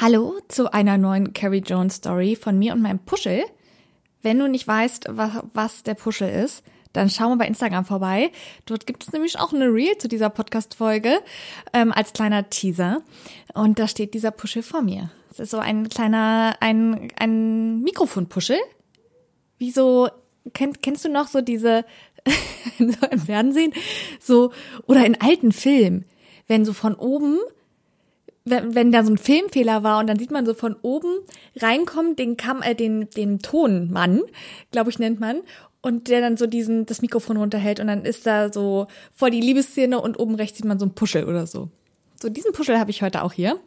Hallo 0.00 0.38
zu 0.48 0.72
einer 0.72 0.98
neuen 0.98 1.32
Carrie 1.32 1.62
Jones 1.64 1.96
Story 1.96 2.36
von 2.36 2.58
mir 2.58 2.72
und 2.72 2.82
meinem 2.82 2.98
Puschel. 2.98 3.44
Wenn 4.22 4.38
du 4.38 4.48
nicht 4.48 4.66
weißt, 4.66 5.06
was, 5.10 5.42
was 5.52 5.82
der 5.82 5.94
Puschel 5.94 6.28
ist, 6.28 6.62
dann 6.94 7.10
schau 7.10 7.28
mal 7.28 7.36
bei 7.36 7.46
Instagram 7.46 7.84
vorbei. 7.84 8.30
Dort 8.64 8.86
gibt 8.86 9.02
es 9.02 9.12
nämlich 9.12 9.38
auch 9.38 9.52
eine 9.52 9.66
Reel 9.66 9.98
zu 9.98 10.08
dieser 10.08 10.30
Podcast-Folge 10.30 11.20
ähm, 11.74 11.92
als 11.92 12.14
kleiner 12.14 12.48
Teaser. 12.48 13.02
Und 13.52 13.78
da 13.78 13.86
steht 13.86 14.14
dieser 14.14 14.30
Puschel 14.30 14.62
vor 14.62 14.80
mir. 14.80 15.10
Es 15.30 15.40
ist 15.40 15.50
so 15.50 15.58
ein 15.58 15.88
kleiner, 15.88 16.56
ein, 16.60 17.08
ein 17.18 17.80
Mikrofonpuschel. 17.82 18.56
Wie 19.58 19.72
so, 19.72 20.08
kenn, 20.54 20.72
kennst 20.80 21.04
du 21.04 21.08
noch 21.08 21.26
so 21.26 21.40
diese, 21.40 21.84
so 22.78 23.06
im 23.10 23.18
Fernsehen, 23.18 23.72
so, 24.20 24.52
oder 24.86 25.04
in 25.04 25.20
alten 25.20 25.52
Filmen, 25.52 26.04
wenn 26.46 26.64
so 26.64 26.72
von 26.72 26.94
oben 26.94 27.38
wenn, 28.46 28.74
wenn 28.74 28.92
da 28.92 29.04
so 29.04 29.10
ein 29.10 29.18
Filmfehler 29.18 29.82
war 29.82 30.00
und 30.00 30.06
dann 30.06 30.18
sieht 30.18 30.30
man 30.30 30.44
so 30.44 30.52
von 30.52 30.76
oben 30.82 31.08
reinkommt 31.56 32.18
den 32.18 32.36
Kam 32.36 32.60
äh, 32.60 32.74
den 32.74 33.08
den 33.08 33.38
Tonmann, 33.38 34.20
glaube 34.70 34.90
ich 34.90 34.98
nennt 34.98 35.18
man, 35.18 35.40
und 35.84 36.08
der 36.08 36.22
dann 36.22 36.38
so 36.38 36.46
diesen 36.46 36.86
das 36.86 37.02
Mikrofon 37.02 37.36
runterhält 37.36 37.78
und 37.78 37.88
dann 37.88 38.06
ist 38.06 38.26
da 38.26 38.50
so 38.50 38.86
vor 39.14 39.28
die 39.28 39.42
Liebesszene 39.42 40.00
und 40.00 40.18
oben 40.18 40.34
rechts 40.34 40.56
sieht 40.56 40.66
man 40.66 40.78
so 40.78 40.86
ein 40.86 40.94
Puschel 40.94 41.24
oder 41.24 41.46
so. 41.46 41.68
So 42.20 42.30
diesen 42.30 42.52
Puschel 42.52 42.78
habe 42.78 42.90
ich 42.90 43.02
heute 43.02 43.22
auch 43.22 43.34
hier 43.34 43.60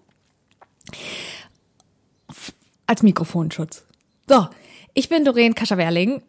als 2.88 3.03
Mikrofonschutz. 3.03 3.83
So, 4.27 4.47
ich 4.95 5.09
bin 5.09 5.25
Doreen 5.25 5.53
Kascher-Werling. 5.53 6.23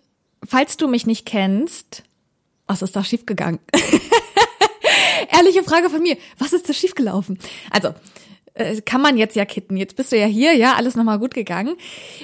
Falls 0.46 0.76
du 0.76 0.88
mich 0.88 1.06
nicht 1.06 1.24
kennst, 1.24 2.02
was 2.66 2.82
ist 2.82 2.94
da 2.94 3.02
schiefgegangen? 3.02 3.58
Ehrliche 5.32 5.64
Frage 5.64 5.88
von 5.88 6.02
mir. 6.02 6.18
Was 6.36 6.52
ist 6.52 6.68
da 6.68 6.74
schiefgelaufen? 6.74 7.38
Also, 7.70 7.94
äh, 8.58 8.80
kann 8.80 9.00
man 9.00 9.16
jetzt 9.16 9.36
ja 9.36 9.44
kitten. 9.44 9.76
Jetzt 9.76 9.96
bist 9.96 10.12
du 10.12 10.18
ja 10.18 10.26
hier, 10.26 10.54
ja, 10.54 10.74
alles 10.74 10.96
nochmal 10.96 11.18
gut 11.18 11.34
gegangen. 11.34 11.76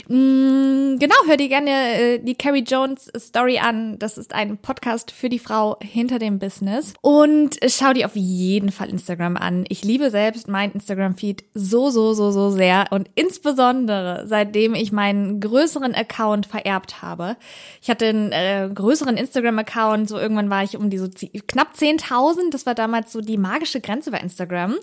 Mm, 0.08 0.98
genau, 0.98 1.14
hör 1.27 1.36
dir 1.36 1.48
gerne 1.48 1.70
äh, 1.70 2.18
die 2.18 2.34
Carrie 2.34 2.64
Jones 2.64 3.10
Story 3.16 3.58
an. 3.58 3.98
Das 3.98 4.18
ist 4.18 4.34
ein 4.34 4.58
Podcast 4.58 5.10
für 5.10 5.28
die 5.28 5.38
Frau 5.38 5.78
hinter 5.80 6.18
dem 6.18 6.38
Business. 6.38 6.94
Und 7.00 7.58
schau 7.68 7.92
dir 7.92 8.06
auf 8.06 8.16
jeden 8.16 8.72
Fall 8.72 8.90
Instagram 8.90 9.36
an. 9.36 9.64
Ich 9.68 9.84
liebe 9.84 10.10
selbst 10.10 10.48
mein 10.48 10.72
Instagram-Feed 10.72 11.44
so, 11.55 11.90
so, 11.90 12.12
so, 12.12 12.30
so 12.30 12.50
sehr. 12.50 12.86
Und 12.90 13.08
insbesondere 13.14 14.24
seitdem 14.27 14.74
ich 14.74 14.92
meinen 14.92 15.40
größeren 15.40 15.94
Account 15.94 16.46
vererbt 16.46 17.02
habe. 17.02 17.36
Ich 17.82 17.90
hatte 17.90 18.06
einen 18.06 18.32
äh, 18.32 18.68
größeren 18.72 19.16
Instagram-Account, 19.16 20.08
so 20.08 20.18
irgendwann 20.18 20.50
war 20.50 20.64
ich 20.64 20.77
um 20.77 20.90
die 20.90 20.98
so 20.98 21.08
knapp 21.46 21.74
10.000. 21.77 22.50
Das 22.50 22.66
war 22.66 22.74
damals 22.74 23.12
so 23.12 23.20
die 23.20 23.36
magische 23.36 23.80
Grenze 23.80 24.10
bei 24.10 24.18
Instagram, 24.18 24.74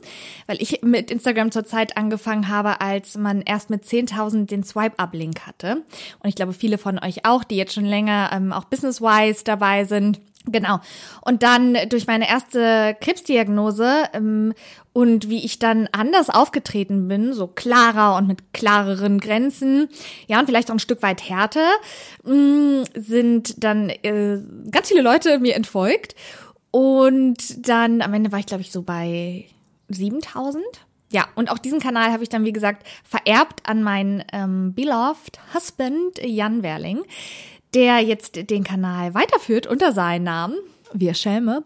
weil 0.47 0.61
ich 0.61 0.81
mit 0.81 1.11
Instagram 1.11 1.40
zur 1.49 1.65
Zeit 1.65 1.97
angefangen 1.97 2.49
habe, 2.49 2.81
als 2.81 3.17
man 3.17 3.41
erst 3.41 3.69
mit 3.69 3.83
10.000 3.83 4.45
den 4.45 4.63
Swipe-Up-Link 4.63 5.47
hatte. 5.47 5.83
Und 6.19 6.29
ich 6.29 6.35
glaube, 6.35 6.53
viele 6.53 6.77
von 6.77 6.99
euch 6.99 7.25
auch, 7.25 7.43
die 7.43 7.55
jetzt 7.55 7.73
schon 7.73 7.85
länger 7.85 8.29
ähm, 8.33 8.53
auch 8.53 8.65
business-wise 8.65 9.43
dabei 9.43 9.85
sind. 9.85 10.19
Genau. 10.45 10.79
Und 11.21 11.43
dann 11.43 11.77
durch 11.89 12.07
meine 12.07 12.27
erste 12.27 12.97
Krebsdiagnose 12.99 14.09
ähm, 14.13 14.53
und 14.91 15.29
wie 15.29 15.45
ich 15.45 15.59
dann 15.59 15.87
anders 15.91 16.29
aufgetreten 16.29 17.07
bin, 17.07 17.33
so 17.33 17.47
klarer 17.47 18.17
und 18.17 18.27
mit 18.27 18.51
klareren 18.53 19.19
Grenzen, 19.19 19.87
ja, 20.27 20.39
und 20.39 20.47
vielleicht 20.47 20.69
auch 20.69 20.75
ein 20.75 20.79
Stück 20.79 21.03
weit 21.03 21.29
härter, 21.29 21.69
mh, 22.23 22.85
sind 22.95 23.63
dann 23.63 23.89
äh, 23.89 24.39
ganz 24.71 24.87
viele 24.87 25.01
Leute 25.01 25.39
mir 25.39 25.55
entfolgt. 25.55 26.15
Und 26.71 27.67
dann 27.67 28.01
am 28.01 28.13
Ende 28.13 28.31
war 28.31 28.39
ich, 28.39 28.45
glaube 28.45 28.61
ich, 28.61 28.71
so 28.71 28.81
bei 28.81 29.45
7000. 29.89 30.63
Ja, 31.11 31.27
und 31.35 31.51
auch 31.51 31.57
diesen 31.57 31.79
Kanal 31.79 32.11
habe 32.11 32.23
ich 32.23 32.29
dann, 32.29 32.45
wie 32.45 32.53
gesagt, 32.53 32.87
vererbt 33.03 33.67
an 33.67 33.83
meinen 33.83 34.23
ähm, 34.31 34.73
beloved 34.73 35.39
Husband 35.53 36.17
Jan 36.23 36.63
Werling, 36.63 37.03
der 37.73 37.99
jetzt 37.99 38.49
den 38.49 38.63
Kanal 38.63 39.13
weiterführt 39.13 39.67
unter 39.67 39.91
seinem 39.91 40.23
Namen, 40.23 40.55
wir 40.93 41.13
Schelme, 41.13 41.63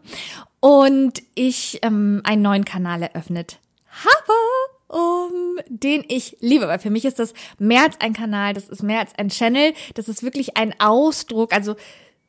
und 0.59 1.21
ich 1.35 1.79
ähm, 1.83 2.21
einen 2.23 2.41
neuen 2.41 2.65
Kanal 2.65 3.03
eröffnet 3.03 3.59
habe, 4.03 4.33
um 4.87 5.59
den 5.67 6.03
ich 6.07 6.37
liebe, 6.39 6.67
weil 6.67 6.79
für 6.79 6.89
mich 6.89 7.05
ist 7.05 7.19
das 7.19 7.33
mehr 7.59 7.83
als 7.83 8.01
ein 8.01 8.13
Kanal, 8.13 8.53
das 8.53 8.67
ist 8.69 8.81
mehr 8.81 8.99
als 8.99 9.13
ein 9.17 9.29
Channel, 9.29 9.73
das 9.93 10.07
ist 10.07 10.23
wirklich 10.23 10.57
ein 10.57 10.73
Ausdruck, 10.79 11.53
also 11.53 11.75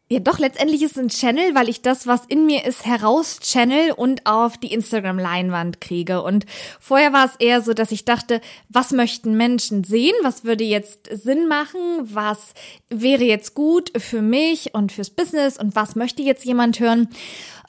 ja, 0.08 0.20
doch, 0.20 0.38
letztendlich 0.38 0.82
ist 0.82 0.92
es 0.92 1.02
ein 1.02 1.08
Channel, 1.08 1.56
weil 1.56 1.68
ich 1.68 1.82
das, 1.82 2.06
was 2.06 2.26
in 2.26 2.46
mir 2.46 2.64
ist, 2.64 2.86
heraus 2.86 3.40
channel 3.40 3.90
und 3.90 4.24
auf 4.24 4.56
die 4.56 4.72
Instagram-Leinwand 4.72 5.80
kriege. 5.80 6.22
Und 6.22 6.46
vorher 6.78 7.12
war 7.12 7.26
es 7.26 7.34
eher 7.40 7.60
so, 7.60 7.74
dass 7.74 7.90
ich 7.90 8.04
dachte, 8.04 8.40
was 8.68 8.92
möchten 8.92 9.36
Menschen 9.36 9.82
sehen? 9.82 10.14
Was 10.22 10.44
würde 10.44 10.62
jetzt 10.62 11.08
Sinn 11.10 11.48
machen? 11.48 11.80
Was 12.02 12.54
wäre 12.88 13.24
jetzt 13.24 13.54
gut 13.54 13.90
für 14.00 14.22
mich 14.22 14.74
und 14.74 14.92
fürs 14.92 15.10
Business? 15.10 15.58
Und 15.58 15.74
was 15.74 15.96
möchte 15.96 16.22
jetzt 16.22 16.44
jemand 16.44 16.78
hören? 16.78 17.08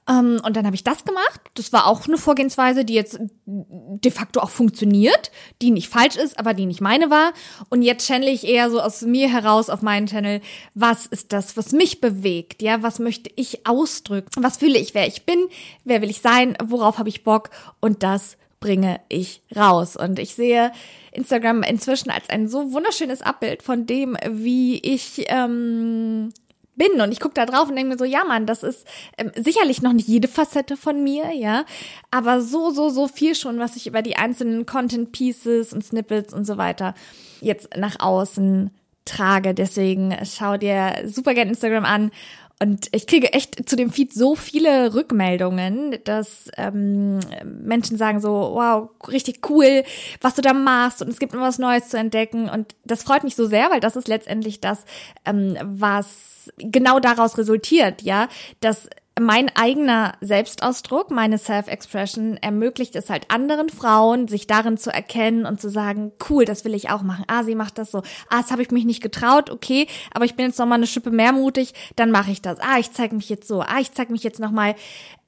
Ähm, 0.09 0.41
und 0.43 0.55
dann 0.55 0.65
habe 0.65 0.75
ich 0.75 0.83
das 0.83 1.03
gemacht. 1.03 1.41
Das 1.55 1.73
war 1.73 1.85
auch 1.87 2.07
eine 2.07 2.17
Vorgehensweise, 2.17 2.85
die 2.85 2.93
jetzt 2.93 3.19
de 3.45 4.11
facto 4.11 4.39
auch 4.39 4.49
funktioniert, 4.49 5.31
die 5.61 5.71
nicht 5.71 5.89
falsch 5.89 6.15
ist, 6.15 6.39
aber 6.39 6.53
die 6.53 6.65
nicht 6.65 6.81
meine 6.81 7.09
war. 7.09 7.33
Und 7.69 7.81
jetzt 7.81 8.07
channel 8.07 8.29
ich 8.29 8.47
eher 8.47 8.69
so 8.69 8.79
aus 8.81 9.01
mir 9.01 9.29
heraus 9.29 9.69
auf 9.69 9.81
meinen 9.81 10.07
Channel, 10.07 10.41
was 10.73 11.05
ist 11.05 11.33
das, 11.33 11.57
was 11.57 11.71
mich 11.71 12.01
bewegt? 12.01 12.61
Ja, 12.61 12.83
was 12.83 12.99
möchte 12.99 13.29
ich 13.35 13.67
ausdrücken? 13.67 14.43
Was 14.43 14.57
fühle 14.57 14.79
ich, 14.79 14.93
wer 14.93 15.07
ich 15.07 15.25
bin? 15.25 15.47
Wer 15.83 16.01
will 16.01 16.09
ich 16.09 16.21
sein? 16.21 16.57
Worauf 16.63 16.97
habe 16.97 17.09
ich 17.09 17.23
Bock? 17.23 17.49
Und 17.79 18.03
das 18.03 18.37
bringe 18.59 18.99
ich 19.09 19.41
raus. 19.55 19.95
Und 19.95 20.19
ich 20.19 20.35
sehe 20.35 20.71
Instagram 21.11 21.63
inzwischen 21.63 22.09
als 22.09 22.29
ein 22.29 22.47
so 22.47 22.71
wunderschönes 22.71 23.21
Abbild 23.21 23.61
von 23.63 23.85
dem, 23.85 24.17
wie 24.29 24.79
ich 24.79 25.25
ähm, 25.27 26.31
bin 26.77 27.01
und 27.01 27.11
ich 27.11 27.19
gucke 27.19 27.33
da 27.33 27.45
drauf 27.45 27.69
und 27.69 27.75
denke 27.75 27.91
mir 27.93 27.97
so, 27.97 28.05
ja 28.05 28.23
Mann, 28.23 28.45
das 28.45 28.63
ist 28.63 28.87
ähm, 29.17 29.31
sicherlich 29.35 29.81
noch 29.81 29.93
nicht 29.93 30.07
jede 30.07 30.27
Facette 30.27 30.77
von 30.77 31.03
mir, 31.03 31.33
ja, 31.33 31.65
aber 32.11 32.41
so, 32.41 32.69
so, 32.69 32.89
so 32.89 33.07
viel 33.07 33.35
schon, 33.35 33.59
was 33.59 33.75
ich 33.75 33.87
über 33.87 34.01
die 34.01 34.15
einzelnen 34.15 34.65
Content 34.65 35.11
Pieces 35.11 35.73
und 35.73 35.83
Snippets 35.83 36.33
und 36.33 36.45
so 36.45 36.57
weiter 36.57 36.93
jetzt 37.41 37.75
nach 37.75 37.99
außen 37.99 38.71
trage. 39.05 39.53
Deswegen 39.53 40.15
schau 40.23 40.57
dir 40.57 41.03
super 41.05 41.33
gerne 41.33 41.51
Instagram 41.51 41.85
an 41.85 42.11
und 42.59 42.87
ich 42.91 43.05
kriege 43.05 43.33
echt 43.33 43.69
zu 43.69 43.75
dem 43.75 43.91
Feed 43.91 44.13
so 44.13 44.35
viele 44.35 44.95
Rückmeldungen, 44.95 45.99
dass 46.05 46.49
ähm, 46.57 47.19
Menschen 47.43 47.97
sagen 47.97 48.19
so, 48.19 48.31
wow, 48.31 48.89
richtig 49.07 49.47
cool, 49.49 49.83
was 50.21 50.33
du 50.35 50.41
da 50.41 50.53
machst 50.53 51.03
und 51.03 51.09
es 51.09 51.19
gibt 51.19 51.33
immer 51.33 51.43
was 51.43 51.59
Neues 51.59 51.89
zu 51.89 51.97
entdecken. 51.97 52.49
Und 52.49 52.73
das 52.83 53.03
freut 53.03 53.23
mich 53.23 53.35
so 53.35 53.45
sehr, 53.45 53.69
weil 53.69 53.79
das 53.79 53.95
ist 53.95 54.07
letztendlich 54.07 54.59
das, 54.59 54.85
ähm, 55.25 55.55
was 55.61 56.51
genau 56.57 56.99
daraus 56.99 57.37
resultiert, 57.37 58.01
ja, 58.01 58.27
dass 58.59 58.89
mein 59.19 59.51
eigener 59.55 60.13
Selbstausdruck, 60.21 61.11
meine 61.11 61.37
Self-Expression 61.37 62.37
ermöglicht 62.37 62.95
es 62.95 63.09
halt 63.09 63.29
anderen 63.29 63.69
Frauen, 63.69 64.27
sich 64.27 64.47
darin 64.47 64.77
zu 64.77 64.91
erkennen 64.91 65.45
und 65.45 65.59
zu 65.61 65.69
sagen, 65.69 66.11
cool, 66.29 66.45
das 66.45 66.65
will 66.65 66.73
ich 66.73 66.89
auch 66.89 67.01
machen. 67.01 67.25
Ah, 67.27 67.43
sie 67.43 67.55
macht 67.55 67.77
das 67.77 67.91
so. 67.91 67.99
Ah, 68.29 68.41
das 68.41 68.51
habe 68.51 68.61
ich 68.61 68.71
mich 68.71 68.85
nicht 68.85 69.01
getraut, 69.01 69.49
okay, 69.49 69.87
aber 70.13 70.25
ich 70.25 70.35
bin 70.35 70.45
jetzt 70.45 70.59
noch 70.59 70.65
mal 70.65 70.75
eine 70.75 70.87
Schippe 70.87 71.11
mehr 71.11 71.31
mutig, 71.31 71.73
dann 71.95 72.11
mache 72.11 72.31
ich 72.31 72.41
das. 72.41 72.59
Ah, 72.59 72.79
ich 72.79 72.91
zeige 72.91 73.15
mich 73.15 73.29
jetzt 73.29 73.47
so. 73.47 73.61
Ah, 73.61 73.79
ich 73.79 73.91
zeige 73.91 74.11
mich 74.11 74.23
jetzt 74.23 74.39
noch 74.39 74.51
mal 74.51 74.75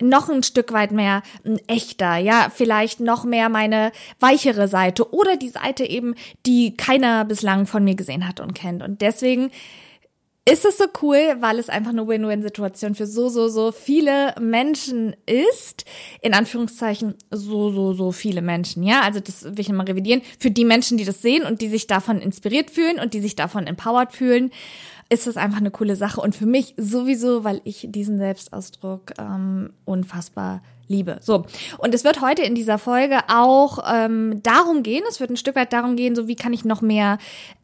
noch 0.01 0.29
ein 0.29 0.43
Stück 0.43 0.71
weit 0.71 0.91
mehr 0.91 1.23
ein 1.45 1.59
echter, 1.67 2.17
ja, 2.17 2.49
vielleicht 2.53 2.99
noch 2.99 3.23
mehr 3.23 3.49
meine 3.49 3.91
weichere 4.19 4.67
Seite 4.67 5.13
oder 5.13 5.35
die 5.35 5.49
Seite 5.49 5.83
eben, 5.85 6.15
die 6.45 6.75
keiner 6.75 7.25
bislang 7.25 7.65
von 7.65 7.83
mir 7.83 7.95
gesehen 7.95 8.27
hat 8.27 8.39
und 8.39 8.53
kennt. 8.53 8.81
Und 8.81 9.01
deswegen 9.01 9.51
ist 10.45 10.65
es 10.65 10.77
so 10.77 10.85
cool, 11.01 11.37
weil 11.39 11.59
es 11.59 11.69
einfach 11.69 11.91
eine 11.91 12.07
Win-Win-Situation 12.07 12.95
für 12.95 13.05
so, 13.05 13.29
so, 13.29 13.49
so 13.49 13.71
viele 13.71 14.33
Menschen 14.39 15.15
ist. 15.25 15.85
In 16.21 16.33
Anführungszeichen 16.33 17.15
so, 17.29 17.71
so, 17.71 17.93
so 17.93 18.11
viele 18.11 18.41
Menschen, 18.41 18.83
ja. 18.83 19.01
Also 19.01 19.19
das 19.19 19.43
will 19.43 19.59
ich 19.59 19.69
nochmal 19.69 19.85
revidieren. 19.85 20.21
Für 20.39 20.49
die 20.49 20.65
Menschen, 20.65 20.97
die 20.97 21.05
das 21.05 21.21
sehen 21.21 21.43
und 21.43 21.61
die 21.61 21.69
sich 21.69 21.87
davon 21.87 22.19
inspiriert 22.19 22.71
fühlen 22.71 22.99
und 22.99 23.13
die 23.13 23.19
sich 23.19 23.35
davon 23.35 23.67
empowered 23.67 24.11
fühlen, 24.11 24.51
ist 25.09 25.27
das 25.27 25.37
einfach 25.37 25.59
eine 25.59 25.71
coole 25.71 25.95
Sache. 25.95 26.21
Und 26.21 26.35
für 26.35 26.45
mich 26.45 26.73
sowieso, 26.77 27.43
weil 27.43 27.61
ich 27.63 27.87
diesen 27.89 28.17
Selbstausdruck 28.17 29.13
ähm, 29.19 29.73
unfassbar 29.85 30.61
liebe. 30.89 31.19
So. 31.21 31.45
Und 31.77 31.93
es 31.95 32.03
wird 32.03 32.19
heute 32.19 32.41
in 32.41 32.55
dieser 32.55 32.77
Folge 32.77 33.19
auch 33.29 33.79
ähm, 33.89 34.41
darum 34.43 34.83
gehen, 34.83 35.03
es 35.07 35.19
wird 35.19 35.29
ein 35.29 35.37
Stück 35.37 35.55
weit 35.55 35.71
darum 35.71 35.95
gehen, 35.95 36.15
so 36.15 36.27
wie 36.27 36.35
kann 36.35 36.51
ich 36.51 36.65
noch 36.65 36.81
mehr 36.81 37.19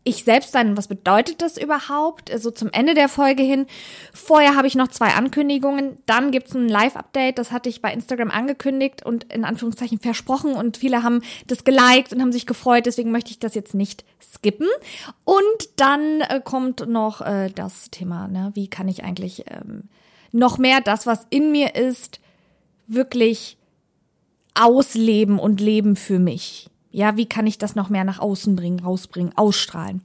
ich 0.07 0.24
selbst 0.24 0.51
sein 0.51 0.69
und 0.69 0.77
was 0.77 0.88
bedeutet 0.88 1.42
das 1.42 1.57
überhaupt? 1.57 2.31
So 2.38 2.51
zum 2.51 2.69
Ende 2.72 2.94
der 2.94 3.10
Folge 3.10 3.42
hin. 3.42 3.66
Vorher 4.13 4.56
habe 4.56 4.68
ich 4.68 4.75
noch 4.75 4.89
zwei 4.89 5.16
Ankündigungen. 5.16 5.98
Dann 6.06 6.30
gibt's 6.30 6.54
ein 6.54 6.69
Live-Update, 6.69 7.39
das 7.39 7.51
hatte 7.51 7.69
ich 7.69 7.81
bei 7.81 7.92
Instagram 7.92 8.30
angekündigt 8.30 9.04
und 9.04 9.24
in 9.33 9.44
Anführungszeichen 9.44 9.98
versprochen 9.98 10.54
und 10.54 10.77
viele 10.77 11.01
haben 11.01 11.24
das 11.48 11.63
geliked 11.63 12.13
und 12.13 12.22
haben 12.22 12.31
sich 12.31 12.45
gefreut, 12.45 12.86
deswegen 12.86 13.12
möchte 13.12 13.31
ich 13.31 13.39
das 13.39 13.56
jetzt 13.56 13.74
nicht 13.74 14.06
skippen. 14.22 14.68
Und 15.24 15.69
dann 15.77 16.22
äh, 16.22 16.39
kommt 16.44 16.88
noch 16.88 17.22
äh, 17.22 17.50
das 17.50 17.89
Thema, 17.89 18.27
ne? 18.27 18.51
wie 18.54 18.68
kann 18.68 18.88
ich 18.88 19.04
eigentlich 19.04 19.45
ähm, 19.50 19.89
noch 20.31 20.60
mehr 20.60 20.81
das, 20.81 21.07
was 21.07 21.25
in 21.31 21.51
mir 21.51 21.74
ist, 21.74 22.19
wirklich 22.88 23.58
ausleben 24.54 25.40
und 25.40 25.60
leben 25.62 25.96
für 25.96 26.20
mich. 26.20 26.70
Ja, 26.92 27.18
wie 27.18 27.26
kann 27.26 27.46
ich 27.46 27.58
das 27.58 27.76
noch 27.76 27.90
mehr 27.90 28.06
nach 28.06 28.20
außen 28.20 28.56
bringen, 28.56 28.80
rausbringen, 28.80 29.38
ausstrahlen? 29.38 30.02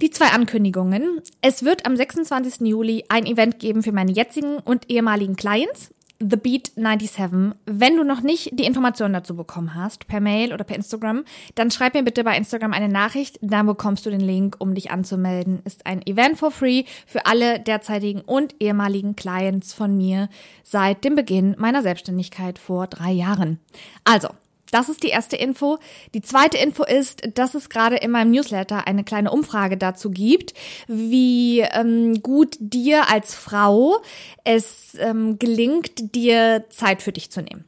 Die 0.00 0.10
zwei 0.10 0.26
Ankündigungen. 0.26 1.20
Es 1.40 1.64
wird 1.64 1.86
am 1.86 1.96
26. 1.96 2.60
Juli 2.66 3.04
ein 3.08 3.26
Event 3.26 3.58
geben 3.58 3.82
für 3.82 3.92
meine 3.92 4.12
jetzigen 4.12 4.58
und 4.58 4.90
ehemaligen 4.90 5.36
Clients. 5.36 5.90
The 6.26 6.36
Beat 6.36 6.72
97. 6.76 7.54
Wenn 7.66 7.96
du 7.96 8.02
noch 8.02 8.22
nicht 8.22 8.58
die 8.58 8.64
Informationen 8.64 9.12
dazu 9.12 9.36
bekommen 9.36 9.74
hast, 9.74 10.06
per 10.06 10.20
Mail 10.20 10.54
oder 10.54 10.64
per 10.64 10.76
Instagram, 10.76 11.24
dann 11.54 11.70
schreib 11.70 11.92
mir 11.92 12.02
bitte 12.02 12.24
bei 12.24 12.34
Instagram 12.34 12.72
eine 12.72 12.88
Nachricht, 12.88 13.38
dann 13.42 13.66
bekommst 13.66 14.06
du 14.06 14.10
den 14.10 14.20
Link, 14.20 14.56
um 14.58 14.74
dich 14.74 14.90
anzumelden. 14.90 15.60
Ist 15.64 15.84
ein 15.84 16.00
Event 16.06 16.38
for 16.38 16.50
free 16.50 16.84
für 17.06 17.26
alle 17.26 17.60
derzeitigen 17.60 18.22
und 18.22 18.54
ehemaligen 18.58 19.16
Clients 19.16 19.74
von 19.74 19.98
mir 19.98 20.30
seit 20.62 21.04
dem 21.04 21.14
Beginn 21.14 21.56
meiner 21.58 21.82
Selbstständigkeit 21.82 22.58
vor 22.58 22.86
drei 22.86 23.12
Jahren. 23.12 23.58
Also, 24.04 24.28
das 24.74 24.88
ist 24.88 25.04
die 25.04 25.08
erste 25.08 25.36
Info. 25.36 25.78
Die 26.14 26.20
zweite 26.20 26.58
Info 26.58 26.82
ist, 26.82 27.22
dass 27.34 27.54
es 27.54 27.68
gerade 27.68 27.96
in 27.96 28.10
meinem 28.10 28.32
Newsletter 28.32 28.86
eine 28.88 29.04
kleine 29.04 29.30
Umfrage 29.30 29.76
dazu 29.76 30.10
gibt, 30.10 30.52
wie 30.88 31.60
ähm, 31.60 32.22
gut 32.22 32.56
dir 32.58 33.08
als 33.08 33.34
Frau 33.34 34.02
es 34.42 34.96
ähm, 34.98 35.38
gelingt, 35.38 36.14
dir 36.16 36.64
Zeit 36.70 37.02
für 37.02 37.12
dich 37.12 37.30
zu 37.30 37.40
nehmen. 37.40 37.64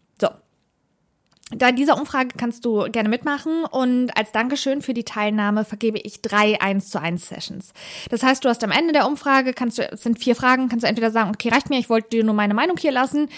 Da 1.54 1.70
dieser 1.70 1.96
Umfrage 1.96 2.30
kannst 2.36 2.64
du 2.64 2.90
gerne 2.90 3.08
mitmachen 3.08 3.64
und 3.70 4.10
als 4.16 4.32
Dankeschön 4.32 4.82
für 4.82 4.94
die 4.94 5.04
Teilnahme 5.04 5.64
vergebe 5.64 5.96
ich 5.96 6.20
drei 6.20 6.60
1 6.60 6.90
zu 6.90 7.00
1 7.00 7.28
Sessions. 7.28 7.72
Das 8.10 8.24
heißt, 8.24 8.44
du 8.44 8.48
hast 8.48 8.64
am 8.64 8.72
Ende 8.72 8.92
der 8.92 9.06
Umfrage, 9.06 9.52
kannst 9.52 9.78
du, 9.78 9.88
es 9.88 10.02
sind 10.02 10.18
vier 10.18 10.34
Fragen, 10.34 10.68
kannst 10.68 10.82
du 10.82 10.88
entweder 10.88 11.12
sagen, 11.12 11.30
okay, 11.30 11.50
reicht 11.50 11.70
mir, 11.70 11.78
ich 11.78 11.88
wollte 11.88 12.10
dir 12.10 12.24
nur 12.24 12.34
meine 12.34 12.54
Meinung 12.54 12.76
hier 12.76 12.90
lassen 12.90 13.28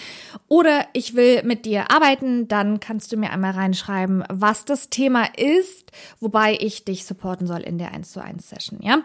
oder 0.47 0.87
ich 0.93 1.13
will 1.13 1.43
mit 1.43 1.65
dir 1.65 1.91
arbeiten, 1.91 2.47
dann 2.47 2.79
kannst 2.79 3.11
du 3.11 3.17
mir 3.17 3.29
einmal 3.29 3.51
reinschreiben, 3.51 4.23
was 4.27 4.65
das 4.65 4.89
Thema 4.89 5.25
ist, 5.37 5.91
wobei 6.19 6.57
ich 6.59 6.85
dich 6.85 7.05
supporten 7.05 7.45
soll 7.45 7.61
in 7.61 7.77
der 7.77 7.93
1 7.93 8.11
zu 8.11 8.23
1 8.23 8.49
Session, 8.49 8.79
ja. 8.81 9.03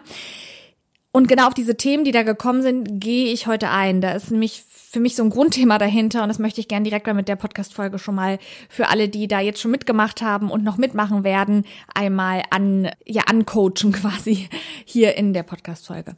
Und 1.11 1.27
genau 1.27 1.47
auf 1.47 1.53
diese 1.53 1.77
Themen, 1.77 2.03
die 2.03 2.11
da 2.11 2.23
gekommen 2.23 2.61
sind, 2.61 2.99
gehe 2.99 3.31
ich 3.31 3.47
heute 3.47 3.69
ein. 3.69 4.01
Da 4.01 4.11
ist 4.11 4.31
nämlich 4.31 4.65
für 4.95 5.01
mich 5.01 5.17
so 5.17 5.23
ein 5.23 5.29
Grundthema 5.29 5.77
dahinter 5.77 6.23
und 6.23 6.29
das 6.29 6.39
möchte 6.39 6.61
ich 6.61 6.69
gerne 6.69 6.85
direkt 6.85 7.05
mal 7.05 7.13
mit 7.13 7.27
der 7.27 7.35
Podcast-Folge 7.35 7.99
schon 7.99 8.15
mal 8.15 8.39
für 8.69 8.87
alle, 8.87 9.09
die 9.09 9.27
da 9.27 9.41
jetzt 9.41 9.59
schon 9.59 9.71
mitgemacht 9.71 10.21
haben 10.21 10.49
und 10.49 10.63
noch 10.63 10.77
mitmachen 10.77 11.25
werden, 11.25 11.65
einmal 11.93 12.43
an, 12.49 12.89
ja, 13.05 13.23
ancoachen 13.23 13.91
quasi 13.91 14.47
hier 14.85 15.17
in 15.17 15.33
der 15.33 15.43
Podcast-Folge. 15.43 16.15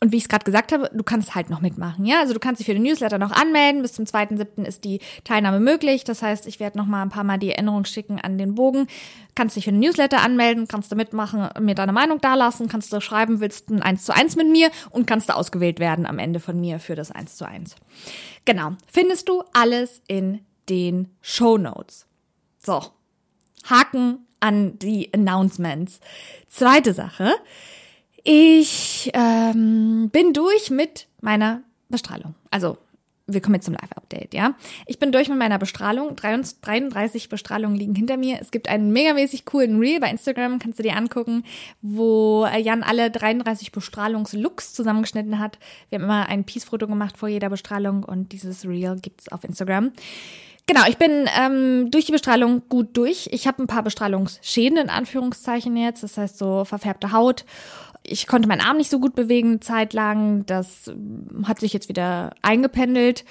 Und 0.00 0.12
wie 0.12 0.16
ich 0.16 0.24
es 0.24 0.28
gerade 0.28 0.44
gesagt 0.44 0.70
habe, 0.72 0.90
du 0.92 1.02
kannst 1.02 1.34
halt 1.34 1.50
noch 1.50 1.60
mitmachen, 1.60 2.04
ja? 2.04 2.20
Also 2.20 2.32
du 2.32 2.38
kannst 2.38 2.60
dich 2.60 2.66
für 2.66 2.74
den 2.74 2.84
Newsletter 2.84 3.18
noch 3.18 3.32
anmelden. 3.32 3.82
Bis 3.82 3.94
zum 3.94 4.04
2.7. 4.04 4.62
ist 4.64 4.84
die 4.84 5.00
Teilnahme 5.24 5.58
möglich. 5.58 6.04
Das 6.04 6.22
heißt, 6.22 6.46
ich 6.46 6.60
werde 6.60 6.78
noch 6.78 6.86
mal 6.86 7.02
ein 7.02 7.08
paar 7.08 7.24
Mal 7.24 7.38
die 7.38 7.50
Erinnerung 7.50 7.84
schicken 7.84 8.20
an 8.20 8.38
den 8.38 8.54
Bogen. 8.54 8.86
Kannst 9.34 9.56
dich 9.56 9.64
für 9.64 9.72
den 9.72 9.80
Newsletter 9.80 10.20
anmelden, 10.20 10.68
kannst 10.68 10.92
du 10.92 10.96
mitmachen, 10.96 11.48
mir 11.60 11.74
deine 11.74 11.92
Meinung 11.92 12.20
dalassen, 12.20 12.68
kannst 12.68 12.92
du 12.92 13.00
schreiben, 13.00 13.40
willst 13.40 13.70
ein 13.70 13.82
1 13.82 14.04
zu 14.04 14.14
1 14.14 14.36
mit 14.36 14.48
mir 14.48 14.70
und 14.90 15.06
kannst 15.06 15.28
du 15.28 15.34
ausgewählt 15.34 15.80
werden 15.80 16.06
am 16.06 16.18
Ende 16.18 16.40
von 16.40 16.60
mir 16.60 16.78
für 16.78 16.94
das 16.94 17.10
1 17.10 17.36
zu 17.36 17.46
1. 17.46 17.74
Genau. 18.44 18.72
Findest 18.86 19.28
du 19.28 19.42
alles 19.52 20.00
in 20.06 20.40
den 20.68 21.10
Show 21.20 21.58
Notes. 21.58 22.06
So. 22.64 22.82
Haken 23.64 24.26
an 24.40 24.78
die 24.78 25.12
Announcements. 25.12 26.00
Zweite 26.48 26.94
Sache. 26.94 27.32
Ich 28.24 29.10
ähm, 29.14 30.10
bin 30.10 30.32
durch 30.32 30.70
mit 30.70 31.06
meiner 31.20 31.62
Bestrahlung. 31.88 32.34
Also, 32.50 32.78
wir 33.30 33.42
kommen 33.42 33.56
jetzt 33.56 33.66
zum 33.66 33.74
Live-Update, 33.74 34.32
ja. 34.32 34.54
Ich 34.86 34.98
bin 34.98 35.12
durch 35.12 35.28
mit 35.28 35.38
meiner 35.38 35.58
Bestrahlung. 35.58 36.16
33 36.16 37.28
Bestrahlungen 37.28 37.76
liegen 37.76 37.94
hinter 37.94 38.16
mir. 38.16 38.38
Es 38.40 38.50
gibt 38.50 38.68
einen 38.68 38.90
megamäßig 38.90 39.44
coolen 39.44 39.78
Reel 39.78 40.00
bei 40.00 40.10
Instagram, 40.10 40.58
kannst 40.58 40.78
du 40.78 40.82
dir 40.82 40.96
angucken, 40.96 41.44
wo 41.82 42.46
Jan 42.46 42.82
alle 42.82 43.10
33 43.10 43.70
Bestrahlungslooks 43.70 44.72
zusammengeschnitten 44.72 45.38
hat. 45.38 45.58
Wir 45.90 45.98
haben 45.98 46.04
immer 46.04 46.28
ein 46.28 46.44
Peace-Foto 46.44 46.86
gemacht 46.86 47.18
vor 47.18 47.28
jeder 47.28 47.50
Bestrahlung 47.50 48.02
und 48.02 48.32
dieses 48.32 48.64
Reel 48.64 48.98
gibt's 49.00 49.30
auf 49.30 49.44
Instagram. 49.44 49.92
Genau, 50.66 50.82
ich 50.86 50.98
bin 50.98 51.26
ähm, 51.38 51.90
durch 51.90 52.04
die 52.04 52.12
Bestrahlung 52.12 52.62
gut 52.68 52.94
durch. 52.94 53.28
Ich 53.32 53.46
habe 53.46 53.62
ein 53.62 53.66
paar 53.66 53.82
Bestrahlungsschäden 53.82 54.76
in 54.76 54.90
Anführungszeichen 54.90 55.74
jetzt, 55.78 56.02
das 56.02 56.18
heißt 56.18 56.36
so 56.36 56.66
verfärbte 56.66 57.12
Haut 57.12 57.46
ich 58.10 58.26
konnte 58.26 58.48
meinen 58.48 58.60
Arm 58.60 58.76
nicht 58.76 58.90
so 58.90 58.98
gut 58.98 59.14
bewegen 59.14 59.48
eine 59.50 59.60
Zeit 59.60 59.92
lang. 59.92 60.44
Das 60.46 60.90
hat 61.44 61.60
sich 61.60 61.72
jetzt 61.72 61.88
wieder 61.88 62.34
eingependelt. 62.42 63.24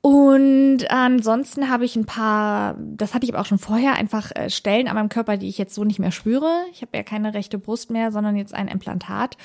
Und 0.00 0.88
ansonsten 0.88 1.68
habe 1.68 1.84
ich 1.84 1.96
ein 1.96 2.06
paar, 2.06 2.76
das 2.78 3.12
hatte 3.12 3.26
ich 3.26 3.32
aber 3.32 3.42
auch 3.42 3.46
schon 3.46 3.58
vorher, 3.58 3.94
einfach 3.94 4.30
äh, 4.36 4.50
Stellen 4.50 4.86
an 4.86 4.94
meinem 4.94 5.08
Körper, 5.08 5.36
die 5.36 5.48
ich 5.48 5.58
jetzt 5.58 5.74
so 5.74 5.82
nicht 5.82 5.98
mehr 5.98 6.12
spüre. 6.12 6.48
Ich 6.70 6.82
habe 6.82 6.96
ja 6.96 7.02
keine 7.02 7.34
rechte 7.34 7.58
Brust 7.58 7.90
mehr, 7.90 8.12
sondern 8.12 8.36
jetzt 8.36 8.54
ein 8.54 8.68
Implantat. 8.68 9.36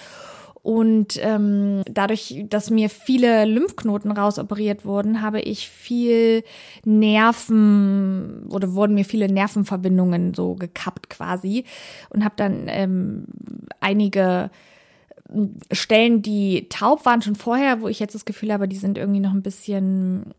Und 0.63 1.19
ähm, 1.21 1.81
dadurch, 1.85 2.45
dass 2.47 2.69
mir 2.69 2.89
viele 2.89 3.45
Lymphknoten 3.45 4.11
rausoperiert 4.11 4.85
wurden, 4.85 5.21
habe 5.21 5.41
ich 5.41 5.67
viel 5.67 6.43
Nerven 6.85 8.45
oder 8.49 8.73
wurden 8.73 8.93
mir 8.93 9.05
viele 9.05 9.31
Nervenverbindungen 9.31 10.35
so 10.35 10.53
gekappt 10.53 11.09
quasi 11.09 11.65
und 12.09 12.23
habe 12.23 12.35
dann 12.37 12.65
ähm, 12.67 13.25
einige 13.79 14.51
Stellen, 15.71 16.21
die 16.21 16.67
taub 16.69 17.05
waren 17.05 17.21
schon 17.21 17.35
vorher, 17.35 17.81
wo 17.81 17.87
ich 17.87 17.99
jetzt 17.99 18.13
das 18.13 18.25
Gefühl 18.25 18.53
habe, 18.53 18.67
die 18.67 18.75
sind 18.75 18.97
irgendwie 18.97 19.21
noch 19.21 19.33
ein 19.33 19.41
bisschen 19.41 20.33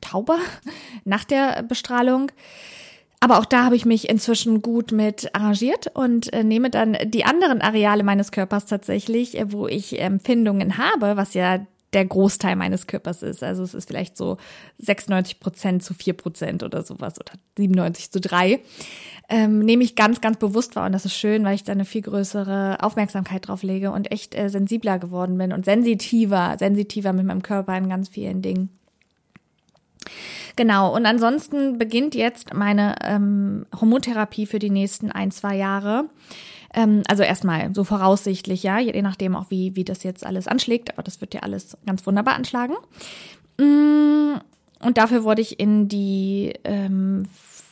tauber 0.00 0.38
nach 1.04 1.24
der 1.24 1.62
Bestrahlung. 1.62 2.32
Aber 3.20 3.38
auch 3.38 3.44
da 3.44 3.64
habe 3.64 3.76
ich 3.76 3.84
mich 3.84 4.08
inzwischen 4.08 4.62
gut 4.62 4.92
mit 4.92 5.34
arrangiert 5.34 5.88
und 5.94 6.32
äh, 6.32 6.44
nehme 6.44 6.70
dann 6.70 6.96
die 7.04 7.24
anderen 7.24 7.60
Areale 7.60 8.04
meines 8.04 8.30
Körpers 8.30 8.66
tatsächlich, 8.66 9.36
äh, 9.38 9.52
wo 9.52 9.66
ich 9.66 10.00
Empfindungen 10.00 10.78
habe, 10.78 11.16
was 11.16 11.34
ja 11.34 11.66
der 11.92 12.04
Großteil 12.04 12.54
meines 12.54 12.86
Körpers 12.86 13.22
ist. 13.22 13.42
Also 13.42 13.62
es 13.62 13.74
ist 13.74 13.88
vielleicht 13.88 14.16
so 14.16 14.36
96 14.78 15.40
Prozent 15.40 15.82
zu 15.82 15.94
4 15.94 16.12
Prozent 16.14 16.62
oder 16.62 16.82
sowas 16.82 17.18
oder 17.18 17.32
97 17.56 18.10
zu 18.10 18.20
3. 18.20 18.60
Ähm, 19.30 19.60
nehme 19.60 19.84
ich 19.84 19.96
ganz, 19.96 20.20
ganz 20.20 20.38
bewusst 20.38 20.76
wahr 20.76 20.86
und 20.86 20.92
das 20.92 21.06
ist 21.06 21.14
schön, 21.14 21.44
weil 21.44 21.54
ich 21.54 21.64
da 21.64 21.72
eine 21.72 21.84
viel 21.84 22.02
größere 22.02 22.78
Aufmerksamkeit 22.82 23.48
drauf 23.48 23.62
lege 23.62 23.90
und 23.90 24.12
echt 24.12 24.34
äh, 24.34 24.48
sensibler 24.48 24.98
geworden 24.98 25.38
bin 25.38 25.52
und 25.52 25.64
sensitiver, 25.64 26.56
sensitiver 26.58 27.12
mit 27.12 27.26
meinem 27.26 27.42
Körper 27.42 27.76
in 27.76 27.88
ganz 27.88 28.08
vielen 28.08 28.42
Dingen. 28.42 28.77
Genau, 30.56 30.94
und 30.94 31.06
ansonsten 31.06 31.78
beginnt 31.78 32.14
jetzt 32.14 32.54
meine 32.54 32.96
ähm, 33.04 33.66
Hormontherapie 33.80 34.46
für 34.46 34.58
die 34.58 34.70
nächsten 34.70 35.12
ein, 35.12 35.30
zwei 35.30 35.56
Jahre. 35.56 36.06
Ähm, 36.74 37.02
also 37.08 37.22
erstmal 37.22 37.74
so 37.74 37.84
voraussichtlich, 37.84 38.62
ja, 38.62 38.78
je 38.78 39.00
nachdem 39.02 39.36
auch, 39.36 39.50
wie, 39.50 39.76
wie 39.76 39.84
das 39.84 40.02
jetzt 40.02 40.24
alles 40.26 40.48
anschlägt, 40.48 40.92
aber 40.92 41.02
das 41.02 41.20
wird 41.20 41.34
ja 41.34 41.40
alles 41.40 41.76
ganz 41.86 42.06
wunderbar 42.06 42.34
anschlagen. 42.34 42.74
Mm, 43.58 44.34
und 44.84 44.98
dafür 44.98 45.24
wurde 45.24 45.42
ich 45.42 45.58
in 45.58 45.88
die 45.88 46.54
ähm, 46.64 47.24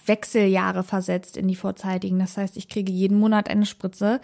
Wechseljahre 0.07 0.83
versetzt, 0.83 1.37
in 1.37 1.49
die 1.49 1.57
vorzeitigen. 1.57 2.19
Das 2.19 2.37
heißt, 2.37 2.57
ich 2.57 2.69
kriege 2.69 2.93
jeden 2.93 3.19
Monat 3.19 3.51
eine 3.51 3.67
Spritze 3.67 4.21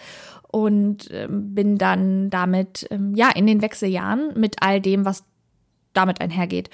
und 0.51 1.09
ähm, 1.13 1.55
bin 1.55 1.79
dann 1.79 2.31
damit, 2.31 2.87
ähm, 2.91 3.15
ja, 3.15 3.31
in 3.31 3.47
den 3.47 3.63
Wechseljahren 3.63 4.33
mit 4.39 4.57
all 4.61 4.81
dem, 4.81 5.05
was 5.05 5.25
damit 5.93 6.21
einhergeht 6.21 6.71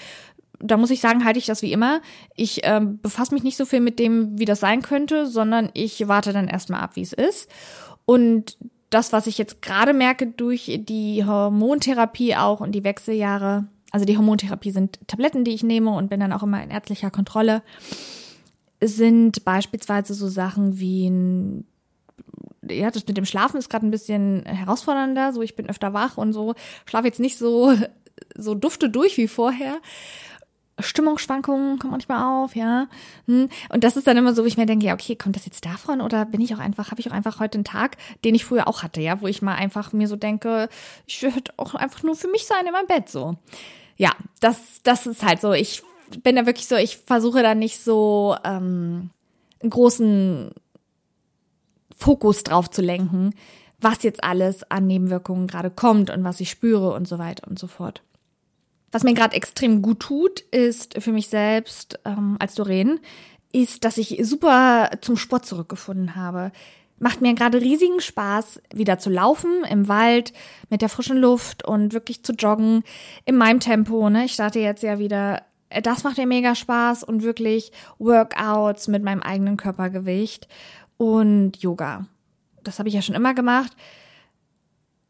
da 0.61 0.77
muss 0.77 0.91
ich 0.91 1.01
sagen, 1.01 1.25
halte 1.25 1.39
ich 1.39 1.47
das 1.47 1.63
wie 1.63 1.73
immer. 1.73 2.01
Ich 2.35 2.61
ähm, 2.65 2.99
befasse 3.01 3.35
mich 3.35 3.45
nicht 3.45 3.57
so 3.57 3.65
viel 3.65 3.81
mit 3.81 3.99
dem, 3.99 4.39
wie 4.39 4.45
das 4.45 4.61
sein 4.61 4.83
könnte, 4.83 5.27
sondern 5.27 5.71
ich 5.75 6.09
warte 6.09 6.33
dann 6.33 6.49
erstmal 6.49 6.81
ab, 6.81 6.97
wie 6.97 7.03
es 7.03 7.13
ist. 7.13 7.51
Und 8.05 8.57
das, 8.91 9.13
was 9.13 9.27
ich 9.27 9.39
jetzt 9.39 9.63
gerade 9.63 9.93
merke 9.93 10.27
durch 10.27 10.81
die 10.83 11.25
Hormontherapie 11.25 12.37
auch 12.37 12.61
und 12.61 12.73
die 12.73 12.85
Wechseljahre, 12.85 13.67
also 13.91 14.05
die 14.07 14.17
Hormontherapie 14.17 14.71
sind 14.71 14.99
Tabletten, 15.07 15.45
die 15.45 15.55
ich 15.55 15.63
nehme 15.63 15.91
und 15.91 16.09
bin 16.09 16.21
dann 16.21 16.33
auch 16.33 16.43
immer 16.43 16.63
in 16.63 16.71
ärztlicher 16.71 17.11
Kontrolle, 17.11 17.63
sind 18.83 19.45
beispielsweise 19.45 20.15
so 20.15 20.29
Sachen 20.29 20.79
wie 20.79 21.09
ein 21.09 21.67
ja, 22.71 22.91
das 22.91 23.07
mit 23.07 23.17
dem 23.17 23.25
Schlafen 23.25 23.57
ist 23.57 23.71
gerade 23.71 23.87
ein 23.87 23.91
bisschen 23.91 24.45
herausfordernder. 24.45 25.33
So, 25.33 25.43
ich 25.43 25.57
bin 25.57 25.71
öfter 25.71 25.95
wach 25.95 26.19
und 26.19 26.33
so, 26.33 26.55
schlafe 26.85 27.07
jetzt 27.07 27.21
nicht 27.21 27.39
so, 27.39 27.75
so 28.37 28.55
dufte 28.55 28.91
durch 28.91 29.17
wie 29.17 29.29
vorher. 29.29 29.79
Stimmungsschwankungen 30.79 31.79
kommen 31.79 31.93
manchmal 31.93 32.23
auf, 32.23 32.55
ja. 32.55 32.87
Hm. 33.27 33.49
Und 33.69 33.85
das 33.85 33.97
ist 33.97 34.07
dann 34.07 34.17
immer 34.17 34.35
so, 34.35 34.43
wo 34.43 34.47
ich 34.47 34.57
mir 34.57 34.67
denke, 34.67 34.87
ja, 34.87 34.95
okay, 34.95 35.17
kommt 35.17 35.37
das 35.37 35.47
jetzt 35.47 35.65
davon 35.65 36.01
oder 36.01 36.25
bin 36.25 36.41
ich 36.41 36.55
auch 36.55 36.59
einfach, 36.59 36.91
habe 36.91 37.01
ich 37.01 37.09
auch 37.09 37.15
einfach 37.15 37.41
heute 37.41 37.57
einen 37.57 37.65
Tag, 37.65 37.97
den 38.25 38.35
ich 38.35 38.45
früher 38.45 38.69
auch 38.69 38.83
hatte, 38.83 39.01
ja, 39.01 39.21
wo 39.21 39.27
ich 39.27 39.43
mal 39.43 39.55
einfach 39.55 39.93
mir 39.93 40.09
so 40.09 40.17
denke, 40.17 40.69
ich 41.07 41.23
würde 41.23 41.53
auch 41.57 41.75
einfach 41.75 42.03
nur 42.03 42.17
für 42.17 42.29
mich 42.29 42.47
sein 42.47 42.67
in 42.67 42.73
meinem 42.73 42.87
Bett 42.87 43.09
so. 43.09 43.37
Ja, 43.97 44.13
das, 44.41 44.81
das 44.85 45.07
ist 45.07 45.25
halt 45.25 45.41
so. 45.41 45.53
Ich 45.53 45.83
bin 46.23 46.37
da 46.37 46.47
wirklich 46.47 46.69
so, 46.69 46.77
ich 46.77 46.99
versuche 46.99 47.43
da 47.43 47.55
nicht 47.55 47.81
so 47.83 48.37
ähm, 48.45 49.11
einen 49.61 49.71
großen 49.71 50.53
Fokus 51.97 52.45
drauf 52.45 52.71
zu 52.71 52.81
lenken, 52.81 53.35
was 53.81 54.03
jetzt 54.03 54.23
alles 54.23 54.69
an 54.71 54.87
Nebenwirkungen 54.87 55.49
gerade 55.49 55.71
kommt 55.71 56.11
und 56.11 56.25
was 56.25 56.41
ich 56.41 56.51
spüre 56.51 56.93
und 56.93 57.09
so 57.09 57.19
weiter 57.19 57.49
und 57.49 57.59
so 57.59 57.67
fort. 57.67 58.03
Was 58.91 59.03
mir 59.03 59.15
gerade 59.15 59.37
extrem 59.37 59.83
gut 59.83 60.01
tut, 60.01 60.41
ist 60.41 61.03
für 61.03 61.13
mich 61.13 61.29
selbst 61.29 61.99
ähm, 62.05 62.37
als 62.39 62.55
Doreen, 62.55 63.01
ist, 63.53 63.85
dass 63.85 63.99
ich 63.99 64.19
super 64.23 64.91
zum 65.01 65.17
Sport 65.17 65.47
zurückgefunden 65.47 66.17
habe. 66.17 66.53
Macht 66.99 67.21
mir 67.21 67.35
gerade 67.35 67.61
riesigen 67.61 68.01
Spaß, 68.01 68.61
wieder 68.75 68.99
zu 68.99 69.11
laufen 69.11 69.65
im 69.71 69.89
Wald 69.89 70.33
mit 70.69 70.83
der 70.83 70.89
frischen 70.89 71.19
Luft 71.19 71.65
und 71.65 71.93
wirklich 71.93 72.25
zu 72.25 72.33
joggen 72.33 72.83
in 73.25 73.37
meinem 73.37 73.61
Tempo. 73.61 74.11
Ne? 74.11 74.25
Ich 74.25 74.33
starte 74.33 74.59
jetzt 74.59 74.83
ja 74.83 74.99
wieder. 74.99 75.43
Das 75.83 76.03
macht 76.03 76.17
mir 76.17 76.27
mega 76.27 76.55
Spaß 76.55 77.05
und 77.05 77.23
wirklich 77.23 77.73
Workouts 77.99 78.89
mit 78.89 79.05
meinem 79.05 79.23
eigenen 79.23 79.59
Körpergewicht 79.59 80.49
und 80.97 81.59
Yoga. 81.59 82.07
Das 82.65 82.79
habe 82.79 82.89
ich 82.89 82.95
ja 82.95 83.03
schon 83.03 83.15
immer 83.15 83.35
gemacht. 83.35 83.77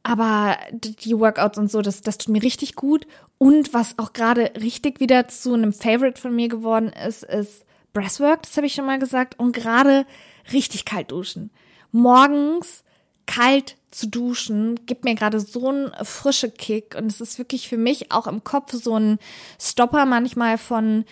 Aber 0.09 0.57
die 0.73 1.19
Workouts 1.19 1.59
und 1.59 1.71
so, 1.71 1.83
das, 1.83 2.01
das 2.01 2.17
tut 2.17 2.33
mir 2.33 2.43
richtig 2.43 2.77
gut. 2.77 3.07
Und 3.37 3.75
was 3.75 3.99
auch 3.99 4.15
gerade 4.15 4.53
richtig 4.59 5.01
wieder 5.01 5.29
zu 5.29 5.53
einem 5.53 5.75
Favorite 5.75 6.19
von 6.19 6.35
mir 6.35 6.49
geworden 6.49 6.91
ist, 7.07 7.25
ist 7.25 7.67
Breathwork. 7.93 8.41
Das 8.41 8.57
habe 8.57 8.67
ich 8.67 8.73
schon 8.73 8.87
mal 8.87 8.99
gesagt. 8.99 9.39
Und 9.39 9.53
gerade 9.53 10.07
richtig 10.51 10.87
kalt 10.87 11.11
duschen. 11.11 11.51
Morgens 11.93 12.85
kalt 13.27 13.77
zu 13.91 14.09
duschen 14.09 14.81
gibt 14.87 15.05
mir 15.05 15.15
gerade 15.15 15.41
so 15.41 15.69
einen 15.69 15.93
frische 16.05 16.51
Kick. 16.51 16.95
Und 16.97 17.09
es 17.09 17.21
ist 17.21 17.39
wirklich 17.39 17.69
für 17.69 17.77
mich 17.77 18.11
auch 18.11 18.27
im 18.27 18.43
Kopf 18.45 18.73
so 18.73 18.99
ein 18.99 19.19
Stopper 19.61 20.07
manchmal 20.07 20.57
von 20.57 21.05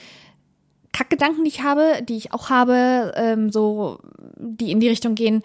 Kackgedanken, 0.92 1.44
die 1.44 1.50
ich 1.50 1.62
habe, 1.62 2.02
die 2.02 2.16
ich 2.16 2.32
auch 2.32 2.48
habe, 2.48 3.12
ähm, 3.14 3.52
so, 3.52 3.98
die 4.38 4.70
in 4.70 4.80
die 4.80 4.88
Richtung 4.88 5.14
gehen, 5.14 5.42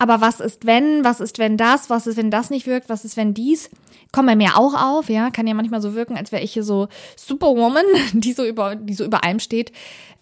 aber 0.00 0.22
was 0.22 0.40
ist 0.40 0.64
wenn, 0.64 1.04
was 1.04 1.20
ist 1.20 1.38
wenn 1.38 1.58
das, 1.58 1.90
was 1.90 2.06
ist 2.06 2.16
wenn 2.16 2.30
das 2.30 2.48
nicht 2.48 2.66
wirkt, 2.66 2.88
was 2.88 3.04
ist 3.04 3.18
wenn 3.18 3.34
dies, 3.34 3.68
kommt 4.12 4.28
bei 4.28 4.34
mir 4.34 4.56
auch 4.56 4.72
auf, 4.72 5.10
ja, 5.10 5.28
kann 5.30 5.46
ja 5.46 5.52
manchmal 5.52 5.82
so 5.82 5.94
wirken, 5.94 6.16
als 6.16 6.32
wäre 6.32 6.42
ich 6.42 6.54
hier 6.54 6.64
so 6.64 6.88
Superwoman, 7.16 7.84
die 8.14 8.32
so 8.32 8.42
über, 8.46 8.76
die 8.76 8.94
so 8.94 9.04
über 9.04 9.22
allem 9.24 9.40
steht. 9.40 9.72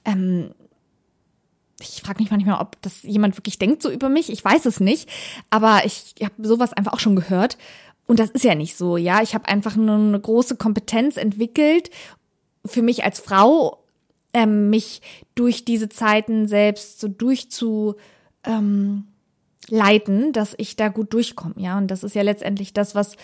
Ähm, 0.05 0.51
ich 1.79 2.03
frage 2.03 2.21
mich 2.21 2.33
manchmal, 2.33 2.61
ob 2.61 2.83
das 2.83 3.05
jemand 3.05 3.37
wirklich 3.39 3.61
denkt 3.61 3.81
so 3.81 3.89
über 3.89 4.09
mich. 4.09 4.33
Ich 4.33 4.45
weiß 4.45 4.67
es 4.67 4.81
nicht, 4.81 5.09
aber 5.49 5.83
ich 5.85 6.17
habe 6.25 6.35
sowas 6.45 6.73
einfach 6.73 6.95
auch 6.95 6.99
schon 6.99 7.15
gehört. 7.15 7.57
Und 8.09 8.19
das 8.19 8.31
ist 8.31 8.43
ja 8.43 8.57
nicht 8.57 8.77
so, 8.77 8.97
ja. 8.97 9.23
Ich 9.23 9.33
habe 9.33 9.47
einfach 9.47 9.77
nur 9.77 9.95
eine 9.95 10.19
große 10.19 10.57
Kompetenz 10.57 11.17
entwickelt 11.17 11.91
für 12.67 12.83
mich 12.83 13.05
als 13.05 13.21
Frau, 13.21 13.85
ähm, 14.33 14.71
mich 14.71 15.03
durch 15.37 15.65
diese 15.65 15.89
Zeiten 15.89 16.49
selbst 16.49 16.99
so 16.99 17.07
durchzu 17.07 17.95
ähm, 18.43 19.05
leiten, 19.69 20.33
dass 20.33 20.55
ich 20.59 20.77
da 20.77 20.88
gut 20.88 21.12
durchkomme, 21.12 21.55
ja. 21.57 21.77
Und 21.79 21.91
das 21.91 22.05
ist 22.05 22.15
ja 22.15 22.23
letztendlich 22.23 22.73
das, 22.73 22.95
was 22.95 23.17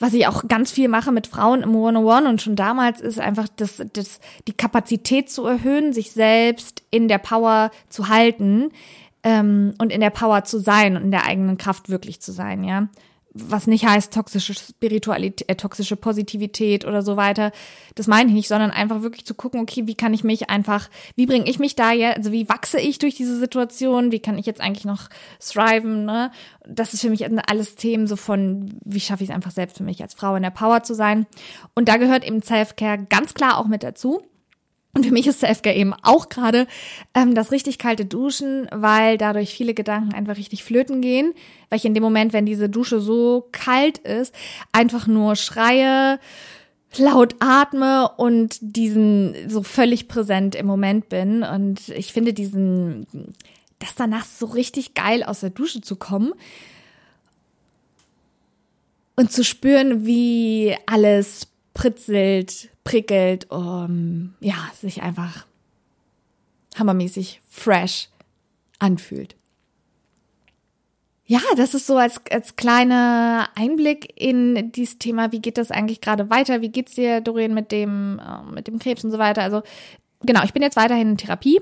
was 0.00 0.14
ich 0.14 0.28
auch 0.28 0.46
ganz 0.46 0.70
viel 0.70 0.86
mache 0.86 1.10
mit 1.10 1.26
Frauen 1.26 1.62
im 1.62 1.74
One-on-One 1.74 2.28
und 2.28 2.40
schon 2.40 2.54
damals 2.54 3.00
ist 3.00 3.18
einfach 3.18 3.48
das, 3.56 3.82
das, 3.94 4.20
die 4.46 4.52
Kapazität 4.52 5.28
zu 5.28 5.44
erhöhen, 5.44 5.92
sich 5.92 6.12
selbst 6.12 6.84
in 6.92 7.08
der 7.08 7.18
Power 7.18 7.72
zu 7.88 8.08
halten 8.08 8.70
ähm, 9.24 9.74
und 9.78 9.90
in 9.90 10.00
der 10.00 10.10
Power 10.10 10.44
zu 10.44 10.60
sein 10.60 10.96
und 10.96 11.02
in 11.02 11.10
der 11.10 11.26
eigenen 11.26 11.58
Kraft 11.58 11.88
wirklich 11.88 12.20
zu 12.20 12.30
sein, 12.30 12.62
ja 12.62 12.88
was 13.40 13.66
nicht 13.66 13.86
heißt 13.86 14.12
toxische 14.12 14.54
Spiritualität, 14.54 15.48
äh, 15.48 15.56
toxische 15.56 15.96
Positivität 15.96 16.84
oder 16.84 17.02
so 17.02 17.16
weiter. 17.16 17.52
Das 17.94 18.06
meine 18.06 18.28
ich 18.28 18.34
nicht, 18.34 18.48
sondern 18.48 18.70
einfach 18.70 19.02
wirklich 19.02 19.24
zu 19.24 19.34
gucken, 19.34 19.60
okay, 19.60 19.86
wie 19.86 19.94
kann 19.94 20.14
ich 20.14 20.24
mich 20.24 20.50
einfach, 20.50 20.88
wie 21.14 21.26
bringe 21.26 21.48
ich 21.48 21.58
mich 21.58 21.76
da 21.76 21.92
jetzt, 21.92 22.18
also 22.18 22.32
wie 22.32 22.48
wachse 22.48 22.80
ich 22.80 22.98
durch 22.98 23.14
diese 23.14 23.36
Situation, 23.36 24.12
wie 24.12 24.20
kann 24.20 24.38
ich 24.38 24.46
jetzt 24.46 24.60
eigentlich 24.60 24.84
noch 24.84 25.08
thriven, 25.40 26.04
ne? 26.04 26.30
Das 26.66 26.92
ist 26.92 27.00
für 27.00 27.10
mich 27.10 27.24
alles 27.48 27.76
Themen 27.76 28.06
so 28.06 28.16
von, 28.16 28.74
wie 28.84 29.00
schaffe 29.00 29.22
ich 29.22 29.30
es 29.30 29.34
einfach 29.34 29.52
selbst 29.52 29.78
für 29.78 29.84
mich 29.84 30.02
als 30.02 30.14
Frau 30.14 30.36
in 30.36 30.42
der 30.42 30.50
Power 30.50 30.82
zu 30.82 30.94
sein. 30.94 31.26
Und 31.74 31.88
da 31.88 31.96
gehört 31.96 32.26
eben 32.26 32.42
Self-Care 32.42 33.06
ganz 33.08 33.34
klar 33.34 33.58
auch 33.58 33.66
mit 33.66 33.82
dazu. 33.82 34.22
Und 34.98 35.06
für 35.06 35.12
mich 35.12 35.28
ist 35.28 35.38
Selfcare 35.38 35.76
eben 35.76 35.94
auch 36.02 36.28
gerade 36.28 36.66
ähm, 37.14 37.36
das 37.36 37.52
richtig 37.52 37.78
kalte 37.78 38.04
Duschen, 38.04 38.66
weil 38.72 39.16
dadurch 39.16 39.54
viele 39.54 39.72
Gedanken 39.72 40.12
einfach 40.12 40.36
richtig 40.36 40.64
flöten 40.64 41.00
gehen, 41.00 41.34
weil 41.70 41.76
ich 41.76 41.84
in 41.84 41.94
dem 41.94 42.02
Moment, 42.02 42.32
wenn 42.32 42.46
diese 42.46 42.68
Dusche 42.68 42.98
so 42.98 43.46
kalt 43.52 43.98
ist, 43.98 44.34
einfach 44.72 45.06
nur 45.06 45.36
schreie, 45.36 46.18
laut 46.96 47.36
atme 47.38 48.10
und 48.16 48.58
diesen 48.60 49.36
so 49.48 49.62
völlig 49.62 50.08
präsent 50.08 50.56
im 50.56 50.66
Moment 50.66 51.08
bin. 51.08 51.44
Und 51.44 51.90
ich 51.90 52.12
finde 52.12 52.32
diesen, 52.32 53.06
das 53.78 53.94
danach 53.94 54.24
so 54.24 54.46
richtig 54.46 54.94
geil 54.94 55.22
aus 55.22 55.38
der 55.38 55.50
Dusche 55.50 55.80
zu 55.80 55.94
kommen 55.94 56.32
und 59.14 59.30
zu 59.30 59.44
spüren, 59.44 60.04
wie 60.04 60.74
alles 60.86 61.46
pritzelt, 61.78 62.70
prickelt, 62.82 63.50
um, 63.52 64.34
ja, 64.40 64.56
sich 64.74 65.00
einfach 65.00 65.46
hammermäßig 66.76 67.40
fresh 67.48 68.08
anfühlt. 68.80 69.36
Ja, 71.24 71.40
das 71.56 71.74
ist 71.74 71.86
so 71.86 71.96
als, 71.96 72.20
als 72.32 72.56
kleiner 72.56 73.48
Einblick 73.54 74.12
in 74.16 74.72
dieses 74.72 74.98
Thema, 74.98 75.30
wie 75.30 75.40
geht 75.40 75.56
das 75.56 75.70
eigentlich 75.70 76.00
gerade 76.00 76.30
weiter? 76.30 76.62
Wie 76.62 76.70
geht's 76.70 76.94
dir, 76.94 77.20
Dorian, 77.20 77.54
mit 77.54 77.70
dem, 77.70 78.18
äh, 78.18 78.52
mit 78.52 78.66
dem 78.66 78.80
Krebs 78.80 79.04
und 79.04 79.12
so 79.12 79.18
weiter? 79.18 79.42
Also, 79.42 79.62
genau, 80.22 80.42
ich 80.42 80.52
bin 80.52 80.62
jetzt 80.62 80.76
weiterhin 80.76 81.10
in 81.10 81.16
Therapie 81.16 81.60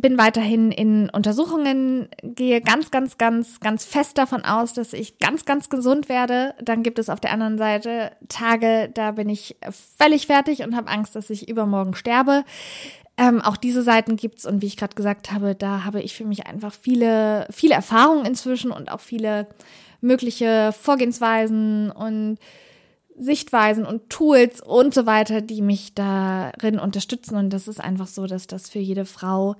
bin 0.00 0.18
weiterhin 0.18 0.72
in 0.72 1.10
Untersuchungen, 1.10 2.08
gehe 2.22 2.60
ganz, 2.60 2.90
ganz, 2.90 3.18
ganz, 3.18 3.60
ganz 3.60 3.84
fest 3.84 4.18
davon 4.18 4.44
aus, 4.44 4.72
dass 4.72 4.92
ich 4.92 5.18
ganz, 5.18 5.44
ganz 5.44 5.68
gesund 5.68 6.08
werde. 6.08 6.54
Dann 6.62 6.82
gibt 6.82 6.98
es 6.98 7.08
auf 7.08 7.20
der 7.20 7.32
anderen 7.32 7.58
Seite 7.58 8.12
Tage, 8.28 8.90
da 8.94 9.12
bin 9.12 9.28
ich 9.28 9.56
völlig 9.98 10.26
fertig 10.26 10.62
und 10.62 10.76
habe 10.76 10.90
Angst, 10.90 11.16
dass 11.16 11.30
ich 11.30 11.48
übermorgen 11.48 11.94
sterbe. 11.94 12.44
Ähm, 13.16 13.40
auch 13.40 13.56
diese 13.56 13.82
Seiten 13.82 14.16
gibt's 14.16 14.46
und 14.46 14.62
wie 14.62 14.66
ich 14.66 14.76
gerade 14.76 14.94
gesagt 14.94 15.32
habe, 15.32 15.54
da 15.54 15.84
habe 15.84 16.00
ich 16.00 16.14
für 16.14 16.24
mich 16.24 16.46
einfach 16.46 16.72
viele, 16.72 17.48
viele 17.50 17.74
Erfahrungen 17.74 18.24
inzwischen 18.24 18.70
und 18.70 18.92
auch 18.92 19.00
viele 19.00 19.48
mögliche 20.00 20.72
Vorgehensweisen 20.80 21.90
und 21.90 22.38
Sichtweisen 23.18 23.84
und 23.84 24.10
Tools 24.10 24.60
und 24.60 24.94
so 24.94 25.06
weiter, 25.06 25.40
die 25.40 25.62
mich 25.62 25.94
darin 25.94 26.78
unterstützen. 26.78 27.36
Und 27.36 27.50
das 27.50 27.68
ist 27.68 27.80
einfach 27.80 28.06
so, 28.06 28.26
dass 28.26 28.46
das 28.46 28.70
für 28.70 28.78
jede 28.78 29.04
Frau 29.04 29.56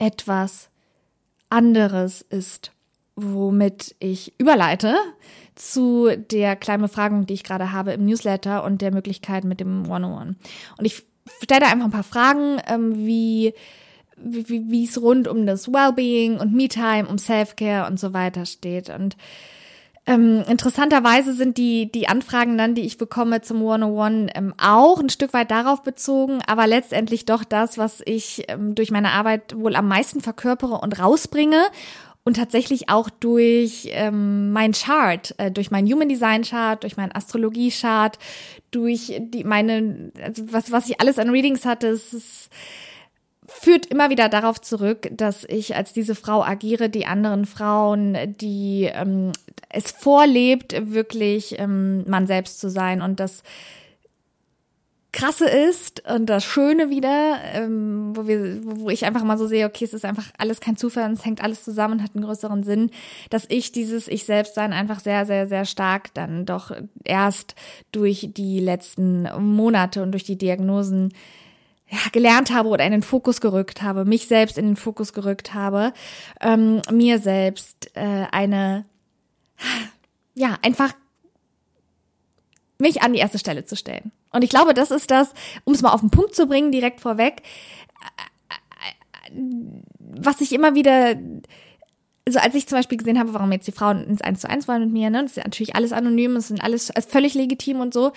etwas 0.00 0.68
anderes 1.48 2.22
ist, 2.22 2.72
womit 3.14 3.94
ich 4.00 4.34
überleite 4.38 4.96
zu 5.54 6.08
der 6.16 6.56
kleinen 6.56 6.82
Befragung, 6.82 7.26
die 7.26 7.34
ich 7.34 7.44
gerade 7.44 7.70
habe 7.70 7.92
im 7.92 8.06
Newsletter 8.06 8.64
und 8.64 8.82
der 8.82 8.92
Möglichkeit 8.92 9.44
mit 9.44 9.60
dem 9.60 9.88
One-on-One. 9.88 10.36
Und 10.78 10.84
ich 10.84 11.04
stelle 11.42 11.60
da 11.60 11.66
einfach 11.66 11.84
ein 11.84 11.92
paar 11.92 12.02
Fragen, 12.02 12.60
ähm, 12.66 13.06
wie 13.06 13.54
wie, 14.22 14.84
es 14.84 15.00
rund 15.00 15.28
um 15.28 15.46
das 15.46 15.68
Wellbeing 15.68 16.38
und 16.38 16.52
Me-Time, 16.52 17.08
um 17.08 17.18
Self-Care 17.18 17.86
und 17.86 17.98
so 17.98 18.12
weiter 18.12 18.44
steht. 18.44 18.90
Und 18.90 19.16
ähm, 20.06 20.44
interessanterweise 20.48 21.34
sind 21.34 21.58
die, 21.58 21.92
die 21.92 22.08
Anfragen 22.08 22.56
dann, 22.56 22.74
die 22.74 22.82
ich 22.82 22.96
bekomme 22.96 23.42
zum 23.42 23.58
101 23.58 24.32
ähm, 24.34 24.54
auch 24.58 24.98
ein 24.98 25.10
Stück 25.10 25.32
weit 25.32 25.50
darauf 25.50 25.82
bezogen, 25.82 26.40
aber 26.46 26.66
letztendlich 26.66 27.26
doch 27.26 27.44
das, 27.44 27.76
was 27.76 28.02
ich 28.04 28.44
ähm, 28.48 28.74
durch 28.74 28.90
meine 28.90 29.12
Arbeit 29.12 29.54
wohl 29.56 29.76
am 29.76 29.88
meisten 29.88 30.20
verkörpere 30.20 30.80
und 30.80 30.98
rausbringe 30.98 31.62
und 32.24 32.36
tatsächlich 32.36 32.88
auch 32.88 33.10
durch 33.10 33.88
ähm, 33.92 34.52
mein 34.52 34.72
Chart, 34.72 35.34
äh, 35.38 35.50
durch 35.50 35.70
mein 35.70 35.86
Human 35.86 36.08
Design 36.08 36.42
Chart, 36.42 36.82
durch 36.82 36.96
mein 36.96 37.14
Astrologie 37.14 37.70
Chart, 37.70 38.18
durch 38.70 39.14
die 39.18 39.44
meine, 39.44 40.12
also 40.22 40.44
was 40.50 40.72
was 40.72 40.88
ich 40.88 41.00
alles 41.00 41.18
an 41.18 41.30
Readings 41.30 41.66
hatte, 41.66 41.88
es 41.88 42.14
ist 42.14 42.50
führt 43.58 43.86
immer 43.86 44.10
wieder 44.10 44.28
darauf 44.28 44.60
zurück, 44.60 45.10
dass 45.12 45.44
ich 45.44 45.76
als 45.76 45.92
diese 45.92 46.14
Frau 46.14 46.42
agiere, 46.42 46.88
die 46.88 47.06
anderen 47.06 47.44
Frauen, 47.44 48.16
die 48.40 48.88
ähm, 48.92 49.32
es 49.68 49.90
vorlebt, 49.90 50.92
wirklich 50.92 51.58
ähm, 51.58 52.08
man 52.08 52.26
selbst 52.26 52.60
zu 52.60 52.70
sein. 52.70 53.02
Und 53.02 53.20
das 53.20 53.42
Krasse 55.12 55.48
ist 55.48 56.08
und 56.08 56.26
das 56.26 56.44
Schöne 56.44 56.88
wieder, 56.88 57.38
ähm, 57.52 58.12
wo 58.14 58.28
wir, 58.28 58.60
wo 58.62 58.90
ich 58.90 59.04
einfach 59.04 59.24
mal 59.24 59.38
so 59.38 59.46
sehe, 59.46 59.66
okay, 59.66 59.84
es 59.84 59.92
ist 59.92 60.04
einfach 60.04 60.30
alles 60.38 60.60
kein 60.60 60.76
Zufall, 60.76 61.12
es 61.12 61.24
hängt 61.24 61.42
alles 61.42 61.64
zusammen 61.64 61.94
und 61.94 62.02
hat 62.02 62.14
einen 62.14 62.24
größeren 62.24 62.62
Sinn, 62.62 62.90
dass 63.28 63.44
ich 63.48 63.72
dieses 63.72 64.06
Ich 64.06 64.24
selbst 64.24 64.54
sein 64.54 64.72
einfach 64.72 65.00
sehr, 65.00 65.26
sehr, 65.26 65.48
sehr 65.48 65.64
stark 65.64 66.14
dann 66.14 66.46
doch 66.46 66.70
erst 67.04 67.56
durch 67.90 68.30
die 68.32 68.60
letzten 68.60 69.28
Monate 69.40 70.02
und 70.02 70.12
durch 70.12 70.24
die 70.24 70.38
Diagnosen 70.38 71.12
ja, 71.90 71.98
gelernt 72.12 72.52
habe 72.52 72.68
oder 72.68 72.84
in 72.84 72.92
den 72.92 73.02
Fokus 73.02 73.40
gerückt 73.40 73.82
habe, 73.82 74.04
mich 74.04 74.28
selbst 74.28 74.56
in 74.56 74.66
den 74.66 74.76
Fokus 74.76 75.12
gerückt 75.12 75.54
habe, 75.54 75.92
ähm, 76.40 76.80
mir 76.90 77.18
selbst 77.18 77.90
äh, 77.94 78.26
eine, 78.30 78.84
ja, 80.34 80.56
einfach 80.62 80.92
mich 82.78 83.02
an 83.02 83.12
die 83.12 83.18
erste 83.18 83.38
Stelle 83.38 83.64
zu 83.64 83.76
stellen. 83.76 84.12
Und 84.32 84.42
ich 84.42 84.50
glaube, 84.50 84.72
das 84.72 84.90
ist 84.90 85.10
das, 85.10 85.34
um 85.64 85.74
es 85.74 85.82
mal 85.82 85.92
auf 85.92 86.00
den 86.00 86.10
Punkt 86.10 86.34
zu 86.34 86.46
bringen, 86.46 86.70
direkt 86.70 87.00
vorweg, 87.00 87.42
was 89.98 90.40
ich 90.40 90.52
immer 90.52 90.74
wieder, 90.74 91.16
also 92.26 92.38
als 92.38 92.54
ich 92.54 92.68
zum 92.68 92.78
Beispiel 92.78 92.98
gesehen 92.98 93.18
habe, 93.18 93.34
warum 93.34 93.50
jetzt 93.52 93.66
die 93.66 93.72
Frauen 93.72 94.04
ins 94.04 94.22
1 94.22 94.40
zu 94.40 94.48
1 94.48 94.68
wollen 94.68 94.84
mit 94.84 94.92
mir, 94.92 95.10
ne, 95.10 95.22
das 95.22 95.32
ist 95.32 95.36
ja 95.36 95.44
natürlich 95.44 95.74
alles 95.74 95.92
anonym, 95.92 96.34
das 96.34 96.48
sind 96.48 96.62
alles 96.62 96.92
völlig 97.08 97.34
legitim 97.34 97.80
und 97.80 97.92
so. 97.92 98.12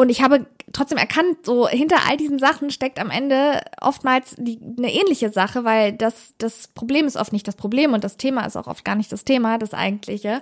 Und 0.00 0.10
ich 0.10 0.22
habe 0.22 0.46
trotzdem 0.72 0.96
erkannt, 0.96 1.38
so 1.44 1.66
hinter 1.66 1.96
all 2.08 2.16
diesen 2.16 2.38
Sachen 2.38 2.70
steckt 2.70 3.00
am 3.00 3.10
Ende 3.10 3.60
oftmals 3.80 4.36
die, 4.38 4.60
eine 4.78 4.94
ähnliche 4.94 5.30
Sache, 5.30 5.64
weil 5.64 5.92
das, 5.92 6.34
das 6.38 6.68
Problem 6.68 7.06
ist 7.06 7.16
oft 7.16 7.32
nicht 7.32 7.48
das 7.48 7.56
Problem 7.56 7.94
und 7.94 8.04
das 8.04 8.16
Thema 8.16 8.46
ist 8.46 8.56
auch 8.56 8.68
oft 8.68 8.84
gar 8.84 8.94
nicht 8.94 9.10
das 9.10 9.24
Thema, 9.24 9.58
das 9.58 9.74
eigentliche. 9.74 10.40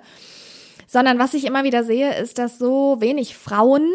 Sondern 0.86 1.18
was 1.18 1.32
ich 1.32 1.46
immer 1.46 1.64
wieder 1.64 1.84
sehe, 1.84 2.18
ist, 2.18 2.36
dass 2.36 2.58
so 2.58 2.96
wenig 3.00 3.34
Frauen 3.34 3.90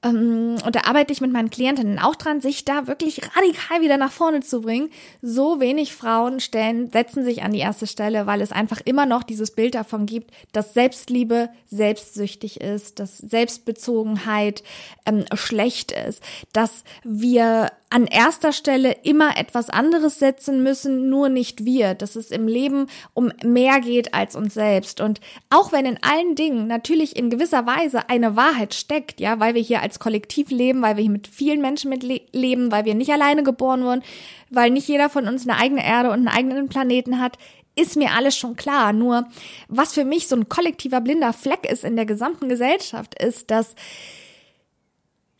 und 0.00 0.76
da 0.76 0.82
arbeite 0.84 1.12
ich 1.12 1.20
mit 1.20 1.32
meinen 1.32 1.50
Klientinnen 1.50 1.98
auch 1.98 2.14
dran, 2.14 2.40
sich 2.40 2.64
da 2.64 2.86
wirklich 2.86 3.20
radikal 3.36 3.80
wieder 3.80 3.96
nach 3.96 4.12
vorne 4.12 4.40
zu 4.40 4.60
bringen. 4.60 4.90
So 5.22 5.58
wenig 5.58 5.92
Frauen 5.92 6.38
stellen, 6.38 6.88
setzen 6.90 7.24
sich 7.24 7.42
an 7.42 7.52
die 7.52 7.58
erste 7.58 7.88
Stelle, 7.88 8.26
weil 8.26 8.40
es 8.40 8.52
einfach 8.52 8.80
immer 8.84 9.06
noch 9.06 9.24
dieses 9.24 9.50
Bild 9.50 9.74
davon 9.74 10.06
gibt, 10.06 10.30
dass 10.52 10.72
Selbstliebe 10.72 11.48
selbstsüchtig 11.66 12.60
ist, 12.60 13.00
dass 13.00 13.18
Selbstbezogenheit 13.18 14.62
ähm, 15.04 15.24
schlecht 15.34 15.90
ist, 15.90 16.22
dass 16.52 16.84
wir 17.02 17.72
an 17.90 18.06
erster 18.06 18.52
Stelle 18.52 18.92
immer 19.02 19.38
etwas 19.38 19.70
anderes 19.70 20.18
setzen 20.18 20.62
müssen, 20.62 21.08
nur 21.08 21.28
nicht 21.28 21.64
wir, 21.64 21.94
dass 21.94 22.16
es 22.16 22.30
im 22.30 22.46
Leben 22.46 22.86
um 23.14 23.32
mehr 23.42 23.80
geht 23.80 24.12
als 24.12 24.36
uns 24.36 24.54
selbst. 24.54 25.00
Und 25.00 25.20
auch 25.48 25.72
wenn 25.72 25.86
in 25.86 25.98
allen 26.02 26.34
Dingen 26.34 26.66
natürlich 26.66 27.16
in 27.16 27.30
gewisser 27.30 27.66
Weise 27.66 28.10
eine 28.10 28.36
Wahrheit 28.36 28.74
steckt, 28.74 29.20
ja, 29.20 29.40
weil 29.40 29.54
wir 29.54 29.62
hier 29.62 29.80
als 29.80 29.87
Kollektiv 29.98 30.50
leben, 30.50 30.82
weil 30.82 30.96
wir 30.96 31.02
hier 31.02 31.10
mit 31.10 31.28
vielen 31.28 31.60
Menschen 31.60 31.90
mitleben, 31.90 32.70
weil 32.70 32.84
wir 32.84 32.94
nicht 32.94 33.10
alleine 33.10 33.42
geboren 33.42 33.82
wurden, 33.84 34.02
weil 34.50 34.70
nicht 34.70 34.88
jeder 34.88 35.08
von 35.08 35.26
uns 35.26 35.48
eine 35.48 35.58
eigene 35.58 35.84
Erde 35.84 36.10
und 36.10 36.16
einen 36.16 36.28
eigenen 36.28 36.68
Planeten 36.68 37.20
hat, 37.20 37.38
ist 37.76 37.96
mir 37.96 38.12
alles 38.12 38.36
schon 38.36 38.56
klar. 38.56 38.92
Nur 38.92 39.26
was 39.68 39.94
für 39.94 40.04
mich 40.04 40.28
so 40.28 40.36
ein 40.36 40.48
kollektiver 40.48 41.00
blinder 41.00 41.32
Fleck 41.32 41.70
ist 41.70 41.84
in 41.84 41.96
der 41.96 42.06
gesamten 42.06 42.48
Gesellschaft, 42.48 43.20
ist, 43.22 43.50
dass 43.50 43.74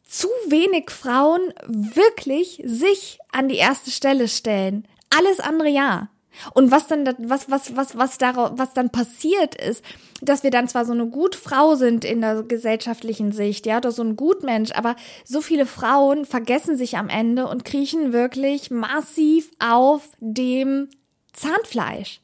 zu 0.09 0.29
wenig 0.49 0.91
Frauen 0.91 1.53
wirklich 1.67 2.63
sich 2.65 3.19
an 3.31 3.49
die 3.49 3.57
erste 3.57 3.91
Stelle 3.91 4.29
stellen. 4.29 4.87
Alles 5.11 5.41
andere 5.41 5.69
ja. 5.69 6.09
Und 6.55 6.71
was 6.71 6.87
dann, 6.87 7.09
was, 7.19 7.51
was, 7.51 7.77
was, 7.77 7.97
was 7.97 8.19
daraus, 8.19 8.53
was 8.55 8.73
dann 8.75 8.91
passiert 8.91 9.55
ist, 9.55 9.85
dass 10.21 10.43
wir 10.43 10.51
dann 10.51 10.69
zwar 10.69 10.85
so 10.85 10.93
eine 10.93 11.07
Gutfrau 11.07 11.75
sind 11.75 12.05
in 12.05 12.21
der 12.21 12.43
gesellschaftlichen 12.43 13.33
Sicht, 13.33 13.67
ja, 13.67 13.79
oder 13.79 13.93
so 13.93 14.03
ein 14.03 14.17
Gutmensch, 14.17 14.73
aber 14.73 14.97
so 15.25 15.41
viele 15.41 15.67
Frauen 15.67 16.25
vergessen 16.25 16.77
sich 16.77 16.97
am 16.97 17.09
Ende 17.09 17.47
und 17.47 17.65
kriechen 17.65 18.13
wirklich 18.13 18.71
massiv 18.71 19.51
auf 19.59 20.11
dem 20.21 20.89
Zahnfleisch. 21.33 22.21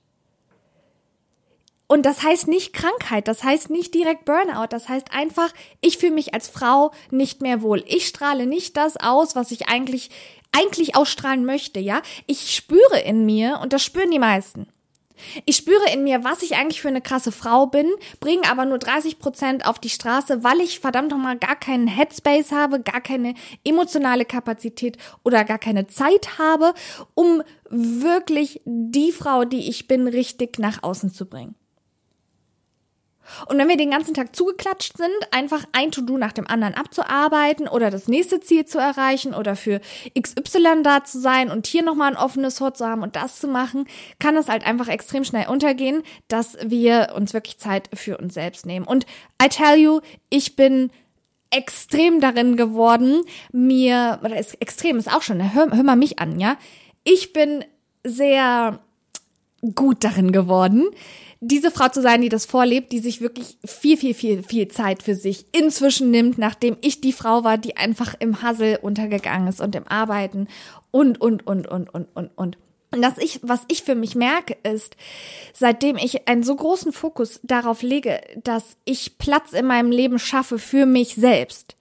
Und 1.86 2.06
das 2.06 2.22
heißt 2.22 2.48
nicht 2.48 2.72
Krankheit, 2.72 3.28
das 3.28 3.44
heißt 3.44 3.70
nicht 3.70 3.94
direkt 3.94 4.24
Burnout, 4.24 4.68
das 4.70 4.88
heißt 4.88 5.12
einfach, 5.12 5.52
ich 5.80 5.98
fühle 5.98 6.14
mich 6.14 6.32
als 6.32 6.48
Frau 6.48 6.92
nicht 7.10 7.42
mehr 7.42 7.62
wohl. 7.62 7.84
Ich 7.86 8.06
strahle 8.08 8.46
nicht 8.46 8.76
das 8.76 8.96
aus, 8.96 9.36
was 9.36 9.50
ich 9.50 9.68
eigentlich, 9.68 10.10
eigentlich 10.56 10.96
ausstrahlen 10.96 11.44
möchte, 11.44 11.80
ja. 11.80 12.02
Ich 12.26 12.54
spüre 12.54 13.00
in 13.04 13.26
mir, 13.26 13.58
und 13.62 13.72
das 13.72 13.82
spüren 13.82 14.10
die 14.10 14.18
meisten. 14.18 14.68
Ich 15.44 15.56
spüre 15.56 15.92
in 15.92 16.04
mir, 16.04 16.24
was 16.24 16.42
ich 16.42 16.56
eigentlich 16.56 16.80
für 16.80 16.88
eine 16.88 17.00
krasse 17.00 17.32
Frau 17.32 17.66
bin, 17.66 17.88
bringe 18.20 18.48
aber 18.50 18.64
nur 18.64 18.78
30 18.78 19.18
Prozent 19.18 19.66
auf 19.66 19.78
die 19.78 19.88
Straße, 19.88 20.42
weil 20.42 20.60
ich 20.60 20.80
verdammt 20.80 21.10
nochmal 21.10 21.38
gar 21.38 21.56
keinen 21.56 21.86
Headspace 21.86 22.52
habe, 22.52 22.80
gar 22.80 23.00
keine 23.00 23.34
emotionale 23.64 24.24
Kapazität 24.24 24.98
oder 25.22 25.44
gar 25.44 25.58
keine 25.58 25.86
Zeit 25.86 26.38
habe, 26.38 26.74
um 27.14 27.42
wirklich 27.70 28.60
die 28.64 29.12
Frau, 29.12 29.44
die 29.44 29.68
ich 29.68 29.86
bin, 29.86 30.08
richtig 30.08 30.58
nach 30.58 30.82
außen 30.82 31.12
zu 31.12 31.26
bringen. 31.26 31.54
Und 33.48 33.58
wenn 33.58 33.68
wir 33.68 33.76
den 33.76 33.90
ganzen 33.90 34.14
Tag 34.14 34.34
zugeklatscht 34.34 34.96
sind, 34.96 35.14
einfach 35.30 35.64
ein 35.72 35.90
To-Do 35.90 36.18
nach 36.18 36.32
dem 36.32 36.46
anderen 36.46 36.74
abzuarbeiten 36.74 37.68
oder 37.68 37.90
das 37.90 38.08
nächste 38.08 38.40
Ziel 38.40 38.64
zu 38.64 38.78
erreichen 38.78 39.34
oder 39.34 39.56
für 39.56 39.80
XY 40.18 40.82
da 40.82 41.04
zu 41.04 41.20
sein 41.20 41.50
und 41.50 41.66
hier 41.66 41.82
nochmal 41.82 42.12
ein 42.12 42.16
offenes 42.16 42.60
Hort 42.60 42.76
zu 42.76 42.86
haben 42.86 43.02
und 43.02 43.16
das 43.16 43.40
zu 43.40 43.48
machen, 43.48 43.86
kann 44.18 44.36
es 44.36 44.48
halt 44.48 44.66
einfach 44.66 44.88
extrem 44.88 45.24
schnell 45.24 45.48
untergehen, 45.48 46.02
dass 46.28 46.56
wir 46.62 47.12
uns 47.16 47.34
wirklich 47.34 47.58
Zeit 47.58 47.88
für 47.94 48.18
uns 48.18 48.34
selbst 48.34 48.66
nehmen. 48.66 48.86
Und 48.86 49.06
I 49.42 49.48
tell 49.48 49.76
you, 49.78 50.00
ich 50.30 50.56
bin 50.56 50.90
extrem 51.50 52.20
darin 52.20 52.56
geworden, 52.56 53.22
mir, 53.52 54.18
oder 54.24 54.38
ist 54.38 54.60
extrem 54.60 54.98
ist 54.98 55.12
auch 55.12 55.22
schon, 55.22 55.54
hör, 55.54 55.70
hör 55.70 55.82
mal 55.82 55.96
mich 55.96 56.18
an, 56.18 56.40
ja. 56.40 56.56
Ich 57.04 57.32
bin 57.32 57.64
sehr 58.02 58.80
gut 59.74 60.04
darin 60.04 60.32
geworden, 60.32 60.84
diese 61.46 61.70
Frau 61.70 61.88
zu 61.88 62.00
sein, 62.00 62.22
die 62.22 62.28
das 62.28 62.46
vorlebt, 62.46 62.92
die 62.92 62.98
sich 62.98 63.20
wirklich 63.20 63.58
viel, 63.64 63.96
viel, 63.96 64.14
viel, 64.14 64.42
viel 64.42 64.68
Zeit 64.68 65.02
für 65.02 65.14
sich 65.14 65.46
inzwischen 65.52 66.10
nimmt, 66.10 66.38
nachdem 66.38 66.76
ich 66.80 67.00
die 67.00 67.12
Frau 67.12 67.44
war, 67.44 67.58
die 67.58 67.76
einfach 67.76 68.14
im 68.18 68.42
Hassel 68.42 68.78
untergegangen 68.80 69.48
ist 69.48 69.60
und 69.60 69.74
im 69.74 69.86
Arbeiten 69.88 70.48
und, 70.90 71.20
und, 71.20 71.46
und, 71.46 71.66
und, 71.66 71.92
und, 71.92 72.08
und, 72.14 72.30
und. 72.36 72.58
Und 72.92 73.04
ich, 73.18 73.40
was 73.42 73.64
ich 73.66 73.82
für 73.82 73.96
mich 73.96 74.14
merke, 74.14 74.56
ist, 74.62 74.96
seitdem 75.52 75.96
ich 75.96 76.28
einen 76.28 76.44
so 76.44 76.54
großen 76.54 76.92
Fokus 76.92 77.40
darauf 77.42 77.82
lege, 77.82 78.20
dass 78.44 78.76
ich 78.84 79.18
Platz 79.18 79.52
in 79.52 79.66
meinem 79.66 79.90
Leben 79.90 80.20
schaffe 80.20 80.60
für 80.60 80.86
mich 80.86 81.16
selbst, 81.16 81.76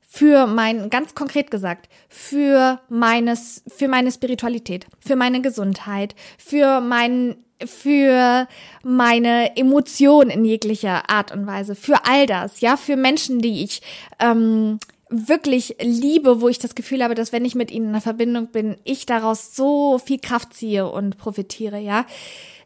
für 0.00 0.46
mein, 0.46 0.90
ganz 0.90 1.16
konkret 1.16 1.50
gesagt, 1.50 1.88
für 2.08 2.80
meines, 2.88 3.64
für 3.66 3.88
meine 3.88 4.12
Spiritualität, 4.12 4.86
für 5.00 5.16
meine 5.16 5.40
Gesundheit, 5.40 6.14
für 6.38 6.80
meinen 6.80 7.44
für 7.66 8.46
meine 8.82 9.56
Emotionen 9.56 10.30
in 10.30 10.44
jeglicher 10.44 11.08
Art 11.10 11.32
und 11.32 11.46
Weise, 11.46 11.74
für 11.74 12.04
all 12.04 12.26
das, 12.26 12.60
ja, 12.60 12.76
für 12.76 12.96
Menschen, 12.96 13.40
die 13.40 13.64
ich 13.64 13.82
ähm, 14.18 14.78
wirklich 15.12 15.76
liebe, 15.80 16.40
wo 16.40 16.48
ich 16.48 16.58
das 16.58 16.74
Gefühl 16.74 17.04
habe, 17.04 17.14
dass 17.14 17.32
wenn 17.32 17.44
ich 17.44 17.54
mit 17.54 17.70
ihnen 17.70 17.86
in 17.86 17.90
einer 17.90 18.00
Verbindung 18.00 18.48
bin, 18.48 18.76
ich 18.84 19.06
daraus 19.06 19.54
so 19.54 19.98
viel 19.98 20.18
Kraft 20.18 20.54
ziehe 20.54 20.90
und 20.90 21.18
profitiere, 21.18 21.78
ja. 21.78 22.06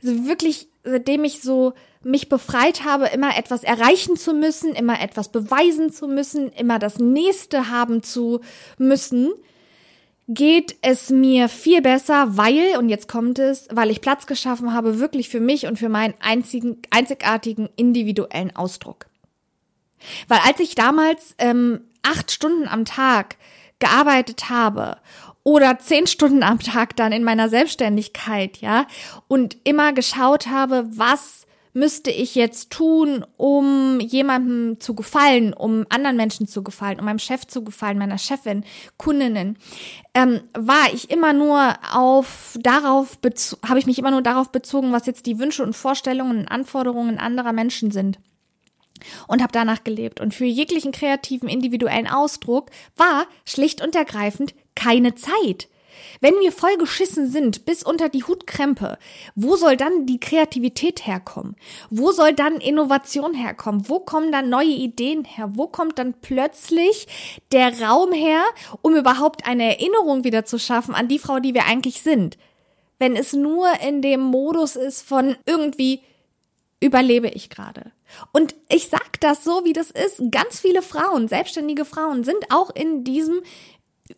Also 0.02 0.26
wirklich, 0.26 0.68
seitdem 0.84 1.24
ich 1.24 1.40
so 1.40 1.72
mich 2.02 2.28
befreit 2.28 2.84
habe, 2.84 3.06
immer 3.06 3.36
etwas 3.36 3.64
erreichen 3.64 4.16
zu 4.16 4.32
müssen, 4.32 4.74
immer 4.74 5.00
etwas 5.00 5.30
beweisen 5.30 5.92
zu 5.92 6.06
müssen, 6.06 6.50
immer 6.52 6.78
das 6.78 6.98
Nächste 6.98 7.68
haben 7.68 8.04
zu 8.04 8.40
müssen, 8.78 9.32
geht 10.28 10.76
es 10.82 11.10
mir 11.10 11.48
viel 11.48 11.82
besser, 11.82 12.36
weil, 12.36 12.76
und 12.78 12.88
jetzt 12.88 13.08
kommt 13.08 13.38
es, 13.38 13.68
weil 13.70 13.90
ich 13.90 14.00
Platz 14.00 14.26
geschaffen 14.26 14.72
habe, 14.72 14.98
wirklich 14.98 15.28
für 15.28 15.40
mich 15.40 15.66
und 15.66 15.78
für 15.78 15.88
meinen 15.88 16.14
einzigen, 16.20 16.82
einzigartigen 16.90 17.68
individuellen 17.76 18.54
Ausdruck. 18.56 19.06
Weil 20.28 20.40
als 20.44 20.60
ich 20.60 20.74
damals 20.74 21.34
ähm, 21.38 21.80
acht 22.02 22.30
Stunden 22.32 22.68
am 22.68 22.84
Tag 22.84 23.36
gearbeitet 23.78 24.50
habe 24.50 24.98
oder 25.44 25.78
zehn 25.78 26.06
Stunden 26.06 26.42
am 26.42 26.58
Tag 26.58 26.96
dann 26.96 27.12
in 27.12 27.22
meiner 27.22 27.48
Selbstständigkeit, 27.48 28.58
ja, 28.58 28.86
und 29.28 29.56
immer 29.64 29.92
geschaut 29.92 30.48
habe, 30.48 30.88
was 30.90 31.45
müsste 31.76 32.10
ich 32.10 32.34
jetzt 32.34 32.70
tun, 32.70 33.22
um 33.36 34.00
jemandem 34.00 34.80
zu 34.80 34.94
gefallen, 34.94 35.52
um 35.52 35.84
anderen 35.90 36.16
Menschen 36.16 36.48
zu 36.48 36.64
gefallen, 36.64 36.98
um 36.98 37.04
meinem 37.04 37.18
Chef 37.18 37.46
zu 37.46 37.62
gefallen, 37.62 37.98
meiner 37.98 38.16
Chefin, 38.16 38.64
Kundinnen, 38.96 39.58
ähm, 40.14 40.40
war 40.54 40.86
ich 40.94 41.10
immer 41.10 41.34
nur 41.34 41.74
auf 41.92 42.56
darauf 42.58 43.18
habe 43.68 43.78
ich 43.78 43.84
mich 43.84 43.98
immer 43.98 44.10
nur 44.10 44.22
darauf 44.22 44.50
bezogen, 44.50 44.92
was 44.92 45.04
jetzt 45.04 45.26
die 45.26 45.38
Wünsche 45.38 45.62
und 45.62 45.76
Vorstellungen 45.76 46.38
und 46.38 46.48
Anforderungen 46.48 47.18
anderer 47.18 47.52
Menschen 47.52 47.90
sind 47.90 48.18
und 49.28 49.42
habe 49.42 49.52
danach 49.52 49.84
gelebt. 49.84 50.18
Und 50.18 50.32
für 50.34 50.46
jeglichen 50.46 50.92
kreativen 50.92 51.46
individuellen 51.46 52.08
Ausdruck 52.08 52.70
war 52.96 53.26
schlicht 53.44 53.82
und 53.82 53.94
ergreifend 53.94 54.54
keine 54.74 55.14
Zeit. 55.14 55.68
Wenn 56.20 56.34
wir 56.40 56.52
voll 56.52 56.76
geschissen 56.76 57.30
sind 57.30 57.64
bis 57.64 57.82
unter 57.82 58.08
die 58.08 58.24
Hutkrempe, 58.24 58.98
wo 59.34 59.56
soll 59.56 59.76
dann 59.76 60.06
die 60.06 60.20
Kreativität 60.20 61.06
herkommen? 61.06 61.56
Wo 61.90 62.12
soll 62.12 62.32
dann 62.32 62.56
Innovation 62.56 63.34
herkommen? 63.34 63.88
Wo 63.88 64.00
kommen 64.00 64.32
dann 64.32 64.48
neue 64.48 64.66
Ideen 64.66 65.24
her? 65.24 65.50
Wo 65.54 65.66
kommt 65.66 65.98
dann 65.98 66.14
plötzlich 66.20 67.06
der 67.52 67.80
Raum 67.80 68.12
her, 68.12 68.42
um 68.82 68.94
überhaupt 68.94 69.46
eine 69.46 69.76
Erinnerung 69.76 70.24
wieder 70.24 70.44
zu 70.44 70.58
schaffen 70.58 70.94
an 70.94 71.08
die 71.08 71.18
Frau, 71.18 71.40
die 71.40 71.54
wir 71.54 71.66
eigentlich 71.66 72.02
sind? 72.02 72.38
Wenn 72.98 73.14
es 73.14 73.32
nur 73.32 73.68
in 73.86 74.00
dem 74.00 74.20
Modus 74.20 74.76
ist 74.76 75.02
von 75.02 75.36
irgendwie 75.44 76.00
überlebe 76.80 77.28
ich 77.28 77.50
gerade. 77.50 77.92
Und 78.32 78.54
ich 78.68 78.88
sag 78.88 79.20
das 79.20 79.44
so, 79.44 79.64
wie 79.64 79.72
das 79.72 79.90
ist. 79.90 80.22
Ganz 80.30 80.60
viele 80.60 80.82
Frauen, 80.82 81.28
selbstständige 81.28 81.84
Frauen 81.84 82.24
sind 82.24 82.50
auch 82.50 82.70
in 82.70 83.04
diesem 83.04 83.40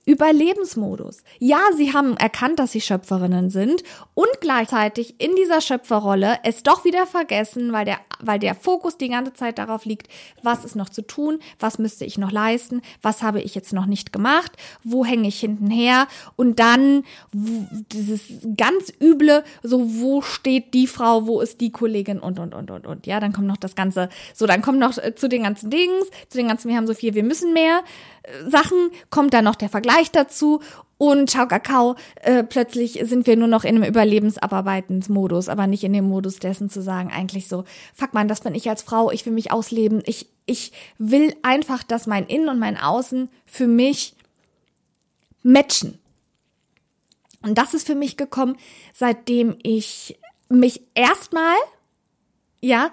Überlebensmodus. 0.04 1.22
Ja, 1.38 1.60
sie 1.76 1.92
haben 1.92 2.16
erkannt, 2.16 2.58
dass 2.58 2.72
sie 2.72 2.80
Schöpferinnen 2.80 3.50
sind 3.50 3.82
und 4.14 4.28
gleichzeitig 4.40 5.14
in 5.18 5.34
dieser 5.36 5.60
Schöpferrolle 5.60 6.38
es 6.44 6.62
doch 6.62 6.84
wieder 6.84 7.06
vergessen, 7.06 7.72
weil 7.72 7.84
der, 7.84 7.98
weil 8.20 8.38
der 8.38 8.54
Fokus 8.54 8.96
die 8.96 9.08
ganze 9.08 9.32
Zeit 9.34 9.58
darauf 9.58 9.84
liegt, 9.84 10.08
was 10.42 10.64
ist 10.64 10.76
noch 10.76 10.88
zu 10.88 11.02
tun, 11.02 11.40
was 11.58 11.78
müsste 11.78 12.04
ich 12.04 12.18
noch 12.18 12.32
leisten, 12.32 12.82
was 13.02 13.22
habe 13.22 13.40
ich 13.40 13.54
jetzt 13.54 13.72
noch 13.72 13.86
nicht 13.86 14.12
gemacht, 14.12 14.52
wo 14.84 15.04
hänge 15.04 15.28
ich 15.28 15.40
hintenher 15.40 16.06
und 16.36 16.58
dann 16.58 17.04
dieses 17.32 18.22
ganz 18.56 18.92
üble, 19.00 19.44
so 19.62 20.00
wo 20.00 20.22
steht 20.22 20.74
die 20.74 20.86
Frau, 20.86 21.26
wo 21.26 21.40
ist 21.40 21.60
die 21.60 21.70
Kollegin 21.70 22.18
und 22.18 22.38
und 22.38 22.54
und 22.54 22.70
und 22.70 22.86
und. 22.86 23.06
Ja, 23.06 23.20
dann 23.20 23.32
kommt 23.32 23.46
noch 23.46 23.56
das 23.56 23.74
ganze, 23.74 24.08
so 24.34 24.46
dann 24.46 24.62
kommt 24.62 24.78
noch 24.78 24.96
äh, 24.98 25.14
zu 25.14 25.28
den 25.28 25.42
ganzen 25.42 25.70
Dings, 25.70 26.06
zu 26.28 26.38
den 26.38 26.48
ganzen, 26.48 26.68
wir 26.68 26.76
haben 26.76 26.86
so 26.86 26.94
viel, 26.94 27.14
wir 27.14 27.24
müssen 27.24 27.52
mehr 27.52 27.82
Sachen, 28.48 28.90
kommt 29.10 29.34
dann 29.34 29.44
noch 29.44 29.54
der 29.54 29.68
Vergleich 29.68 30.10
dazu 30.10 30.60
und 30.98 31.30
Ciao 31.30 31.46
Kakao, 31.46 31.94
äh, 32.22 32.42
plötzlich 32.42 33.00
sind 33.04 33.26
wir 33.26 33.36
nur 33.36 33.46
noch 33.46 33.64
in 33.64 33.76
einem 33.76 33.88
Überlebensabarbeitensmodus, 33.88 35.48
aber 35.48 35.68
nicht 35.68 35.84
in 35.84 35.92
dem 35.92 36.08
Modus 36.08 36.40
dessen 36.40 36.70
zu 36.70 36.82
sagen, 36.82 37.10
eigentlich 37.12 37.46
so, 37.46 37.64
fuck 37.94 38.14
man, 38.14 38.26
das 38.26 38.40
bin 38.40 38.54
ich 38.54 38.68
als 38.68 38.82
Frau, 38.82 39.10
ich 39.12 39.24
will 39.24 39.32
mich 39.32 39.52
ausleben, 39.52 40.02
ich, 40.06 40.28
ich 40.44 40.72
will 40.98 41.34
einfach, 41.42 41.84
dass 41.84 42.08
mein 42.08 42.26
Innen 42.26 42.48
und 42.48 42.58
mein 42.58 42.76
Außen 42.76 43.28
für 43.46 43.68
mich 43.68 44.14
matchen. 45.44 45.98
Und 47.42 47.56
das 47.56 47.74
ist 47.74 47.86
für 47.86 47.94
mich 47.94 48.16
gekommen, 48.16 48.56
seitdem 48.92 49.56
ich 49.62 50.18
mich 50.48 50.82
erstmal, 50.94 51.54
ja, 52.60 52.90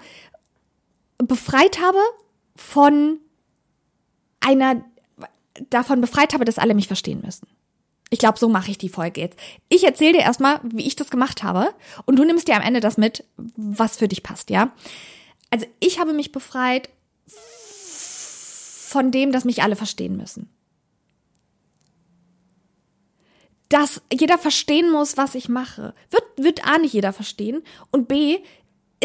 befreit 1.18 1.80
habe 1.80 1.98
von 2.54 3.18
einer 4.38 4.84
davon 5.70 6.00
befreit 6.00 6.34
habe, 6.34 6.44
dass 6.44 6.58
alle 6.58 6.74
mich 6.74 6.86
verstehen 6.86 7.22
müssen. 7.24 7.46
Ich 8.10 8.18
glaube, 8.18 8.38
so 8.38 8.48
mache 8.48 8.70
ich 8.70 8.78
die 8.78 8.88
Folge 8.88 9.20
jetzt. 9.20 9.38
Ich 9.68 9.84
erzähle 9.84 10.14
dir 10.14 10.20
erstmal, 10.20 10.60
wie 10.62 10.86
ich 10.86 10.96
das 10.96 11.10
gemacht 11.10 11.42
habe 11.42 11.74
und 12.04 12.16
du 12.16 12.24
nimmst 12.24 12.46
dir 12.46 12.56
am 12.56 12.62
Ende 12.62 12.80
das 12.80 12.96
mit, 12.96 13.24
was 13.56 13.96
für 13.96 14.08
dich 14.08 14.22
passt, 14.22 14.50
ja? 14.50 14.72
Also, 15.50 15.66
ich 15.80 15.98
habe 15.98 16.12
mich 16.12 16.32
befreit 16.32 16.88
von 17.26 19.10
dem, 19.10 19.32
dass 19.32 19.44
mich 19.44 19.62
alle 19.62 19.76
verstehen 19.76 20.16
müssen. 20.16 20.48
Dass 23.68 24.00
jeder 24.12 24.38
verstehen 24.38 24.90
muss, 24.90 25.16
was 25.16 25.34
ich 25.34 25.48
mache. 25.48 25.92
Wird, 26.10 26.24
wird 26.36 26.66
A 26.66 26.78
nicht 26.78 26.92
jeder 26.92 27.12
verstehen 27.12 27.62
und 27.90 28.06
B 28.06 28.38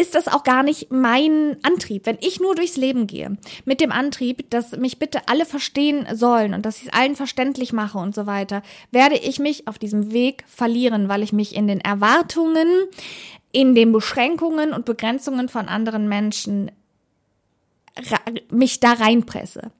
ist 0.02 0.16
das 0.16 0.26
auch 0.26 0.42
gar 0.42 0.64
nicht 0.64 0.90
mein 0.90 1.56
Antrieb. 1.62 2.06
Wenn 2.06 2.18
ich 2.20 2.40
nur 2.40 2.56
durchs 2.56 2.76
Leben 2.76 3.06
gehe 3.06 3.38
mit 3.64 3.80
dem 3.80 3.92
Antrieb, 3.92 4.50
dass 4.50 4.76
mich 4.76 4.98
bitte 4.98 5.28
alle 5.28 5.46
verstehen 5.46 6.06
sollen 6.12 6.54
und 6.54 6.66
dass 6.66 6.78
ich 6.78 6.88
es 6.88 6.92
allen 6.92 7.14
verständlich 7.14 7.72
mache 7.72 7.98
und 7.98 8.14
so 8.14 8.26
weiter, 8.26 8.62
werde 8.90 9.16
ich 9.16 9.38
mich 9.38 9.68
auf 9.68 9.78
diesem 9.78 10.12
Weg 10.12 10.44
verlieren, 10.48 11.08
weil 11.08 11.22
ich 11.22 11.32
mich 11.32 11.54
in 11.54 11.68
den 11.68 11.80
Erwartungen, 11.80 12.66
in 13.52 13.76
den 13.76 13.92
Beschränkungen 13.92 14.72
und 14.72 14.84
Begrenzungen 14.84 15.48
von 15.48 15.68
anderen 15.68 16.08
Menschen 16.08 16.72
mich 18.50 18.80
da 18.80 18.94
reinpresse. 18.94 19.70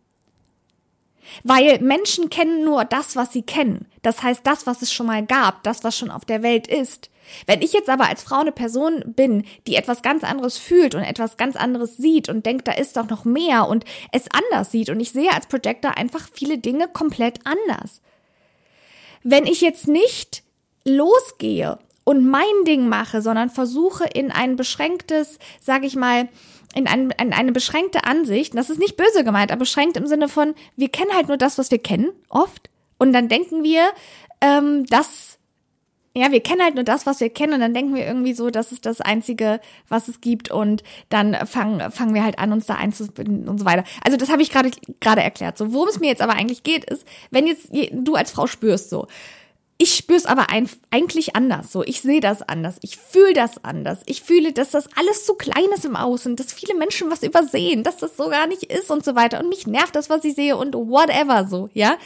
Weil 1.44 1.78
Menschen 1.80 2.30
kennen 2.30 2.64
nur 2.64 2.84
das, 2.84 3.16
was 3.16 3.32
sie 3.32 3.42
kennen. 3.42 3.86
Das 4.02 4.22
heißt, 4.22 4.40
das, 4.44 4.66
was 4.66 4.82
es 4.82 4.92
schon 4.92 5.06
mal 5.06 5.24
gab, 5.24 5.62
das, 5.62 5.84
was 5.84 5.96
schon 5.96 6.10
auf 6.10 6.24
der 6.24 6.42
Welt 6.42 6.66
ist. 6.66 7.10
Wenn 7.46 7.62
ich 7.62 7.72
jetzt 7.72 7.88
aber 7.88 8.08
als 8.08 8.22
Frau 8.22 8.40
eine 8.40 8.52
Person 8.52 9.02
bin, 9.06 9.44
die 9.66 9.76
etwas 9.76 10.02
ganz 10.02 10.24
anderes 10.24 10.58
fühlt 10.58 10.94
und 10.94 11.02
etwas 11.02 11.36
ganz 11.36 11.56
anderes 11.56 11.96
sieht 11.96 12.28
und 12.28 12.46
denkt, 12.46 12.68
da 12.68 12.72
ist 12.72 12.96
doch 12.96 13.08
noch 13.08 13.24
mehr 13.24 13.68
und 13.68 13.84
es 14.10 14.24
anders 14.30 14.70
sieht 14.70 14.90
und 14.90 15.00
ich 15.00 15.12
sehe 15.12 15.32
als 15.32 15.46
Projector 15.46 15.96
einfach 15.96 16.28
viele 16.32 16.58
Dinge 16.58 16.88
komplett 16.88 17.40
anders. 17.44 18.02
Wenn 19.22 19.46
ich 19.46 19.60
jetzt 19.60 19.86
nicht 19.86 20.42
losgehe 20.84 21.78
und 22.04 22.28
mein 22.28 22.64
Ding 22.66 22.88
mache, 22.88 23.22
sondern 23.22 23.50
versuche 23.50 24.04
in 24.04 24.32
ein 24.32 24.56
beschränktes, 24.56 25.38
sage 25.60 25.86
ich 25.86 25.94
mal, 25.94 26.28
in, 26.74 26.86
ein, 26.86 27.10
in 27.20 27.32
eine 27.32 27.52
beschränkte 27.52 28.04
Ansicht, 28.04 28.56
das 28.56 28.70
ist 28.70 28.78
nicht 28.78 28.96
böse 28.96 29.24
gemeint, 29.24 29.50
aber 29.50 29.60
beschränkt 29.60 29.96
im 29.96 30.06
Sinne 30.06 30.28
von, 30.28 30.54
wir 30.76 30.88
kennen 30.88 31.12
halt 31.14 31.28
nur 31.28 31.36
das, 31.36 31.58
was 31.58 31.70
wir 31.70 31.78
kennen, 31.78 32.10
oft. 32.28 32.70
Und 32.98 33.12
dann 33.12 33.28
denken 33.28 33.62
wir, 33.62 33.82
ähm, 34.40 34.86
dass 34.86 35.38
ja, 36.14 36.30
wir 36.30 36.42
kennen 36.42 36.62
halt 36.62 36.74
nur 36.74 36.84
das, 36.84 37.06
was 37.06 37.20
wir 37.20 37.30
kennen 37.30 37.54
und 37.54 37.60
dann 37.60 37.72
denken 37.72 37.94
wir 37.94 38.06
irgendwie 38.06 38.34
so, 38.34 38.50
das 38.50 38.70
ist 38.70 38.84
das 38.84 39.00
Einzige, 39.00 39.60
was 39.88 40.08
es 40.08 40.20
gibt 40.20 40.50
und 40.50 40.82
dann 41.08 41.34
fangen, 41.46 41.90
fangen 41.90 42.12
wir 42.12 42.22
halt 42.22 42.38
an, 42.38 42.52
uns 42.52 42.66
da 42.66 42.74
einzubinden 42.74 43.48
und 43.48 43.58
so 43.58 43.64
weiter. 43.64 43.84
Also 44.04 44.18
das 44.18 44.30
habe 44.30 44.42
ich 44.42 44.50
gerade 44.50 44.70
gerade 45.00 45.22
erklärt. 45.22 45.56
So, 45.56 45.72
worum 45.72 45.88
es 45.88 46.00
mir 46.00 46.08
jetzt 46.08 46.20
aber 46.20 46.34
eigentlich 46.34 46.62
geht, 46.64 46.84
ist, 46.84 47.06
wenn 47.30 47.46
jetzt 47.46 47.70
du 47.92 48.14
als 48.14 48.30
Frau 48.30 48.46
spürst 48.46 48.90
so, 48.90 49.06
ich 49.78 49.94
spüre 49.96 50.18
es 50.18 50.26
aber 50.26 50.50
ein, 50.50 50.68
eigentlich 50.90 51.34
anders. 51.34 51.72
So, 51.72 51.82
ich 51.82 52.02
sehe 52.02 52.20
das 52.20 52.42
anders. 52.42 52.76
Ich 52.82 52.96
fühle 52.96 53.32
das 53.32 53.64
anders. 53.64 54.00
Ich 54.06 54.22
fühle, 54.22 54.52
dass 54.52 54.70
das 54.70 54.86
alles 54.96 55.26
zu 55.26 55.34
klein 55.34 55.70
ist 55.74 55.84
im 55.84 55.96
Außen, 55.96 56.36
dass 56.36 56.52
viele 56.52 56.74
Menschen 56.74 57.10
was 57.10 57.22
übersehen, 57.22 57.82
dass 57.82 57.96
das 57.96 58.16
so 58.16 58.28
gar 58.28 58.46
nicht 58.46 58.64
ist 58.64 58.90
und 58.90 59.04
so 59.04 59.16
weiter. 59.16 59.40
Und 59.40 59.48
mich 59.48 59.66
nervt 59.66 59.96
das, 59.96 60.08
was 60.08 60.24
ich 60.24 60.34
sehe 60.34 60.56
und 60.56 60.74
whatever 60.74 61.46
so, 61.48 61.68
ja 61.72 61.96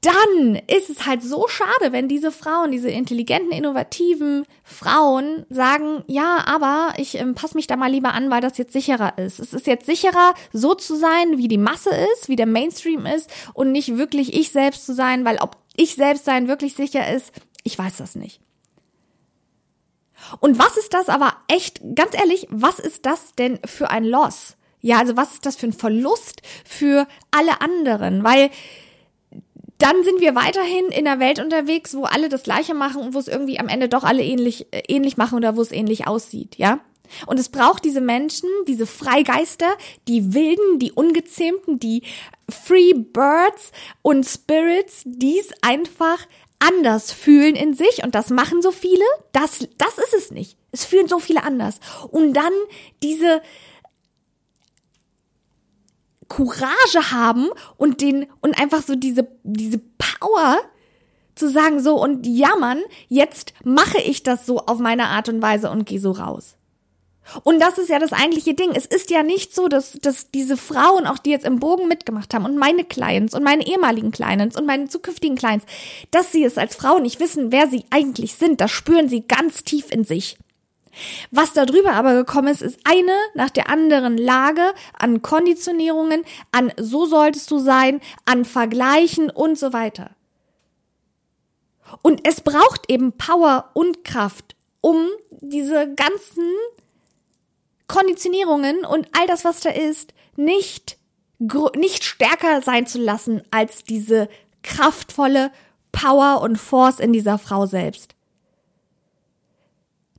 dann 0.00 0.56
ist 0.66 0.88
es 0.88 1.04
halt 1.06 1.22
so 1.22 1.46
schade, 1.46 1.92
wenn 1.92 2.08
diese 2.08 2.32
Frauen, 2.32 2.72
diese 2.72 2.88
intelligenten, 2.88 3.52
innovativen 3.52 4.46
Frauen 4.64 5.44
sagen, 5.50 6.04
ja, 6.06 6.44
aber 6.46 6.94
ich 6.96 7.16
ähm, 7.16 7.34
passe 7.34 7.54
mich 7.54 7.66
da 7.66 7.76
mal 7.76 7.90
lieber 7.90 8.14
an, 8.14 8.30
weil 8.30 8.40
das 8.40 8.56
jetzt 8.56 8.72
sicherer 8.72 9.18
ist. 9.18 9.40
Es 9.40 9.52
ist 9.52 9.66
jetzt 9.66 9.84
sicherer, 9.84 10.34
so 10.52 10.74
zu 10.74 10.96
sein, 10.96 11.36
wie 11.36 11.48
die 11.48 11.58
Masse 11.58 11.90
ist, 12.14 12.28
wie 12.28 12.36
der 12.36 12.46
Mainstream 12.46 13.04
ist 13.04 13.30
und 13.52 13.72
nicht 13.72 13.98
wirklich 13.98 14.32
ich 14.32 14.52
selbst 14.52 14.86
zu 14.86 14.94
sein, 14.94 15.26
weil 15.26 15.36
ob 15.38 15.58
ich 15.76 15.96
selbst 15.96 16.24
sein 16.24 16.48
wirklich 16.48 16.74
sicher 16.74 17.12
ist, 17.12 17.32
ich 17.62 17.78
weiß 17.78 17.98
das 17.98 18.14
nicht. 18.14 18.40
Und 20.40 20.58
was 20.58 20.78
ist 20.78 20.94
das 20.94 21.10
aber 21.10 21.34
echt, 21.48 21.80
ganz 21.94 22.14
ehrlich, 22.14 22.46
was 22.50 22.78
ist 22.78 23.04
das 23.04 23.34
denn 23.34 23.58
für 23.66 23.90
ein 23.90 24.04
Loss? 24.04 24.56
Ja, 24.80 24.98
also 24.98 25.16
was 25.16 25.34
ist 25.34 25.46
das 25.46 25.56
für 25.56 25.66
ein 25.66 25.74
Verlust 25.74 26.40
für 26.64 27.06
alle 27.30 27.60
anderen? 27.60 28.24
Weil 28.24 28.50
dann 29.80 30.04
sind 30.04 30.20
wir 30.20 30.34
weiterhin 30.34 30.86
in 30.86 31.04
der 31.04 31.18
Welt 31.18 31.38
unterwegs, 31.38 31.94
wo 31.94 32.04
alle 32.04 32.28
das 32.28 32.42
Gleiche 32.42 32.74
machen 32.74 33.02
und 33.02 33.14
wo 33.14 33.18
es 33.18 33.28
irgendwie 33.28 33.58
am 33.58 33.68
Ende 33.68 33.88
doch 33.88 34.04
alle 34.04 34.22
ähnlich, 34.22 34.66
äh, 34.72 34.82
ähnlich 34.88 35.16
machen 35.16 35.36
oder 35.36 35.56
wo 35.56 35.62
es 35.62 35.72
ähnlich 35.72 36.06
aussieht, 36.06 36.56
ja? 36.56 36.80
Und 37.26 37.40
es 37.40 37.48
braucht 37.48 37.84
diese 37.84 38.00
Menschen, 38.00 38.48
diese 38.68 38.86
Freigeister, 38.86 39.76
die 40.06 40.32
Wilden, 40.32 40.78
die 40.78 40.92
Ungezähmten, 40.92 41.80
die 41.80 42.02
Free 42.48 42.92
Birds 42.94 43.72
und 44.02 44.24
Spirits, 44.24 45.02
die 45.04 45.38
es 45.38 45.48
einfach 45.62 46.26
anders 46.60 47.10
fühlen 47.10 47.56
in 47.56 47.74
sich. 47.74 48.04
Und 48.04 48.14
das 48.14 48.30
machen 48.30 48.62
so 48.62 48.70
viele. 48.70 49.04
Das, 49.32 49.66
das 49.78 49.98
ist 49.98 50.14
es 50.16 50.30
nicht. 50.30 50.56
Es 50.72 50.84
fühlen 50.84 51.08
so 51.08 51.18
viele 51.18 51.42
anders. 51.42 51.80
Und 52.10 52.34
dann 52.34 52.52
diese, 53.02 53.42
Courage 56.30 57.10
haben 57.10 57.48
und 57.76 58.00
den 58.00 58.26
und 58.40 58.58
einfach 58.58 58.82
so 58.82 58.94
diese 58.94 59.28
diese 59.42 59.80
Power 59.98 60.58
zu 61.34 61.50
sagen 61.50 61.82
so 61.82 62.00
und 62.00 62.26
ja 62.26 62.56
Mann, 62.56 62.80
jetzt 63.08 63.52
mache 63.64 63.98
ich 63.98 64.22
das 64.22 64.46
so 64.46 64.60
auf 64.60 64.78
meine 64.78 65.06
Art 65.06 65.28
und 65.28 65.42
Weise 65.42 65.70
und 65.70 65.84
gehe 65.84 66.00
so 66.00 66.12
raus. 66.12 66.56
Und 67.44 67.60
das 67.60 67.78
ist 67.78 67.88
ja 67.88 67.98
das 67.98 68.12
eigentliche 68.12 68.54
Ding. 68.54 68.70
Es 68.74 68.86
ist 68.86 69.10
ja 69.10 69.22
nicht 69.22 69.54
so, 69.54 69.68
dass, 69.68 69.92
dass 69.92 70.30
diese 70.30 70.56
Frauen, 70.56 71.06
auch 71.06 71.18
die 71.18 71.30
jetzt 71.30 71.44
im 71.44 71.60
Bogen 71.60 71.86
mitgemacht 71.86 72.34
haben 72.34 72.44
und 72.44 72.56
meine 72.56 72.84
Clients 72.84 73.34
und 73.34 73.44
meine 73.44 73.66
ehemaligen 73.66 74.10
Clients 74.10 74.56
und 74.56 74.66
meine 74.66 74.88
zukünftigen 74.88 75.36
Clients, 75.36 75.66
dass 76.10 76.32
sie 76.32 76.44
es 76.44 76.58
als 76.58 76.74
Frauen 76.74 77.02
nicht 77.02 77.20
wissen, 77.20 77.52
wer 77.52 77.68
sie 77.68 77.84
eigentlich 77.90 78.34
sind. 78.34 78.60
Das 78.60 78.70
spüren 78.70 79.08
sie 79.08 79.26
ganz 79.26 79.62
tief 79.62 79.92
in 79.92 80.04
sich. 80.04 80.38
Was 81.30 81.52
darüber 81.52 81.92
aber 81.92 82.14
gekommen 82.14 82.48
ist, 82.48 82.62
ist 82.62 82.80
eine 82.84 83.12
nach 83.34 83.50
der 83.50 83.68
anderen 83.68 84.16
Lage 84.16 84.74
an 84.98 85.22
Konditionierungen, 85.22 86.24
an 86.52 86.72
so 86.76 87.06
solltest 87.06 87.50
du 87.50 87.58
sein, 87.58 88.00
an 88.24 88.44
Vergleichen 88.44 89.30
und 89.30 89.58
so 89.58 89.72
weiter. 89.72 90.10
Und 92.02 92.26
es 92.26 92.40
braucht 92.40 92.88
eben 92.88 93.12
Power 93.12 93.70
und 93.74 94.04
Kraft, 94.04 94.54
um 94.80 95.08
diese 95.30 95.92
ganzen 95.94 96.48
Konditionierungen 97.88 98.84
und 98.84 99.08
all 99.18 99.26
das, 99.26 99.44
was 99.44 99.60
da 99.60 99.70
ist, 99.70 100.14
nicht, 100.36 100.96
nicht 101.38 102.04
stärker 102.04 102.62
sein 102.62 102.86
zu 102.86 102.98
lassen 102.98 103.42
als 103.50 103.82
diese 103.84 104.28
kraftvolle 104.62 105.50
Power 105.90 106.40
und 106.42 106.56
Force 106.56 107.00
in 107.00 107.12
dieser 107.12 107.38
Frau 107.38 107.66
selbst. 107.66 108.14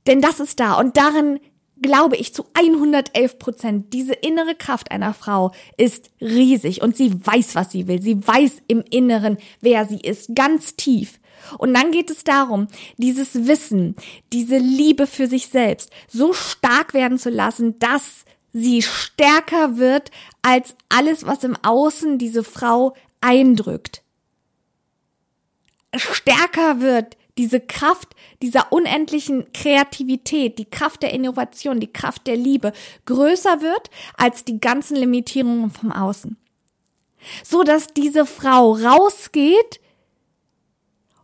Denn 0.06 0.20
das 0.20 0.40
ist 0.40 0.60
da 0.60 0.74
und 0.74 0.96
darin 0.96 1.38
glaube 1.82 2.16
ich 2.16 2.32
zu 2.32 2.46
111 2.54 3.38
Prozent. 3.38 3.92
Diese 3.92 4.14
innere 4.14 4.54
Kraft 4.54 4.90
einer 4.90 5.12
Frau 5.12 5.52
ist 5.76 6.10
riesig 6.20 6.80
und 6.80 6.96
sie 6.96 7.12
weiß, 7.26 7.54
was 7.54 7.72
sie 7.72 7.88
will. 7.88 8.00
Sie 8.00 8.26
weiß 8.26 8.62
im 8.68 8.82
Inneren, 8.88 9.36
wer 9.60 9.84
sie 9.84 10.00
ist, 10.00 10.34
ganz 10.34 10.76
tief. 10.76 11.18
Und 11.58 11.74
dann 11.74 11.90
geht 11.90 12.10
es 12.10 12.22
darum, 12.22 12.68
dieses 12.96 13.46
Wissen, 13.46 13.96
diese 14.32 14.58
Liebe 14.58 15.08
für 15.08 15.26
sich 15.26 15.48
selbst 15.48 15.90
so 16.08 16.32
stark 16.32 16.94
werden 16.94 17.18
zu 17.18 17.30
lassen, 17.30 17.78
dass 17.80 18.24
sie 18.52 18.82
stärker 18.82 19.76
wird 19.76 20.10
als 20.42 20.76
alles, 20.88 21.26
was 21.26 21.42
im 21.42 21.56
Außen 21.62 22.18
diese 22.18 22.44
Frau 22.44 22.94
eindrückt. 23.20 24.02
stärker 25.94 26.80
wird, 26.80 27.16
diese 27.38 27.60
Kraft 27.60 28.14
dieser 28.42 28.72
unendlichen 28.72 29.50
Kreativität, 29.52 30.58
die 30.58 30.68
Kraft 30.68 31.02
der 31.02 31.12
Innovation, 31.12 31.80
die 31.80 31.92
Kraft 31.92 32.26
der 32.26 32.36
Liebe 32.36 32.72
größer 33.06 33.62
wird 33.62 33.90
als 34.16 34.44
die 34.44 34.60
ganzen 34.60 34.96
Limitierungen 34.96 35.70
vom 35.70 35.92
Außen. 35.92 36.36
So 37.44 37.62
dass 37.62 37.86
diese 37.86 38.26
Frau 38.26 38.72
rausgeht 38.72 39.80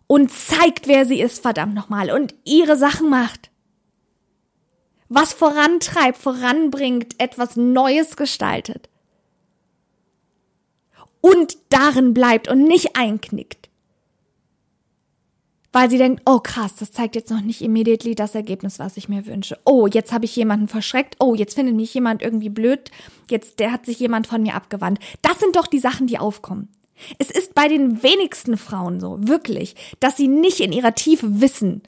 und 0.06 0.32
zeigt, 0.32 0.86
wer 0.86 1.04
sie 1.04 1.20
ist, 1.20 1.42
verdammt 1.42 1.74
nochmal, 1.74 2.10
und 2.10 2.34
ihre 2.44 2.76
Sachen 2.76 3.10
macht. 3.10 3.50
Was 5.10 5.32
vorantreibt, 5.32 6.18
voranbringt, 6.18 7.14
etwas 7.18 7.56
Neues 7.56 8.16
gestaltet. 8.16 8.88
Und 11.20 11.58
darin 11.68 12.14
bleibt 12.14 12.48
und 12.48 12.62
nicht 12.62 12.96
einknickt 12.96 13.67
weil 15.78 15.90
sie 15.90 15.98
denkt, 15.98 16.22
oh 16.26 16.40
krass, 16.40 16.74
das 16.74 16.90
zeigt 16.90 17.14
jetzt 17.14 17.30
noch 17.30 17.40
nicht 17.40 17.62
immediately 17.62 18.16
das 18.16 18.34
Ergebnis, 18.34 18.80
was 18.80 18.96
ich 18.96 19.08
mir 19.08 19.26
wünsche. 19.26 19.60
Oh, 19.64 19.86
jetzt 19.86 20.10
habe 20.10 20.24
ich 20.24 20.34
jemanden 20.34 20.66
verschreckt. 20.66 21.14
Oh, 21.20 21.36
jetzt 21.36 21.54
findet 21.54 21.76
mich 21.76 21.94
jemand 21.94 22.20
irgendwie 22.20 22.48
blöd. 22.48 22.90
Jetzt 23.30 23.60
der 23.60 23.70
hat 23.70 23.86
sich 23.86 24.00
jemand 24.00 24.26
von 24.26 24.42
mir 24.42 24.56
abgewandt. 24.56 24.98
Das 25.22 25.38
sind 25.38 25.54
doch 25.54 25.68
die 25.68 25.78
Sachen, 25.78 26.08
die 26.08 26.18
aufkommen. 26.18 26.66
Es 27.18 27.30
ist 27.30 27.54
bei 27.54 27.68
den 27.68 28.02
wenigsten 28.02 28.56
Frauen 28.56 28.98
so, 28.98 29.18
wirklich, 29.20 29.76
dass 30.00 30.16
sie 30.16 30.26
nicht 30.26 30.58
in 30.58 30.72
ihrer 30.72 30.96
Tiefe 30.96 31.40
wissen. 31.40 31.82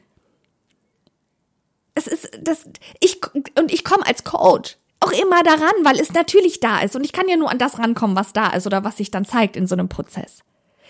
Es 1.96 2.06
ist 2.06 2.30
das 2.40 2.66
ich 3.00 3.18
und 3.58 3.72
ich 3.72 3.82
komme 3.82 4.06
als 4.06 4.22
Coach 4.22 4.76
auch 5.00 5.10
immer 5.10 5.42
daran, 5.42 5.74
weil 5.82 5.98
es 5.98 6.12
natürlich 6.12 6.60
da 6.60 6.78
ist 6.78 6.94
und 6.94 7.02
ich 7.02 7.12
kann 7.12 7.28
ja 7.28 7.36
nur 7.36 7.50
an 7.50 7.58
das 7.58 7.80
rankommen, 7.80 8.14
was 8.14 8.32
da 8.32 8.50
ist 8.50 8.68
oder 8.68 8.84
was 8.84 8.98
sich 8.98 9.10
dann 9.10 9.24
zeigt 9.24 9.56
in 9.56 9.66
so 9.66 9.74
einem 9.74 9.88
Prozess. 9.88 10.44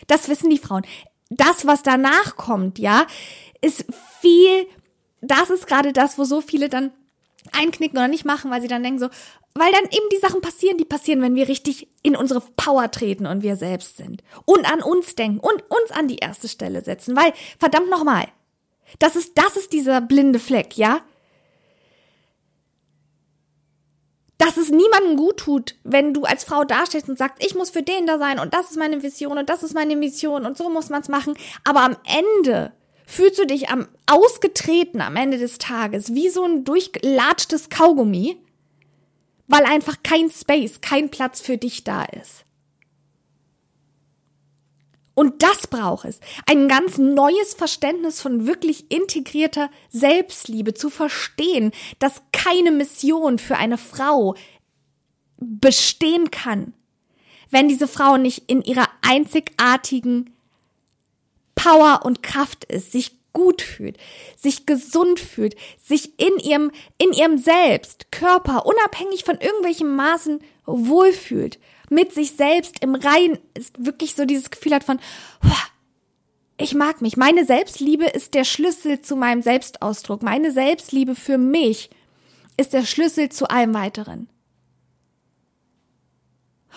Das 0.07 0.29
wissen 0.29 0.51
die 0.51 0.59
Frauen 0.59 0.85
das, 1.31 1.67
was 1.67 1.83
danach 1.83 2.37
kommt, 2.37 2.79
ja, 2.79 3.07
ist 3.61 3.87
viel, 4.21 4.67
das 5.21 5.49
ist 5.51 5.67
gerade 5.67 5.93
das, 5.93 6.19
wo 6.19 6.25
so 6.25 6.41
viele 6.41 6.69
dann 6.69 6.93
einknicken 7.53 7.99
oder 7.99 8.09
nicht 8.09 8.25
machen, 8.25 8.51
weil 8.51 8.61
sie 8.61 8.69
dann 8.69 8.83
denken 8.83 8.99
so, 8.99 9.09
weil 9.55 9.73
dann 9.73 9.85
eben 9.85 10.09
die 10.13 10.19
Sachen 10.19 10.41
passieren, 10.41 10.79
die 10.79 10.85
passieren, 10.85 11.23
wenn 11.23 11.35
wir 11.35 11.49
richtig 11.49 11.89
in 12.03 12.17
unsere 12.17 12.41
Power 12.41 12.91
treten 12.91 13.27
und 13.27 13.43
wir 13.43 13.57
selbst 13.57 13.97
sind. 13.97 14.23
Und 14.45 14.71
an 14.71 14.83
uns 14.83 15.15
denken 15.15 15.41
und 15.41 15.63
uns 15.69 15.91
an 15.91 16.09
die 16.09 16.17
erste 16.17 16.49
Stelle 16.49 16.83
setzen, 16.85 17.17
weil, 17.17 17.33
verdammt 17.59 17.91
nochmal, 17.91 18.29
das 18.99 19.17
ist, 19.17 19.39
das 19.39 19.57
ist 19.57 19.73
dieser 19.73 20.01
blinde 20.01 20.39
Fleck, 20.39 20.77
ja? 20.77 21.01
Dass 24.41 24.57
es 24.57 24.71
niemandem 24.71 25.17
gut 25.17 25.37
tut, 25.37 25.75
wenn 25.85 26.15
du 26.15 26.25
als 26.25 26.45
Frau 26.45 26.65
dastehst 26.65 27.11
und 27.11 27.19
sagst, 27.19 27.45
ich 27.45 27.55
muss 27.55 27.69
für 27.69 27.83
den 27.83 28.07
da 28.07 28.19
sein 28.19 28.39
und 28.39 28.55
das 28.55 28.71
ist 28.71 28.79
meine 28.79 29.03
Vision 29.03 29.37
und 29.37 29.51
das 29.51 29.63
ist 29.63 29.75
meine 29.75 29.97
Mission 29.97 30.47
und 30.47 30.57
so 30.57 30.71
muss 30.71 30.89
man 30.89 31.03
es 31.03 31.09
machen. 31.09 31.35
Aber 31.63 31.83
am 31.83 31.97
Ende 32.07 32.73
fühlst 33.07 33.39
du 33.39 33.47
dich 33.47 33.69
am 33.69 33.87
ausgetreten 34.07 35.03
am 35.03 35.17
Ende 35.17 35.37
des 35.37 35.59
Tages 35.59 36.15
wie 36.15 36.31
so 36.31 36.43
ein 36.45 36.65
durchgelatschtes 36.65 37.69
Kaugummi, 37.69 38.39
weil 39.47 39.65
einfach 39.65 39.97
kein 40.03 40.31
Space, 40.31 40.81
kein 40.81 41.11
Platz 41.11 41.43
für 41.43 41.59
dich 41.59 41.85
da 41.85 42.05
ist. 42.05 42.47
Und 45.15 45.43
das 45.43 45.67
braucht 45.67 46.07
es. 46.07 46.21
Ein 46.47 46.69
ganz 46.69 46.97
neues 46.99 47.55
Verständnis 47.55 48.21
von 48.21 48.47
wirklich 48.47 48.91
integrierter 48.91 49.71
Selbstliebe, 49.91 50.75
zu 50.75 50.89
verstehen, 50.89 51.73
dass 51.99 52.23
keine 52.33 52.71
Mission 52.71 53.39
für 53.39 53.57
eine 53.57 53.77
Frau 53.77 54.35
bestehen 55.39 56.31
kann, 56.31 56.75
wenn 57.51 57.69
diese 57.69 57.89
Frau 57.89 58.17
nicht 58.17 58.45
in 58.47 58.63
ihrer 58.63 58.89
einzigartigen 59.03 60.35
Power 61.55 62.01
und 62.05 62.23
Kraft 62.23 62.65
ist, 62.67 62.93
sich 62.93 63.17
gut 63.33 63.63
fühlt, 63.63 63.97
sich 64.37 64.67
gesund 64.67 65.21
fühlt, 65.21 65.55
sich 65.83 66.19
in 66.19 66.39
ihrem, 66.39 66.71
in 66.99 67.13
ihrem 67.13 67.39
Selbst, 67.39 68.11
Körper, 68.11 68.67
unabhängig 68.67 69.25
von 69.25 69.39
irgendwelchen 69.39 69.95
Maßen 69.95 70.41
wohlfühlt 70.67 71.59
mit 71.91 72.15
sich 72.15 72.33
selbst 72.33 72.83
im 72.83 72.95
Rein 72.95 73.39
ist 73.55 73.85
wirklich 73.85 74.15
so 74.15 74.25
dieses 74.25 74.51
Gefühl 74.51 74.75
hat 74.75 74.85
von, 74.85 74.99
ich 76.57 76.75
mag 76.75 77.01
mich. 77.01 77.17
Meine 77.17 77.45
Selbstliebe 77.45 78.05
ist 78.05 78.35
der 78.35 78.45
Schlüssel 78.45 79.01
zu 79.01 79.17
meinem 79.17 79.43
Selbstausdruck. 79.43 80.23
Meine 80.23 80.53
Selbstliebe 80.53 81.15
für 81.15 81.37
mich 81.37 81.91
ist 82.57 82.73
der 82.73 82.85
Schlüssel 82.85 83.31
zu 83.31 83.49
allem 83.49 83.75
weiteren. 83.75 84.29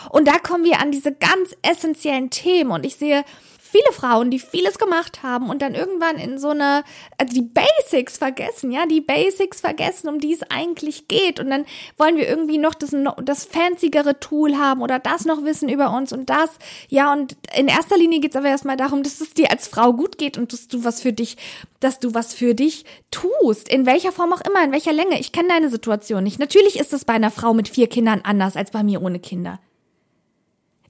Und 0.09 0.27
da 0.27 0.39
kommen 0.39 0.63
wir 0.63 0.79
an 0.79 0.91
diese 0.91 1.13
ganz 1.13 1.55
essentiellen 1.61 2.29
Themen 2.29 2.71
und 2.71 2.85
ich 2.85 2.95
sehe 2.95 3.23
viele 3.73 3.91
Frauen, 3.91 4.29
die 4.29 4.37
vieles 4.37 4.77
gemacht 4.77 5.23
haben 5.23 5.49
und 5.49 5.63
dann 5.63 5.73
irgendwann 5.73 6.17
in 6.17 6.37
so 6.37 6.49
eine, 6.49 6.83
also 7.17 7.33
die 7.33 7.41
Basics 7.41 8.19
vergessen, 8.19 8.71
ja, 8.71 8.85
die 8.85 9.01
Basics 9.01 9.61
vergessen, 9.61 10.09
um 10.09 10.19
die 10.19 10.31
es 10.31 10.43
eigentlich 10.43 11.07
geht. 11.07 11.39
Und 11.39 11.49
dann 11.49 11.65
wollen 11.97 12.15
wir 12.15 12.27
irgendwie 12.27 12.59
noch 12.59 12.75
das, 12.75 12.95
das 13.23 13.45
fanzigere 13.45 14.19
Tool 14.19 14.57
haben 14.57 14.83
oder 14.83 14.99
das 14.99 15.25
noch 15.25 15.43
wissen 15.43 15.69
über 15.69 15.91
uns 15.91 16.13
und 16.13 16.29
das. 16.29 16.51
Ja, 16.87 17.11
und 17.11 17.35
in 17.57 17.67
erster 17.67 17.97
Linie 17.97 18.19
geht 18.19 18.31
es 18.31 18.37
aber 18.37 18.49
erstmal 18.49 18.77
darum, 18.77 19.01
dass 19.01 19.19
es 19.21 19.33
dir 19.33 19.49
als 19.49 19.67
Frau 19.67 19.93
gut 19.93 20.19
geht 20.19 20.37
und 20.37 20.53
dass 20.53 20.67
du 20.67 20.83
was 20.83 21.01
für 21.01 21.13
dich, 21.13 21.37
dass 21.79 21.99
du 21.99 22.13
was 22.13 22.35
für 22.35 22.53
dich 22.53 22.85
tust. 23.09 23.67
In 23.69 23.87
welcher 23.87 24.11
Form 24.11 24.33
auch 24.33 24.41
immer, 24.41 24.63
in 24.63 24.71
welcher 24.71 24.93
Länge. 24.93 25.19
Ich 25.19 25.31
kenne 25.31 25.49
deine 25.49 25.69
Situation 25.69 26.23
nicht. 26.23 26.37
Natürlich 26.37 26.79
ist 26.79 26.93
es 26.93 27.05
bei 27.05 27.13
einer 27.13 27.31
Frau 27.31 27.55
mit 27.55 27.69
vier 27.69 27.87
Kindern 27.87 28.21
anders 28.23 28.55
als 28.55 28.69
bei 28.69 28.83
mir 28.83 29.01
ohne 29.01 29.19
Kinder. 29.19 29.59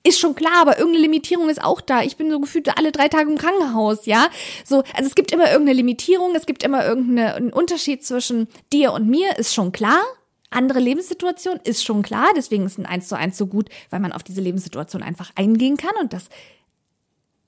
Ist 0.05 0.19
schon 0.19 0.35
klar, 0.35 0.57
aber 0.61 0.77
irgendeine 0.77 1.03
Limitierung 1.03 1.49
ist 1.49 1.63
auch 1.63 1.79
da. 1.79 2.03
Ich 2.03 2.17
bin 2.17 2.29
so 2.29 2.41
gefühlt 2.41 2.77
alle 2.77 2.91
drei 2.91 3.07
Tage 3.07 3.31
im 3.31 3.37
Krankenhaus, 3.37 4.05
ja. 4.05 4.27
So, 4.65 4.83
also 4.93 5.07
es 5.07 5.15
gibt 5.15 5.31
immer 5.31 5.49
irgendeine 5.49 5.77
Limitierung, 5.77 6.35
es 6.35 6.45
gibt 6.45 6.63
immer 6.63 6.85
irgendeinen 6.85 7.53
Unterschied 7.53 8.03
zwischen 8.05 8.49
dir 8.73 8.91
und 8.91 9.07
mir, 9.07 9.37
ist 9.37 9.53
schon 9.53 9.71
klar. 9.71 10.01
Andere 10.49 10.79
Lebenssituation 10.79 11.59
ist 11.63 11.85
schon 11.85 12.03
klar, 12.03 12.27
deswegen 12.35 12.65
ist 12.65 12.77
ein 12.77 12.85
Eins 12.85 13.07
zu 13.07 13.17
eins 13.17 13.37
so 13.37 13.47
gut, 13.47 13.69
weil 13.89 14.01
man 14.01 14.11
auf 14.11 14.23
diese 14.23 14.41
Lebenssituation 14.41 15.01
einfach 15.01 15.31
eingehen 15.35 15.77
kann 15.77 15.95
und 15.99 16.11
das 16.11 16.27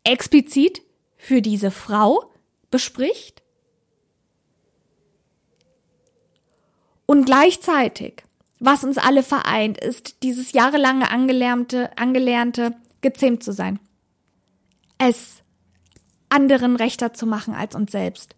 explizit 0.05 0.81
für 1.17 1.41
diese 1.41 1.71
Frau 1.71 2.31
bespricht. 2.71 3.43
Und 7.05 7.25
gleichzeitig 7.25 8.23
was 8.59 8.83
uns 8.83 8.97
alle 8.97 9.23
vereint, 9.23 9.77
ist 9.77 10.23
dieses 10.23 10.51
jahrelange 10.53 11.09
angelernte, 11.11 11.95
angelernte, 11.97 12.75
gezähmt 13.01 13.43
zu 13.43 13.51
sein. 13.51 13.79
Es 14.97 15.43
anderen 16.29 16.75
rechter 16.75 17.13
zu 17.13 17.25
machen 17.25 17.53
als 17.53 17.75
uns 17.75 17.91
selbst. 17.91 18.35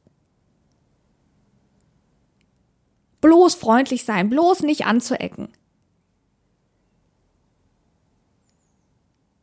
Bloß 3.21 3.55
freundlich 3.55 4.05
sein, 4.05 4.29
bloß 4.29 4.61
nicht 4.61 4.85
anzuecken. 4.85 5.49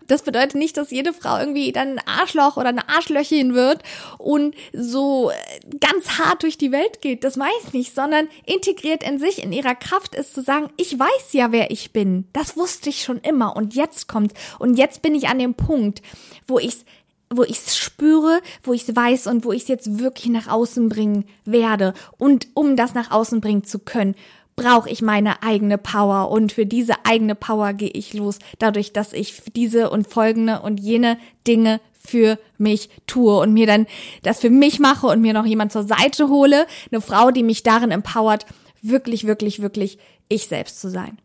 Das 0.07 0.23
bedeutet 0.23 0.55
nicht, 0.55 0.77
dass 0.77 0.91
jede 0.91 1.13
Frau 1.13 1.39
irgendwie 1.39 1.73
dann 1.73 1.99
ein 1.99 2.07
Arschloch 2.07 2.57
oder 2.57 2.69
eine 2.69 2.89
Arschlöchin 2.89 3.55
wird 3.55 3.83
und 4.19 4.55
so 4.73 5.31
äh, 5.31 5.77
ganz 5.79 6.19
hart 6.19 6.43
durch 6.43 6.59
die 6.59 6.73
Welt 6.73 7.01
geht. 7.01 7.25
Das 7.25 7.37
meine 7.37 7.53
ich 7.65 7.73
nicht, 7.73 7.95
sondern 7.95 8.29
integriert 8.47 9.03
in 9.03 9.19
sich, 9.19 9.43
in 9.43 9.53
ihrer 9.53 9.75
Kraft 9.75 10.15
ist 10.15 10.35
zu 10.35 10.43
sagen, 10.43 10.71
ich 10.77 10.99
weiß 10.99 11.33
ja, 11.33 11.53
wer 11.53 11.71
ich 11.71 11.93
bin. 11.93 12.27
Das 12.33 12.57
wusste 12.57 12.91
ich 12.91 13.03
schon 13.03 13.19
immer 13.19 13.57
und 13.57 13.75
jetzt 13.75 14.09
kommt 14.09 14.33
und 14.59 14.77
jetzt 14.77 15.03
bin 15.03 15.15
ich 15.15 15.29
an 15.29 15.39
dem 15.39 15.55
Punkt, 15.55 16.03
wo 16.47 16.59
ich's 16.59 16.85
wo 17.31 17.43
ich 17.43 17.59
es 17.67 17.77
spüre, 17.77 18.41
wo 18.63 18.73
ich 18.73 18.89
es 18.89 18.95
weiß 18.95 19.27
und 19.27 19.45
wo 19.45 19.53
ich 19.53 19.63
es 19.63 19.69
jetzt 19.69 19.99
wirklich 19.99 20.27
nach 20.27 20.47
außen 20.47 20.89
bringen 20.89 21.25
werde. 21.45 21.95
Und 22.17 22.49
um 22.55 22.77
das 22.77 22.95
nach 22.95 23.11
außen 23.11 23.41
bringen 23.41 23.65
zu 23.65 23.81
können, 23.81 24.15
brauche 24.57 24.89
ich 24.89 25.03
meine 25.03 25.43
eigene 25.43 25.79
Power 25.79 26.31
und 26.31 26.53
für 26.53 26.67
diese 26.67 27.05
eigene 27.05 27.35
Power 27.35 27.73
gehe 27.73 27.91
ich 27.91 28.15
los, 28.15 28.39
dadurch, 28.59 28.93
dass 28.93 29.13
ich 29.13 29.43
diese 29.55 29.91
und 29.91 30.09
folgende 30.09 30.61
und 30.61 30.79
jene 30.79 31.19
Dinge 31.47 31.81
für 32.07 32.39
mich 32.59 32.91
tue 33.07 33.39
und 33.39 33.53
mir 33.53 33.67
dann 33.67 33.87
das 34.23 34.41
für 34.41 34.51
mich 34.51 34.79
mache 34.79 35.07
und 35.07 35.21
mir 35.21 35.33
noch 35.33 35.47
jemand 35.47 35.73
zur 35.73 35.85
Seite 35.85 36.29
hole, 36.29 36.67
eine 36.91 37.01
Frau, 37.01 37.31
die 37.31 37.43
mich 37.43 37.63
darin 37.63 37.91
empowert, 37.91 38.47
wirklich, 38.83 39.27
wirklich, 39.27 39.63
wirklich 39.63 39.99
ich 40.29 40.47
selbst 40.47 40.81
zu 40.81 40.91
sein. 40.91 41.19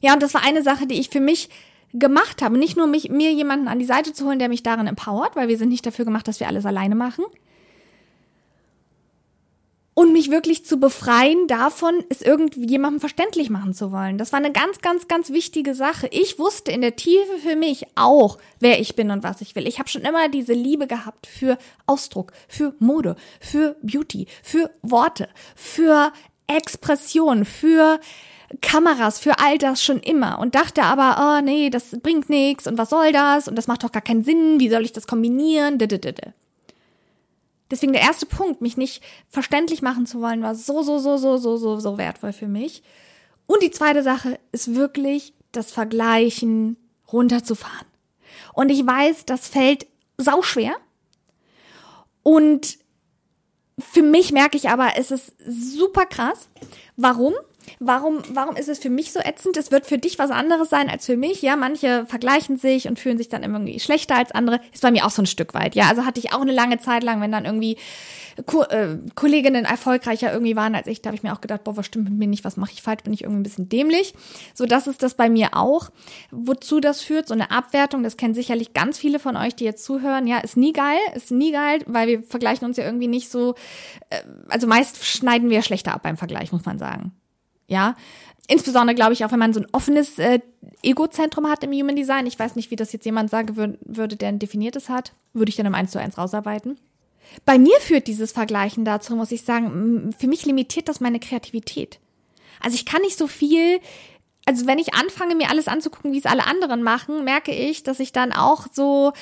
Ja, 0.00 0.14
und 0.14 0.22
das 0.22 0.34
war 0.34 0.42
eine 0.44 0.62
Sache, 0.62 0.86
die 0.86 0.98
ich 0.98 1.10
für 1.10 1.20
mich 1.20 1.48
gemacht 1.92 2.42
habe. 2.42 2.58
Nicht 2.58 2.76
nur 2.76 2.86
mich, 2.86 3.10
mir 3.10 3.32
jemanden 3.32 3.68
an 3.68 3.78
die 3.78 3.84
Seite 3.84 4.12
zu 4.12 4.26
holen, 4.26 4.38
der 4.38 4.48
mich 4.48 4.62
darin 4.62 4.86
empowert, 4.86 5.36
weil 5.36 5.48
wir 5.48 5.58
sind 5.58 5.68
nicht 5.68 5.84
dafür 5.84 6.04
gemacht, 6.04 6.28
dass 6.28 6.40
wir 6.40 6.48
alles 6.48 6.64
alleine 6.64 6.94
machen, 6.94 7.24
und 9.94 10.12
mich 10.12 10.30
wirklich 10.30 10.64
zu 10.64 10.78
befreien 10.78 11.46
davon, 11.46 12.04
es 12.08 12.22
irgendjemandem 12.22 13.00
verständlich 13.00 13.50
machen 13.50 13.74
zu 13.74 13.92
wollen. 13.92 14.18
Das 14.18 14.32
war 14.32 14.38
eine 14.38 14.52
ganz, 14.52 14.78
ganz, 14.80 15.08
ganz 15.08 15.30
wichtige 15.30 15.74
Sache. 15.74 16.08
Ich 16.10 16.38
wusste 16.38 16.70
in 16.70 16.80
der 16.80 16.96
Tiefe 16.96 17.38
für 17.42 17.56
mich 17.56 17.86
auch, 17.96 18.38
wer 18.60 18.80
ich 18.80 18.94
bin 18.94 19.10
und 19.10 19.22
was 19.22 19.40
ich 19.40 19.56
will. 19.56 19.66
Ich 19.66 19.78
habe 19.78 19.88
schon 19.88 20.02
immer 20.02 20.28
diese 20.28 20.52
Liebe 20.52 20.86
gehabt 20.86 21.26
für 21.26 21.58
Ausdruck, 21.86 22.32
für 22.48 22.74
Mode, 22.78 23.16
für 23.40 23.76
Beauty, 23.82 24.26
für 24.42 24.70
Worte, 24.82 25.28
für 25.54 26.12
Expression, 26.46 27.44
für 27.44 28.00
Kameras, 28.60 29.20
für 29.20 29.38
all 29.38 29.58
das 29.58 29.82
schon 29.82 30.00
immer 30.00 30.38
und 30.40 30.54
dachte 30.54 30.82
aber, 30.82 31.38
oh 31.38 31.44
nee, 31.44 31.70
das 31.70 31.96
bringt 32.02 32.28
nichts 32.28 32.66
und 32.66 32.78
was 32.78 32.90
soll 32.90 33.12
das 33.12 33.46
und 33.46 33.56
das 33.56 33.68
macht 33.68 33.84
doch 33.84 33.92
gar 33.92 34.02
keinen 34.02 34.24
Sinn, 34.24 34.58
wie 34.58 34.68
soll 34.68 34.84
ich 34.84 34.92
das 34.92 35.06
kombinieren? 35.06 35.78
Deswegen 37.70 37.92
der 37.92 38.02
erste 38.02 38.26
Punkt, 38.26 38.60
mich 38.60 38.76
nicht 38.76 39.02
verständlich 39.28 39.82
machen 39.82 40.06
zu 40.06 40.20
wollen, 40.20 40.42
war 40.42 40.54
so, 40.54 40.82
so, 40.82 40.98
so, 40.98 41.16
so, 41.16 41.36
so, 41.36 41.56
so, 41.56 41.78
so 41.78 41.98
wertvoll 41.98 42.32
für 42.32 42.48
mich. 42.48 42.82
Und 43.46 43.62
die 43.62 43.70
zweite 43.70 44.02
Sache 44.02 44.38
ist 44.52 44.74
wirklich 44.74 45.34
das 45.52 45.72
Vergleichen 45.72 46.76
runterzufahren. 47.12 47.86
Und 48.54 48.70
ich 48.70 48.86
weiß, 48.86 49.24
das 49.26 49.48
fällt 49.48 49.86
sauschwer. 50.18 50.72
Und 52.22 52.78
für 53.78 54.02
mich 54.02 54.32
merke 54.32 54.56
ich 54.56 54.68
aber, 54.68 54.92
es 54.96 55.10
ist 55.10 55.32
super 55.46 56.06
krass. 56.06 56.48
Warum? 56.96 57.34
Warum, 57.78 58.18
warum 58.32 58.56
ist 58.56 58.68
es 58.68 58.78
für 58.78 58.90
mich 58.90 59.12
so 59.12 59.20
ätzend? 59.20 59.56
Es 59.56 59.70
wird 59.70 59.86
für 59.86 59.98
dich 59.98 60.18
was 60.18 60.30
anderes 60.30 60.70
sein 60.70 60.88
als 60.90 61.06
für 61.06 61.16
mich. 61.16 61.42
Ja, 61.42 61.56
manche 61.56 62.06
vergleichen 62.06 62.56
sich 62.56 62.88
und 62.88 62.98
fühlen 62.98 63.18
sich 63.18 63.28
dann 63.28 63.42
irgendwie 63.42 63.80
schlechter 63.80 64.16
als 64.16 64.32
andere. 64.32 64.60
Ist 64.72 64.82
bei 64.82 64.90
mir 64.90 65.06
auch 65.06 65.10
so 65.10 65.22
ein 65.22 65.26
Stück 65.26 65.54
weit. 65.54 65.74
Ja, 65.74 65.88
also 65.88 66.04
hatte 66.04 66.20
ich 66.20 66.32
auch 66.32 66.40
eine 66.40 66.52
lange 66.52 66.78
Zeit 66.78 67.02
lang, 67.02 67.20
wenn 67.20 67.32
dann 67.32 67.44
irgendwie 67.44 67.76
Ko 68.46 68.62
äh, 68.62 68.98
Kolleginnen 69.14 69.64
erfolgreicher 69.64 70.32
irgendwie 70.32 70.56
waren 70.56 70.74
als 70.74 70.86
ich, 70.86 71.02
da 71.02 71.08
habe 71.08 71.16
ich 71.16 71.22
mir 71.22 71.32
auch 71.32 71.40
gedacht, 71.40 71.64
boah, 71.64 71.76
was 71.76 71.86
stimmt 71.86 72.04
mit 72.04 72.18
mir 72.18 72.26
nicht, 72.26 72.44
was 72.44 72.56
mache 72.56 72.72
ich 72.72 72.82
falsch, 72.82 73.02
bin 73.02 73.12
ich 73.12 73.22
irgendwie 73.22 73.40
ein 73.40 73.44
bisschen 73.44 73.68
dämlich. 73.68 74.14
So, 74.54 74.66
das 74.66 74.86
ist 74.86 75.02
das 75.02 75.14
bei 75.14 75.28
mir 75.28 75.50
auch. 75.52 75.90
Wozu 76.30 76.80
das 76.80 77.02
führt, 77.02 77.28
so 77.28 77.34
eine 77.34 77.50
Abwertung, 77.50 78.02
das 78.02 78.16
kennen 78.16 78.34
sicherlich 78.34 78.72
ganz 78.72 78.98
viele 78.98 79.18
von 79.18 79.36
euch, 79.36 79.54
die 79.54 79.64
jetzt 79.64 79.84
zuhören. 79.84 80.26
Ja, 80.26 80.38
ist 80.38 80.56
nie 80.56 80.72
geil, 80.72 80.98
ist 81.14 81.30
nie 81.30 81.52
geil, 81.52 81.80
weil 81.86 82.08
wir 82.08 82.22
vergleichen 82.22 82.66
uns 82.66 82.76
ja 82.76 82.84
irgendwie 82.84 83.08
nicht 83.08 83.30
so, 83.30 83.54
äh, 84.10 84.22
also 84.48 84.66
meist 84.66 85.04
schneiden 85.04 85.50
wir 85.50 85.62
schlechter 85.62 85.94
ab 85.94 86.02
beim 86.02 86.16
Vergleich, 86.16 86.52
muss 86.52 86.64
man 86.64 86.78
sagen. 86.78 87.12
Ja, 87.70 87.94
insbesondere 88.48 88.96
glaube 88.96 89.12
ich 89.12 89.24
auch, 89.24 89.30
wenn 89.30 89.38
man 89.38 89.52
so 89.52 89.60
ein 89.60 89.66
offenes 89.70 90.18
äh, 90.18 90.40
Egozentrum 90.82 91.48
hat 91.48 91.62
im 91.62 91.72
Human 91.72 91.94
Design. 91.94 92.26
Ich 92.26 92.36
weiß 92.36 92.56
nicht, 92.56 92.72
wie 92.72 92.76
das 92.76 92.92
jetzt 92.92 93.06
jemand 93.06 93.30
sagen 93.30 93.56
würd, 93.56 93.78
würde, 93.82 94.16
der 94.16 94.28
ein 94.28 94.40
definiertes 94.40 94.88
hat. 94.88 95.12
Würde 95.32 95.50
ich 95.50 95.56
dann 95.56 95.66
im 95.66 95.74
1 95.74 95.92
zu 95.92 96.00
1 96.00 96.18
rausarbeiten. 96.18 96.78
Bei 97.44 97.58
mir 97.58 97.78
führt 97.80 98.08
dieses 98.08 98.32
Vergleichen 98.32 98.84
dazu, 98.84 99.14
muss 99.14 99.30
ich 99.30 99.42
sagen, 99.42 100.12
für 100.18 100.26
mich 100.26 100.44
limitiert 100.46 100.88
das 100.88 100.98
meine 100.98 101.20
Kreativität. 101.20 102.00
Also 102.60 102.74
ich 102.74 102.84
kann 102.84 103.02
nicht 103.02 103.16
so 103.16 103.28
viel, 103.28 103.78
also 104.46 104.66
wenn 104.66 104.80
ich 104.80 104.94
anfange, 104.94 105.36
mir 105.36 105.48
alles 105.48 105.68
anzugucken, 105.68 106.12
wie 106.12 106.18
es 106.18 106.26
alle 106.26 106.48
anderen 106.48 106.82
machen, 106.82 107.22
merke 107.22 107.52
ich, 107.52 107.84
dass 107.84 108.00
ich 108.00 108.10
dann 108.10 108.32
auch 108.32 108.66
so 108.72 109.12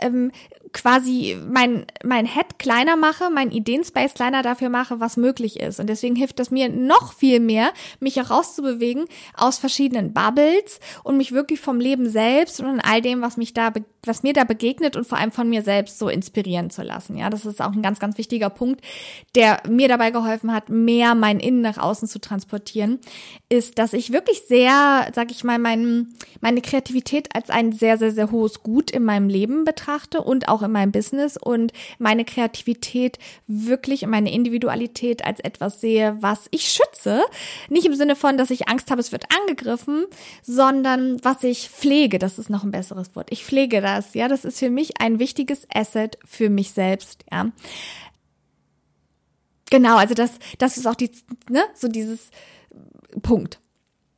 ähm, 0.00 0.32
quasi 0.72 1.36
mein, 1.50 1.86
mein 2.04 2.26
Head 2.26 2.58
kleiner 2.58 2.96
mache, 2.96 3.30
mein 3.30 3.50
Ideenspace 3.50 4.14
kleiner 4.14 4.42
dafür 4.42 4.68
mache, 4.68 5.00
was 5.00 5.16
möglich 5.16 5.60
ist. 5.60 5.80
Und 5.80 5.88
deswegen 5.88 6.16
hilft 6.16 6.38
das 6.38 6.50
mir 6.50 6.68
noch 6.68 7.12
viel 7.12 7.40
mehr, 7.40 7.72
mich 8.00 8.16
herauszubewegen 8.16 9.06
aus 9.34 9.58
verschiedenen 9.58 10.12
Bubbles 10.12 10.80
und 11.04 11.16
mich 11.16 11.32
wirklich 11.32 11.60
vom 11.60 11.80
Leben 11.80 12.08
selbst 12.08 12.60
und 12.60 12.80
all 12.80 13.00
dem, 13.00 13.20
was 13.20 13.36
mich 13.36 13.54
da, 13.54 13.72
was 14.04 14.22
mir 14.22 14.32
da 14.32 14.44
begegnet 14.44 14.96
und 14.96 15.06
vor 15.06 15.18
allem 15.18 15.32
von 15.32 15.48
mir 15.48 15.62
selbst 15.62 15.98
so 15.98 16.08
inspirieren 16.08 16.70
zu 16.70 16.82
lassen. 16.82 17.16
Ja, 17.16 17.30
das 17.30 17.44
ist 17.44 17.60
auch 17.60 17.72
ein 17.72 17.82
ganz, 17.82 17.98
ganz 17.98 18.16
wichtiger 18.16 18.48
Punkt, 18.50 18.80
der 19.34 19.60
mir 19.68 19.88
dabei 19.88 20.10
geholfen 20.10 20.52
hat, 20.52 20.68
mehr 20.68 21.14
mein 21.14 21.40
Innen 21.40 21.60
nach 21.60 21.78
außen 21.78 22.08
zu 22.08 22.20
transportieren, 22.20 23.00
ist, 23.48 23.78
dass 23.78 23.92
ich 23.92 24.12
wirklich 24.12 24.42
sehr, 24.46 25.08
sag 25.14 25.30
ich 25.30 25.42
mal, 25.42 25.58
mein, 25.58 26.08
meine 26.40 26.60
Kreativität 26.60 27.34
als 27.34 27.50
ein 27.50 27.72
sehr, 27.72 27.98
sehr, 27.98 28.12
sehr 28.12 28.30
hohes 28.30 28.62
Gut 28.62 28.90
in 28.90 29.04
meinem 29.04 29.28
Leben 29.28 29.64
betrachte 29.64 30.22
und 30.22 30.48
auch 30.48 30.62
in 30.62 30.72
meinem 30.72 30.92
Business 30.92 31.36
und 31.36 31.72
meine 31.98 32.24
Kreativität 32.24 33.18
wirklich 33.46 34.04
und 34.04 34.10
meine 34.10 34.32
Individualität 34.32 35.24
als 35.24 35.40
etwas 35.40 35.80
sehe, 35.80 36.16
was 36.20 36.46
ich 36.50 36.70
schütze. 36.70 37.22
Nicht 37.68 37.86
im 37.86 37.94
Sinne 37.94 38.16
von, 38.16 38.38
dass 38.38 38.50
ich 38.50 38.68
Angst 38.68 38.90
habe, 38.90 39.00
es 39.00 39.12
wird 39.12 39.24
angegriffen, 39.40 40.04
sondern 40.42 41.22
was 41.24 41.42
ich 41.42 41.68
pflege. 41.68 42.18
Das 42.18 42.38
ist 42.38 42.50
noch 42.50 42.62
ein 42.62 42.70
besseres 42.70 43.14
Wort. 43.16 43.28
Ich 43.30 43.44
pflege 43.44 43.80
das. 43.96 44.14
Ja, 44.14 44.28
das 44.28 44.44
ist 44.44 44.58
für 44.58 44.70
mich 44.70 45.00
ein 45.00 45.18
wichtiges 45.18 45.66
Asset 45.72 46.18
für 46.24 46.50
mich 46.50 46.72
selbst. 46.72 47.24
Ja. 47.30 47.50
Genau, 49.70 49.96
also 49.96 50.14
das, 50.14 50.38
das 50.58 50.76
ist 50.76 50.86
auch 50.86 50.94
die, 50.94 51.10
ne, 51.50 51.62
so 51.74 51.88
dieses 51.88 52.30
Punkt. 53.22 53.60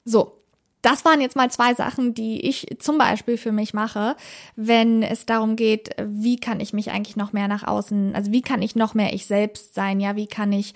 So 0.04 0.39
das 0.83 1.05
waren 1.05 1.21
jetzt 1.21 1.37
mal 1.37 1.51
zwei 1.51 1.75
Sachen, 1.75 2.14
die 2.14 2.40
ich 2.40 2.66
zum 2.79 2.97
Beispiel 2.97 3.37
für 3.37 3.53
mich 3.53 3.75
mache, 3.75 4.16
wenn 4.57 5.03
es 5.03 5.27
darum 5.27 5.57
geht, 5.57 5.90
wie 6.03 6.37
kann 6.37 6.61
ich 6.61 6.73
mich 6.73 6.90
eigentlich 6.90 7.16
noch 7.16 7.33
mehr 7.33 7.49
nach 7.49 7.66
außen, 7.66 8.14
also 8.14 8.33
wie 8.33 8.43
kann 8.43 8.62
ich 8.62 8.77
noch 8.77 8.95
mehr 8.95 9.12
ich 9.12 9.27
selbst 9.27 9.75
sein, 9.75 10.01
ja, 10.01 10.16
wie 10.16 10.27
kann 10.27 10.53
ich 10.53 10.75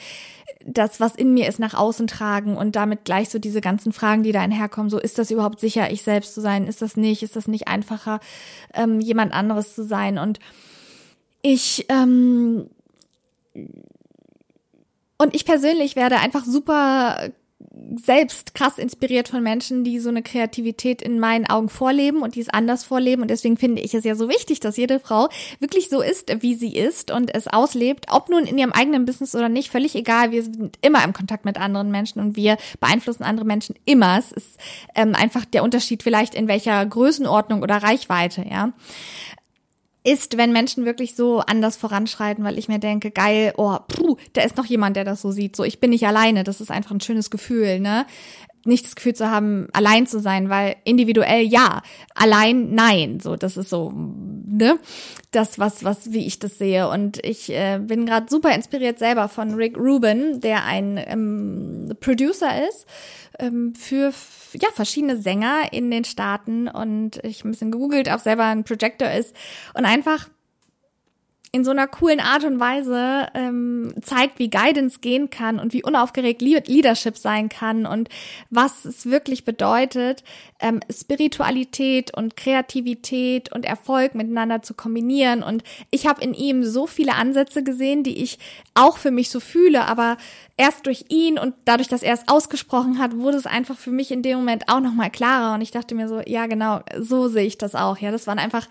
das, 0.66 1.00
was 1.00 1.14
in 1.14 1.34
mir 1.34 1.48
ist, 1.48 1.58
nach 1.58 1.74
außen 1.74 2.06
tragen 2.06 2.56
und 2.56 2.76
damit 2.76 3.04
gleich 3.04 3.28
so 3.28 3.38
diese 3.38 3.60
ganzen 3.60 3.92
Fragen, 3.92 4.22
die 4.22 4.32
da 4.32 4.40
einherkommen, 4.40 4.90
so 4.90 4.98
ist 4.98 5.18
das 5.18 5.30
überhaupt 5.30 5.60
sicher, 5.60 5.90
ich 5.90 6.02
selbst 6.02 6.34
zu 6.34 6.40
sein, 6.40 6.66
ist 6.66 6.82
das 6.82 6.96
nicht, 6.96 7.22
ist 7.22 7.36
das 7.36 7.48
nicht 7.48 7.68
einfacher, 7.68 8.20
ähm, 8.72 9.00
jemand 9.00 9.32
anderes 9.32 9.74
zu 9.74 9.84
sein? 9.84 10.18
Und 10.18 10.38
ich, 11.42 11.86
ähm, 11.88 12.68
und 15.18 15.34
ich 15.34 15.44
persönlich 15.44 15.96
werde 15.96 16.16
einfach 16.16 16.44
super 16.44 17.30
selbst 17.96 18.54
krass 18.54 18.78
inspiriert 18.78 19.28
von 19.28 19.42
Menschen, 19.42 19.84
die 19.84 19.98
so 19.98 20.08
eine 20.08 20.22
Kreativität 20.22 21.02
in 21.02 21.18
meinen 21.18 21.46
Augen 21.46 21.68
vorleben 21.68 22.22
und 22.22 22.34
die 22.34 22.40
es 22.40 22.48
anders 22.48 22.84
vorleben. 22.84 23.22
Und 23.22 23.28
deswegen 23.28 23.56
finde 23.56 23.82
ich 23.82 23.94
es 23.94 24.04
ja 24.04 24.14
so 24.14 24.28
wichtig, 24.28 24.60
dass 24.60 24.76
jede 24.76 25.00
Frau 25.00 25.28
wirklich 25.58 25.88
so 25.88 26.00
ist, 26.00 26.34
wie 26.42 26.54
sie 26.54 26.74
ist 26.74 27.10
und 27.10 27.34
es 27.34 27.46
auslebt, 27.46 28.06
ob 28.10 28.28
nun 28.28 28.44
in 28.44 28.58
ihrem 28.58 28.72
eigenen 28.72 29.04
Business 29.04 29.34
oder 29.34 29.48
nicht, 29.48 29.70
völlig 29.70 29.94
egal. 29.94 30.30
Wir 30.30 30.42
sind 30.42 30.78
immer 30.82 31.04
im 31.04 31.12
Kontakt 31.12 31.44
mit 31.44 31.58
anderen 31.58 31.90
Menschen 31.90 32.20
und 32.20 32.36
wir 32.36 32.56
beeinflussen 32.80 33.24
andere 33.24 33.46
Menschen 33.46 33.74
immer. 33.84 34.18
Es 34.18 34.32
ist 34.32 34.58
ähm, 34.94 35.14
einfach 35.14 35.44
der 35.44 35.62
Unterschied 35.62 36.02
vielleicht 36.02 36.34
in 36.34 36.48
welcher 36.48 36.84
Größenordnung 36.84 37.62
oder 37.62 37.76
Reichweite, 37.76 38.44
ja 38.48 38.72
ist, 40.04 40.36
wenn 40.36 40.52
Menschen 40.52 40.84
wirklich 40.84 41.16
so 41.16 41.40
anders 41.40 41.76
voranschreiten, 41.76 42.44
weil 42.44 42.58
ich 42.58 42.68
mir 42.68 42.78
denke, 42.78 43.10
geil, 43.10 43.54
oh, 43.56 43.78
puh, 43.88 44.16
da 44.34 44.42
ist 44.42 44.56
noch 44.56 44.66
jemand, 44.66 44.96
der 44.96 45.04
das 45.04 45.22
so 45.22 45.32
sieht. 45.32 45.56
So, 45.56 45.64
ich 45.64 45.80
bin 45.80 45.90
nicht 45.90 46.06
alleine. 46.06 46.44
Das 46.44 46.60
ist 46.60 46.70
einfach 46.70 46.90
ein 46.90 47.00
schönes 47.00 47.30
Gefühl, 47.30 47.80
ne? 47.80 48.06
Nicht 48.66 48.84
das 48.84 48.96
Gefühl 48.96 49.14
zu 49.14 49.30
haben, 49.30 49.68
allein 49.72 50.06
zu 50.06 50.20
sein, 50.20 50.48
weil 50.48 50.76
individuell 50.84 51.42
ja, 51.42 51.82
allein 52.14 52.74
nein. 52.74 53.20
So, 53.20 53.36
das 53.36 53.56
ist 53.56 53.70
so, 53.70 53.92
ne? 53.94 54.78
Das, 55.30 55.58
was, 55.58 55.84
was, 55.84 56.12
wie 56.12 56.26
ich 56.26 56.38
das 56.38 56.58
sehe. 56.58 56.88
Und 56.90 57.24
ich 57.24 57.50
äh, 57.50 57.78
bin 57.82 58.04
gerade 58.04 58.26
super 58.28 58.54
inspiriert 58.54 58.98
selber 58.98 59.28
von 59.28 59.54
Rick 59.54 59.78
Rubin, 59.78 60.40
der 60.40 60.64
ein 60.64 61.02
ähm, 61.02 61.96
Producer 62.00 62.66
ist 62.68 62.86
ähm, 63.38 63.74
für 63.74 64.12
ja, 64.62 64.68
verschiedene 64.72 65.16
Sänger 65.16 65.72
in 65.72 65.90
den 65.90 66.04
Staaten 66.04 66.68
und 66.68 67.22
ich 67.24 67.44
ein 67.44 67.50
bisschen 67.50 67.70
gegoogelt, 67.70 68.10
auch 68.10 68.20
selber 68.20 68.44
ein 68.44 68.64
Projector 68.64 69.10
ist 69.10 69.34
und 69.74 69.84
einfach 69.84 70.28
in 71.54 71.64
so 71.64 71.70
einer 71.70 71.86
coolen 71.86 72.18
Art 72.18 72.42
und 72.42 72.58
Weise 72.58 73.28
ähm, 73.32 73.94
zeigt, 74.02 74.40
wie 74.40 74.50
Guidance 74.50 74.98
gehen 74.98 75.30
kann 75.30 75.60
und 75.60 75.72
wie 75.72 75.84
unaufgeregt 75.84 76.42
Leadership 76.42 77.16
sein 77.16 77.48
kann 77.48 77.86
und 77.86 78.08
was 78.50 78.84
es 78.84 79.06
wirklich 79.06 79.44
bedeutet, 79.44 80.24
ähm, 80.58 80.80
Spiritualität 80.90 82.12
und 82.12 82.36
Kreativität 82.36 83.52
und 83.52 83.66
Erfolg 83.66 84.16
miteinander 84.16 84.62
zu 84.62 84.74
kombinieren. 84.74 85.44
Und 85.44 85.62
ich 85.92 86.08
habe 86.08 86.22
in 86.22 86.34
ihm 86.34 86.64
so 86.64 86.88
viele 86.88 87.14
Ansätze 87.14 87.62
gesehen, 87.62 88.02
die 88.02 88.20
ich 88.20 88.40
auch 88.74 88.98
für 88.98 89.12
mich 89.12 89.30
so 89.30 89.38
fühle, 89.38 89.84
aber 89.84 90.16
erst 90.56 90.86
durch 90.86 91.04
ihn 91.08 91.38
und 91.38 91.54
dadurch, 91.66 91.86
dass 91.86 92.02
er 92.02 92.14
es 92.14 92.26
ausgesprochen 92.26 92.98
hat, 92.98 93.16
wurde 93.16 93.36
es 93.36 93.46
einfach 93.46 93.76
für 93.76 93.92
mich 93.92 94.10
in 94.10 94.22
dem 94.22 94.38
Moment 94.38 94.64
auch 94.68 94.80
nochmal 94.80 95.10
klarer. 95.10 95.54
Und 95.54 95.60
ich 95.60 95.70
dachte 95.70 95.94
mir 95.94 96.08
so, 96.08 96.20
ja 96.26 96.46
genau, 96.48 96.80
so 96.98 97.28
sehe 97.28 97.46
ich 97.46 97.58
das 97.58 97.76
auch. 97.76 97.98
Ja, 97.98 98.10
das 98.10 98.26
waren 98.26 98.40
einfach 98.40 98.66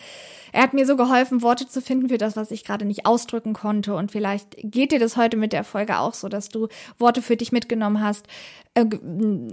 er 0.54 0.64
hat 0.64 0.74
mir 0.74 0.86
so 0.86 0.96
geholfen, 0.96 1.42
Worte 1.42 1.68
zu 1.68 1.82
finden 1.82 2.10
für 2.10 2.18
das, 2.18 2.38
was 2.38 2.52
ich 2.52 2.64
gerade 2.64 2.86
nicht 2.86 3.06
ausdrücken 3.06 3.54
konnte. 3.54 3.96
Und 3.96 4.12
vielleicht 4.12 4.56
geht 4.60 4.92
dir 4.92 5.00
das 5.00 5.18
heute 5.18 5.36
mit 5.36 5.52
der 5.52 5.64
Folge 5.64 5.98
auch 5.98 6.14
so, 6.14 6.30
dass 6.30 6.48
du 6.48 6.70
Worte 6.98 7.22
für 7.22 7.36
dich 7.36 7.52
mitgenommen 7.52 8.02
hast, 8.02 8.28
äh, 8.76 8.86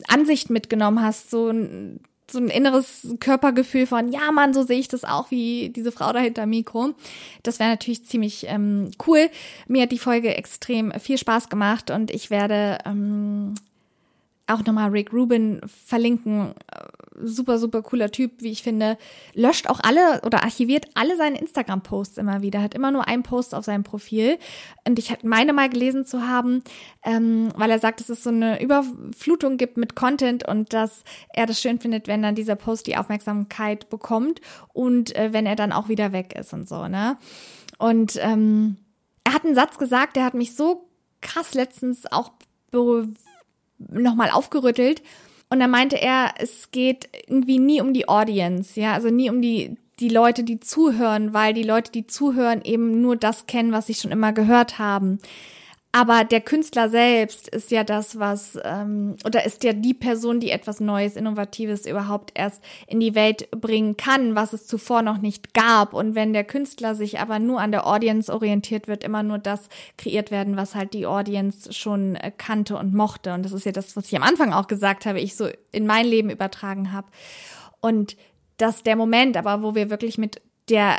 Ansicht 0.07 0.51
mitgenommen 0.51 1.03
hast, 1.03 1.31
so 1.31 1.49
ein 1.49 2.01
so 2.31 2.39
ein 2.39 2.49
inneres 2.49 3.09
Körpergefühl 3.19 3.87
von, 3.87 4.13
ja 4.13 4.31
Mann, 4.31 4.55
so 4.55 4.63
sehe 4.63 4.79
ich 4.79 4.87
das 4.87 5.03
auch 5.03 5.33
wie 5.33 5.71
diese 5.71 5.91
Frau 5.91 6.13
da 6.13 6.21
hinter 6.21 6.47
Mikro. 6.47 6.95
Das 7.43 7.59
wäre 7.59 7.71
natürlich 7.71 8.05
ziemlich 8.05 8.47
ähm, 8.47 8.93
cool. 9.07 9.29
Mir 9.67 9.83
hat 9.83 9.90
die 9.92 9.98
Folge 9.98 10.37
extrem 10.37 10.92
viel 10.92 11.19
Spaß 11.19 11.48
gemacht 11.48 11.90
und 11.90 12.13
ich 12.13 12.31
werde 12.31 12.79
ähm, 12.85 13.57
auch 14.46 14.65
nochmal 14.65 14.90
Rick 14.90 15.13
Rubin 15.13 15.61
verlinken. 15.87 16.55
Super, 17.23 17.58
super 17.58 17.83
cooler 17.83 18.10
Typ, 18.10 18.42
wie 18.42 18.50
ich 18.50 18.62
finde. 18.62 18.98
Löscht 19.35 19.68
auch 19.68 19.81
alle 19.81 20.21
oder 20.25 20.42
archiviert 20.42 20.87
alle 20.94 21.16
seine 21.16 21.38
Instagram-Posts 21.38 22.18
immer 22.18 22.42
wieder. 22.42 22.62
Hat 22.62 22.75
immer 22.75 22.90
nur 22.90 23.06
einen 23.08 23.23
Post 23.23 23.54
auf 23.54 23.64
seinem 23.64 23.85
Profil. 23.85 24.38
Und 24.87 24.98
ich 24.98 25.23
meine 25.23 25.52
mal 25.52 25.68
gelesen 25.68 26.06
zu 26.06 26.27
haben, 26.27 26.62
ähm, 27.04 27.52
weil 27.56 27.71
er 27.71 27.79
sagt, 27.79 28.00
dass 28.00 28.08
es 28.08 28.23
so 28.23 28.31
eine 28.31 28.62
Überflutung 28.62 29.56
gibt 29.56 29.77
mit 29.77 29.94
Content 29.94 30.46
und 30.46 30.73
dass 30.73 31.04
er 31.33 31.46
das 31.46 31.60
schön 31.60 31.81
findet, 31.81 32.08
wenn 32.08 32.23
dann 32.23 32.35
dieser 32.35 32.56
Post 32.56 32.87
die 32.87 32.96
Aufmerksamkeit 32.96 33.90
bekommt 33.90 34.40
und 34.73 35.14
äh, 35.16 35.33
wenn 35.33 35.46
er 35.46 35.56
dann 35.56 35.73
auch 35.73 35.88
wieder 35.88 36.12
weg 36.12 36.35
ist 36.38 36.52
und 36.52 36.68
so, 36.68 36.88
ne? 36.88 37.16
Und 37.79 38.18
ähm, 38.21 38.77
er 39.25 39.35
hat 39.35 39.44
einen 39.44 39.54
Satz 39.54 39.79
gesagt, 39.79 40.16
der 40.16 40.25
hat 40.25 40.35
mich 40.35 40.54
so 40.54 40.88
krass 41.21 41.54
letztens 41.54 42.10
auch 42.10 42.33
nochmal 43.79 44.31
aufgerüttelt. 44.31 45.02
Und 45.51 45.59
dann 45.59 45.71
meinte 45.71 46.01
er, 46.01 46.35
es 46.38 46.71
geht 46.71 47.09
irgendwie 47.27 47.59
nie 47.59 47.81
um 47.81 47.92
die 47.92 48.09
Audience, 48.09 48.81
ja, 48.81 48.94
also 48.94 49.11
nie 49.11 49.29
um 49.31 49.42
die, 49.42 49.77
die 49.98 50.09
Leute, 50.09 50.44
die 50.44 50.61
zuhören, 50.61 51.35
weil 51.35 51.55
die 51.55 51.65
Leute, 51.65 51.90
die 51.90 52.07
zuhören, 52.07 52.63
eben 52.63 53.01
nur 53.03 53.17
das 53.17 53.46
kennen, 53.46 53.73
was 53.73 53.88
sie 53.88 53.94
schon 53.94 54.13
immer 54.13 54.33
gehört 54.33 54.79
haben. 54.79 55.19
Aber 55.93 56.23
der 56.23 56.41
Künstler 56.41 56.88
selbst 56.88 57.49
ist 57.49 57.73
ja 57.73 57.83
das, 57.83 58.21
was, 58.21 58.57
ähm, 58.63 59.17
oder 59.25 59.45
ist 59.45 59.65
ja 59.65 59.73
die 59.73 59.93
Person, 59.93 60.38
die 60.38 60.53
etwas 60.53 60.79
Neues, 60.79 61.17
Innovatives 61.17 61.85
überhaupt 61.85 62.31
erst 62.35 62.63
in 62.87 63.01
die 63.01 63.17
Welt 63.17 63.51
bringen 63.51 63.97
kann, 63.97 64.37
was 64.37 64.53
es 64.53 64.69
zuvor 64.69 65.03
noch 65.03 65.19
nicht 65.19 65.53
gab. 65.53 65.93
Und 65.93 66.15
wenn 66.15 66.33
der 66.33 66.45
Künstler 66.45 66.95
sich 66.95 67.19
aber 67.19 67.41
nur 67.41 67.61
an 67.61 67.73
der 67.73 67.88
Audience 67.88 68.33
orientiert, 68.33 68.87
wird 68.87 69.03
immer 69.03 69.25
nur 69.25 69.38
das 69.38 69.69
kreiert 69.99 70.31
werden, 70.31 70.57
was 70.57 70.77
halt 70.77 70.95
die 70.95 71.07
Audience 71.07 71.73
schon 71.73 72.15
äh, 72.15 72.31
kannte 72.37 72.77
und 72.77 72.95
mochte. 72.95 73.35
Und 73.35 73.45
das 73.45 73.53
ist 73.53 73.67
ja 73.67 73.73
das, 73.73 73.97
was 73.97 74.07
ich 74.07 74.17
am 74.17 74.23
Anfang 74.23 74.53
auch 74.53 74.69
gesagt 74.69 75.07
habe, 75.07 75.21
ich 75.21 75.35
so 75.35 75.49
in 75.73 75.87
mein 75.87 76.07
Leben 76.07 76.31
übertragen 76.31 76.93
habe. 76.93 77.09
Und 77.81 78.17
dass 78.59 78.85
der 78.85 78.95
Moment, 78.95 79.37
aber 79.37 79.63
wo 79.65 79.75
wir 79.75 79.91
wirklich 79.91 80.19
mit 80.19 80.41
der 80.69 80.99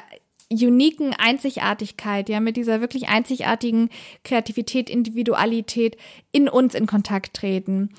uniken 0.51 1.13
Einzigartigkeit, 1.17 2.29
ja, 2.29 2.39
mit 2.39 2.57
dieser 2.57 2.81
wirklich 2.81 3.07
einzigartigen 3.07 3.89
Kreativität, 4.23 4.89
Individualität 4.89 5.97
in 6.31 6.49
uns 6.49 6.75
in 6.75 6.87
Kontakt 6.87 7.33
treten. 7.33 7.89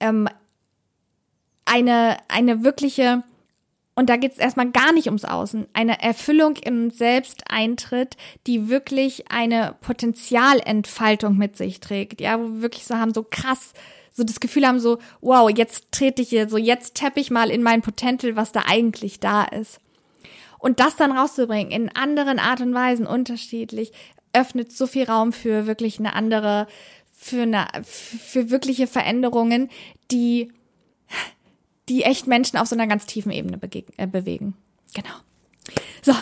Ähm, 0.00 0.28
eine, 1.64 2.16
eine 2.28 2.64
wirkliche, 2.64 3.22
und 3.94 4.10
da 4.10 4.16
geht 4.16 4.32
es 4.32 4.38
erstmal 4.38 4.70
gar 4.70 4.92
nicht 4.92 5.06
ums 5.06 5.24
Außen, 5.24 5.68
eine 5.72 6.02
Erfüllung 6.02 6.56
in 6.56 6.84
uns 6.84 6.98
selbst 6.98 7.44
eintritt, 7.48 8.16
die 8.46 8.68
wirklich 8.68 9.30
eine 9.30 9.76
Potenzialentfaltung 9.80 11.36
mit 11.36 11.56
sich 11.56 11.80
trägt, 11.80 12.20
ja, 12.20 12.40
wo 12.40 12.44
wir 12.44 12.62
wirklich 12.62 12.86
so 12.86 12.96
haben, 12.96 13.14
so 13.14 13.24
krass, 13.28 13.72
so 14.10 14.24
das 14.24 14.40
Gefühl 14.40 14.66
haben, 14.66 14.80
so, 14.80 14.98
wow, 15.20 15.48
jetzt 15.48 15.92
trete 15.92 16.22
ich 16.22 16.30
hier, 16.30 16.48
so 16.48 16.56
jetzt 16.56 16.96
tappe 16.96 17.20
ich 17.20 17.30
mal 17.30 17.50
in 17.50 17.62
mein 17.62 17.82
Potenzial, 17.82 18.34
was 18.34 18.50
da 18.50 18.64
eigentlich 18.66 19.20
da 19.20 19.44
ist. 19.44 19.80
Und 20.60 20.78
das 20.78 20.96
dann 20.96 21.12
rauszubringen 21.12 21.72
in 21.72 21.94
anderen 21.96 22.38
Art 22.38 22.60
und 22.60 22.74
Weisen, 22.74 23.06
unterschiedlich, 23.06 23.92
öffnet 24.32 24.72
so 24.72 24.86
viel 24.86 25.04
Raum 25.04 25.32
für 25.32 25.66
wirklich 25.66 25.98
eine 25.98 26.14
andere, 26.14 26.66
für 27.12 27.42
eine, 27.42 27.66
für 27.84 28.50
wirkliche 28.50 28.86
Veränderungen, 28.86 29.70
die, 30.10 30.52
die 31.88 32.02
echt 32.04 32.26
Menschen 32.26 32.58
auf 32.58 32.68
so 32.68 32.76
einer 32.76 32.86
ganz 32.86 33.06
tiefen 33.06 33.32
Ebene 33.32 33.58
äh, 33.96 34.06
bewegen. 34.06 34.54
Genau. 34.94 35.14
So, 36.02 36.12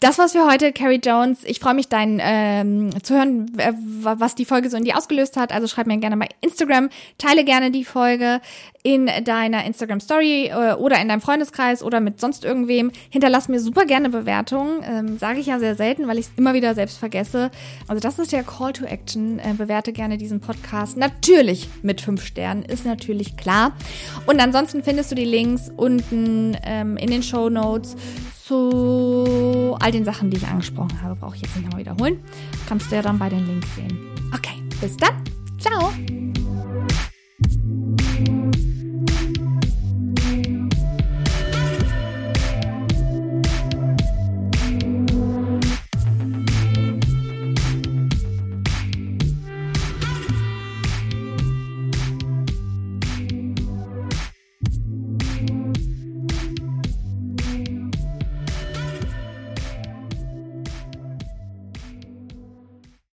das 0.00 0.18
war's 0.18 0.32
für 0.32 0.46
heute, 0.46 0.72
Carrie 0.72 1.00
Jones. 1.04 1.40
Ich 1.44 1.60
freue 1.60 1.74
mich, 1.74 1.88
dein 1.88 2.20
ähm, 2.22 2.90
zu 3.02 3.14
hören, 3.14 3.52
äh, 3.58 3.72
was 4.02 4.34
die 4.34 4.46
Folge 4.46 4.70
so 4.70 4.76
in 4.76 4.84
dir 4.84 4.96
ausgelöst 4.96 5.36
hat. 5.36 5.52
Also 5.52 5.66
schreib 5.66 5.86
mir 5.86 5.98
gerne 5.98 6.16
bei 6.16 6.28
Instagram, 6.40 6.88
teile 7.18 7.44
gerne 7.44 7.70
die 7.70 7.84
Folge 7.84 8.40
in 8.82 9.10
deiner 9.24 9.64
Instagram 9.64 10.00
Story 10.00 10.46
äh, 10.46 10.74
oder 10.74 11.00
in 11.00 11.08
deinem 11.08 11.20
Freundeskreis 11.20 11.82
oder 11.82 12.00
mit 12.00 12.20
sonst 12.20 12.44
irgendwem. 12.44 12.92
Hinterlass 13.10 13.48
mir 13.48 13.60
super 13.60 13.84
gerne 13.84 14.08
Bewertungen. 14.08 14.82
Ähm, 14.84 15.18
Sage 15.18 15.40
ich 15.40 15.46
ja 15.46 15.58
sehr 15.58 15.74
selten, 15.74 16.08
weil 16.08 16.18
ich 16.18 16.26
es 16.26 16.32
immer 16.36 16.54
wieder 16.54 16.74
selbst 16.74 16.98
vergesse. 16.98 17.50
Also 17.88 18.00
das 18.00 18.18
ist 18.18 18.32
der 18.32 18.42
Call 18.42 18.72
to 18.72 18.84
Action. 18.86 19.38
Äh, 19.38 19.54
bewerte 19.54 19.92
gerne 19.92 20.16
diesen 20.16 20.40
Podcast. 20.40 20.96
Natürlich 20.96 21.68
mit 21.82 22.00
fünf 22.00 22.24
Sternen, 22.24 22.62
ist 22.62 22.86
natürlich 22.86 23.36
klar. 23.36 23.72
Und 24.26 24.40
ansonsten 24.40 24.82
findest 24.82 25.10
du 25.10 25.14
die 25.14 25.24
Links 25.24 25.70
unten 25.76 26.56
ähm, 26.64 26.96
in 26.96 27.10
den 27.10 27.22
Show 27.22 27.50
Notes 27.50 27.96
zu 28.46 29.76
all 29.80 29.90
den 29.90 30.04
Sachen, 30.04 30.30
die 30.30 30.36
ich 30.36 30.46
angesprochen 30.46 31.02
habe, 31.02 31.16
brauche 31.16 31.34
ich 31.34 31.42
jetzt 31.42 31.56
nicht 31.56 31.64
nochmal 31.64 31.80
wiederholen. 31.80 32.22
Kannst 32.68 32.90
du 32.90 32.96
ja 32.96 33.02
dann 33.02 33.18
bei 33.18 33.28
den 33.28 33.44
Links 33.44 33.74
sehen. 33.74 33.98
Okay, 34.32 34.62
bis 34.80 34.96
dann. 34.96 35.14
Ciao. 35.58 35.92